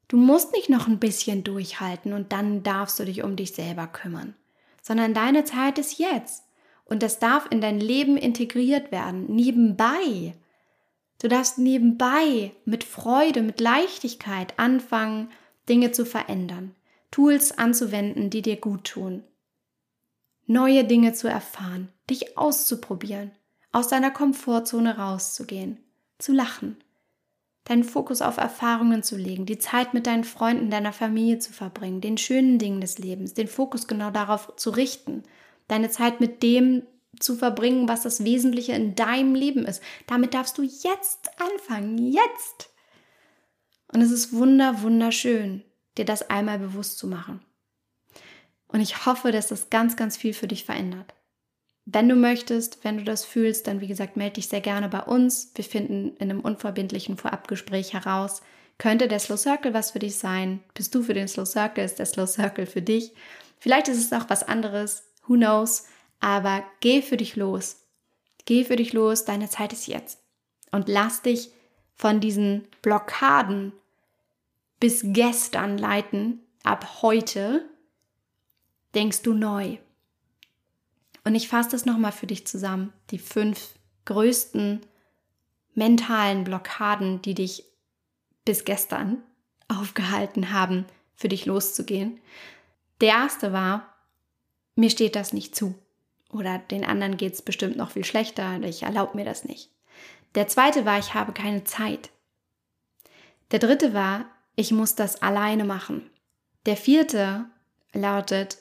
Du 0.08 0.16
musst 0.16 0.52
nicht 0.52 0.68
noch 0.68 0.86
ein 0.86 0.98
bisschen 0.98 1.44
durchhalten 1.44 2.12
und 2.12 2.32
dann 2.32 2.62
darfst 2.62 2.98
du 2.98 3.04
dich 3.04 3.22
um 3.22 3.36
dich 3.36 3.52
selber 3.52 3.86
kümmern, 3.86 4.34
sondern 4.82 5.14
deine 5.14 5.44
Zeit 5.44 5.78
ist 5.78 5.98
jetzt 5.98 6.44
und 6.84 7.02
das 7.02 7.18
darf 7.18 7.48
in 7.50 7.60
dein 7.60 7.80
Leben 7.80 8.16
integriert 8.16 8.92
werden, 8.92 9.26
nebenbei. 9.34 10.34
Du 11.22 11.28
darfst 11.28 11.58
nebenbei 11.58 12.52
mit 12.66 12.84
Freude, 12.84 13.40
mit 13.42 13.60
Leichtigkeit 13.60 14.58
anfangen, 14.58 15.30
Dinge 15.68 15.92
zu 15.92 16.04
verändern, 16.04 16.74
Tools 17.10 17.56
anzuwenden, 17.56 18.28
die 18.28 18.42
dir 18.42 18.56
gut 18.56 18.84
tun, 18.84 19.24
neue 20.46 20.84
Dinge 20.84 21.14
zu 21.14 21.28
erfahren, 21.28 21.88
dich 22.10 22.36
auszuprobieren, 22.36 23.30
aus 23.72 23.88
deiner 23.88 24.10
Komfortzone 24.10 24.98
rauszugehen, 24.98 25.78
zu 26.18 26.32
lachen, 26.32 26.76
deinen 27.64 27.84
Fokus 27.84 28.20
auf 28.22 28.36
Erfahrungen 28.36 29.02
zu 29.02 29.16
legen, 29.16 29.46
die 29.46 29.58
Zeit 29.58 29.94
mit 29.94 30.06
deinen 30.06 30.24
Freunden, 30.24 30.70
deiner 30.70 30.92
Familie 30.92 31.38
zu 31.38 31.52
verbringen, 31.52 32.00
den 32.00 32.18
schönen 32.18 32.58
Dingen 32.58 32.80
des 32.80 32.98
Lebens, 32.98 33.34
den 33.34 33.48
Fokus 33.48 33.86
genau 33.86 34.10
darauf 34.10 34.54
zu 34.56 34.70
richten, 34.70 35.22
deine 35.68 35.90
Zeit 35.90 36.20
mit 36.20 36.42
dem 36.42 36.82
zu 37.18 37.36
verbringen, 37.36 37.88
was 37.88 38.02
das 38.02 38.24
Wesentliche 38.24 38.72
in 38.72 38.94
deinem 38.94 39.34
Leben 39.34 39.64
ist. 39.64 39.82
Damit 40.06 40.34
darfst 40.34 40.58
du 40.58 40.62
jetzt 40.62 41.30
anfangen, 41.40 41.98
jetzt. 41.98 42.70
Und 43.92 44.00
es 44.00 44.10
ist 44.10 44.32
wunder, 44.32 44.82
wunderschön, 44.82 45.62
dir 45.96 46.04
das 46.04 46.28
einmal 46.28 46.58
bewusst 46.58 46.98
zu 46.98 47.06
machen. 47.06 47.40
Und 48.68 48.80
ich 48.80 49.06
hoffe, 49.06 49.30
dass 49.30 49.48
das 49.48 49.70
ganz, 49.70 49.96
ganz 49.96 50.16
viel 50.16 50.34
für 50.34 50.48
dich 50.48 50.64
verändert. 50.64 51.14
Wenn 51.86 52.08
du 52.08 52.14
möchtest, 52.14 52.82
wenn 52.82 52.96
du 52.96 53.04
das 53.04 53.24
fühlst, 53.24 53.66
dann 53.66 53.80
wie 53.80 53.86
gesagt, 53.86 54.16
melde 54.16 54.34
dich 54.34 54.48
sehr 54.48 54.62
gerne 54.62 54.88
bei 54.88 55.00
uns. 55.00 55.52
Wir 55.54 55.64
finden 55.64 56.16
in 56.16 56.30
einem 56.30 56.40
unverbindlichen 56.40 57.18
Vorabgespräch 57.18 57.92
heraus, 57.92 58.40
könnte 58.78 59.06
der 59.08 59.20
Slow 59.20 59.36
Circle 59.36 59.74
was 59.74 59.92
für 59.92 59.98
dich 59.98 60.16
sein? 60.16 60.60
Bist 60.74 60.94
du 60.94 61.02
für 61.02 61.14
den 61.14 61.28
Slow 61.28 61.46
Circle? 61.46 61.84
Ist 61.84 61.98
der 61.98 62.06
Slow 62.06 62.26
Circle 62.26 62.66
für 62.66 62.82
dich? 62.82 63.12
Vielleicht 63.58 63.88
ist 63.88 63.98
es 63.98 64.12
auch 64.12 64.28
was 64.28 64.42
anderes. 64.42 65.04
Who 65.26 65.34
knows? 65.34 65.86
Aber 66.20 66.64
geh 66.80 67.00
für 67.02 67.16
dich 67.16 67.36
los. 67.36 67.76
Geh 68.46 68.64
für 68.64 68.76
dich 68.76 68.92
los. 68.92 69.24
Deine 69.24 69.48
Zeit 69.48 69.72
ist 69.72 69.86
jetzt. 69.86 70.20
Und 70.72 70.88
lass 70.88 71.22
dich 71.22 71.50
von 71.94 72.20
diesen 72.20 72.66
Blockaden 72.82 73.72
bis 74.80 75.02
gestern 75.04 75.78
leiten. 75.78 76.40
Ab 76.64 77.02
heute 77.02 77.64
denkst 78.94 79.22
du 79.22 79.34
neu. 79.34 79.78
Und 81.24 81.34
ich 81.34 81.48
fasse 81.48 81.70
das 81.70 81.86
nochmal 81.86 82.12
für 82.12 82.26
dich 82.26 82.46
zusammen. 82.46 82.92
Die 83.10 83.18
fünf 83.18 83.74
größten 84.04 84.80
mentalen 85.74 86.44
Blockaden, 86.44 87.22
die 87.22 87.34
dich 87.34 87.64
bis 88.44 88.64
gestern 88.64 89.22
aufgehalten 89.68 90.52
haben, 90.52 90.84
für 91.14 91.28
dich 91.28 91.46
loszugehen. 91.46 92.20
Der 93.00 93.08
erste 93.08 93.52
war, 93.52 93.94
mir 94.76 94.90
steht 94.90 95.16
das 95.16 95.32
nicht 95.32 95.56
zu. 95.56 95.74
Oder 96.30 96.58
den 96.58 96.84
anderen 96.84 97.16
geht 97.16 97.34
es 97.34 97.42
bestimmt 97.42 97.76
noch 97.76 97.92
viel 97.92 98.04
schlechter 98.04 98.60
ich 98.62 98.82
erlaube 98.82 99.16
mir 99.16 99.24
das 99.24 99.44
nicht. 99.44 99.70
Der 100.34 100.48
zweite 100.48 100.84
war, 100.84 100.98
ich 100.98 101.14
habe 101.14 101.32
keine 101.32 101.62
Zeit. 101.62 102.10
Der 103.52 103.60
dritte 103.60 103.94
war, 103.94 104.24
ich 104.56 104.72
muss 104.72 104.96
das 104.96 105.22
alleine 105.22 105.64
machen. 105.64 106.10
Der 106.66 106.76
vierte 106.76 107.44
lautet, 107.92 108.58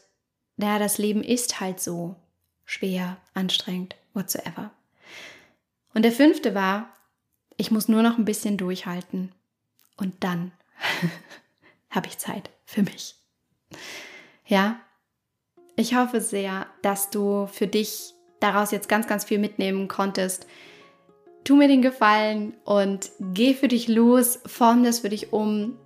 naja, 0.56 0.78
das 0.78 1.00
Leben 1.00 1.24
ist 1.24 1.60
halt 1.60 1.80
so 1.80 2.16
schwer, 2.66 3.18
anstrengend, 3.34 3.96
whatsoever. 4.14 4.72
Und 5.94 6.04
der 6.04 6.12
fünfte 6.12 6.56
war, 6.56 6.90
ich 7.58 7.72
muss 7.72 7.88
nur 7.88 8.02
noch 8.02 8.18
ein 8.18 8.26
bisschen 8.26 8.58
durchhalten 8.58 9.32
und 9.98 10.24
dann 10.24 10.52
habe 11.90 12.08
ich 12.08 12.18
Zeit 12.18 12.50
für 12.66 12.84
mich. 12.84 13.16
Ja, 14.46 14.80
ich 15.76 15.96
hoffe 15.96 16.22
sehr, 16.22 16.68
dass 16.82 17.10
du 17.10 17.48
für 17.48 17.68
dich 17.68 18.14
daraus 18.40 18.72
jetzt 18.72 18.90
ganz, 18.90 19.08
ganz 19.08 19.24
viel 19.24 19.40
mitnehmen 19.40 19.88
konntest. 19.88 20.46
Tu 21.44 21.56
mir 21.56 21.68
den 21.68 21.82
Gefallen 21.82 22.54
und 22.64 23.12
geh 23.20 23.54
für 23.54 23.68
dich 23.68 23.88
los, 23.88 24.40
form 24.46 24.84
das 24.84 25.00
für 25.00 25.10
dich 25.10 25.34
um, 25.34 25.78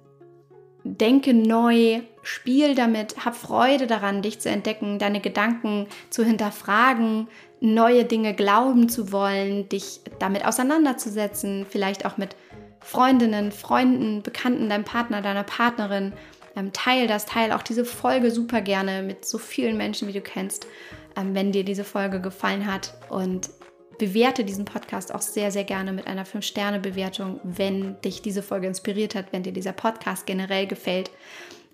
denke 0.84 1.34
neu, 1.34 2.02
spiel 2.28 2.76
damit, 2.76 3.24
hab 3.24 3.36
Freude 3.36 3.88
daran, 3.88 4.22
dich 4.22 4.40
zu 4.40 4.50
entdecken, 4.50 5.00
deine 5.00 5.22
Gedanken 5.22 5.88
zu 6.10 6.26
hinterfragen, 6.26 7.30
neue 7.62 8.04
Dinge 8.04 8.34
glauben 8.34 8.90
zu 8.90 9.14
wollen, 9.14 9.70
dich 9.70 10.02
damit 10.20 10.46
auseinanderzusetzen, 10.46 11.66
vielleicht 11.70 12.06
auch 12.06 12.18
mit 12.18 12.36
Freundinnen, 12.82 13.52
Freunden, 13.52 14.24
Bekannten, 14.24 14.70
deinem 14.70 14.84
Partner, 14.84 15.22
deiner 15.22 15.44
Partnerin. 15.44 16.14
Ähm, 16.56 16.74
teil 16.74 17.08
das, 17.08 17.26
teil 17.26 17.54
auch 17.54 17.64
diese 17.64 17.86
Folge 17.86 18.30
super 18.30 18.62
gerne 18.62 19.04
mit 19.04 19.26
so 19.26 19.38
vielen 19.38 19.78
Menschen, 19.78 20.08
wie 20.08 20.14
du 20.14 20.22
kennst, 20.22 20.68
ähm, 21.16 21.34
wenn 21.34 21.54
dir 21.54 21.64
diese 21.64 21.84
Folge 21.86 22.20
gefallen 22.20 22.72
hat. 22.72 22.94
Und 23.10 23.50
bewerte 23.98 24.44
diesen 24.44 24.66
Podcast 24.66 25.14
auch 25.14 25.22
sehr, 25.22 25.52
sehr 25.52 25.64
gerne 25.64 25.94
mit 25.94 26.08
einer 26.08 26.26
5-Sterne-Bewertung, 26.26 27.40
wenn 27.44 28.00
dich 28.02 28.22
diese 28.22 28.44
Folge 28.44 28.68
inspiriert 28.68 29.16
hat, 29.16 29.28
wenn 29.32 29.44
dir 29.44 29.54
dieser 29.54 29.72
Podcast 29.72 30.26
generell 30.26 30.68
gefällt. 30.68 31.10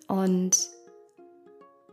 Und 0.08 0.70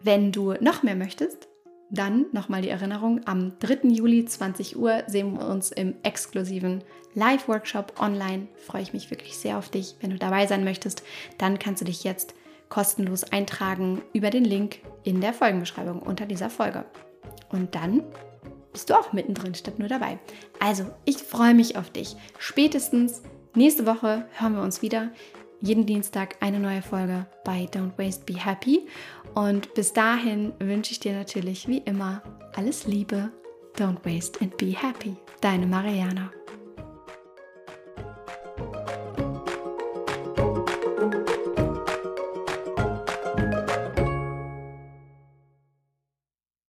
wenn 0.02 0.32
du 0.32 0.54
noch 0.60 0.82
mehr 0.82 0.96
möchtest, 0.96 1.48
dann 1.90 2.26
nochmal 2.32 2.62
die 2.62 2.68
Erinnerung, 2.68 3.20
am 3.26 3.58
3. 3.58 3.88
Juli 3.88 4.24
20 4.24 4.76
Uhr 4.76 5.02
sehen 5.08 5.34
wir 5.34 5.46
uns 5.46 5.72
im 5.72 5.94
exklusiven 6.02 6.84
Live-Workshop 7.14 8.00
online. 8.00 8.46
Freue 8.66 8.82
ich 8.82 8.92
mich 8.92 9.10
wirklich 9.10 9.36
sehr 9.36 9.58
auf 9.58 9.68
dich. 9.68 9.96
Wenn 10.00 10.10
du 10.10 10.16
dabei 10.16 10.46
sein 10.46 10.62
möchtest, 10.62 11.02
dann 11.38 11.58
kannst 11.58 11.80
du 11.80 11.84
dich 11.84 12.04
jetzt 12.04 12.34
kostenlos 12.68 13.24
eintragen 13.24 14.00
über 14.12 14.30
den 14.30 14.44
Link 14.44 14.78
in 15.02 15.20
der 15.20 15.32
Folgenbeschreibung 15.32 16.00
unter 16.00 16.26
dieser 16.26 16.48
Folge. 16.48 16.84
Und 17.50 17.74
dann 17.74 18.04
bist 18.72 18.88
du 18.88 18.94
auch 18.94 19.12
mittendrin 19.12 19.56
statt 19.56 19.80
nur 19.80 19.88
dabei. 19.88 20.20
Also, 20.60 20.86
ich 21.04 21.18
freue 21.18 21.54
mich 21.54 21.76
auf 21.76 21.90
dich. 21.90 22.14
Spätestens 22.38 23.22
nächste 23.56 23.86
Woche 23.86 24.26
hören 24.38 24.54
wir 24.54 24.62
uns 24.62 24.80
wieder. 24.82 25.10
Jeden 25.60 25.86
Dienstag 25.86 26.36
eine 26.40 26.58
neue 26.58 26.82
Folge 26.82 27.26
bei 27.44 27.68
Don't 27.72 27.96
Waste 27.96 28.24
Be 28.24 28.38
Happy. 28.38 28.86
Und 29.34 29.74
bis 29.74 29.92
dahin 29.92 30.52
wünsche 30.58 30.92
ich 30.92 31.00
dir 31.00 31.12
natürlich 31.12 31.68
wie 31.68 31.78
immer 31.78 32.22
alles 32.54 32.86
Liebe. 32.86 33.30
Don't 33.76 34.04
waste 34.04 34.40
and 34.40 34.56
be 34.56 34.72
happy. 34.72 35.16
Deine 35.40 35.66
Mariana. 35.66 36.30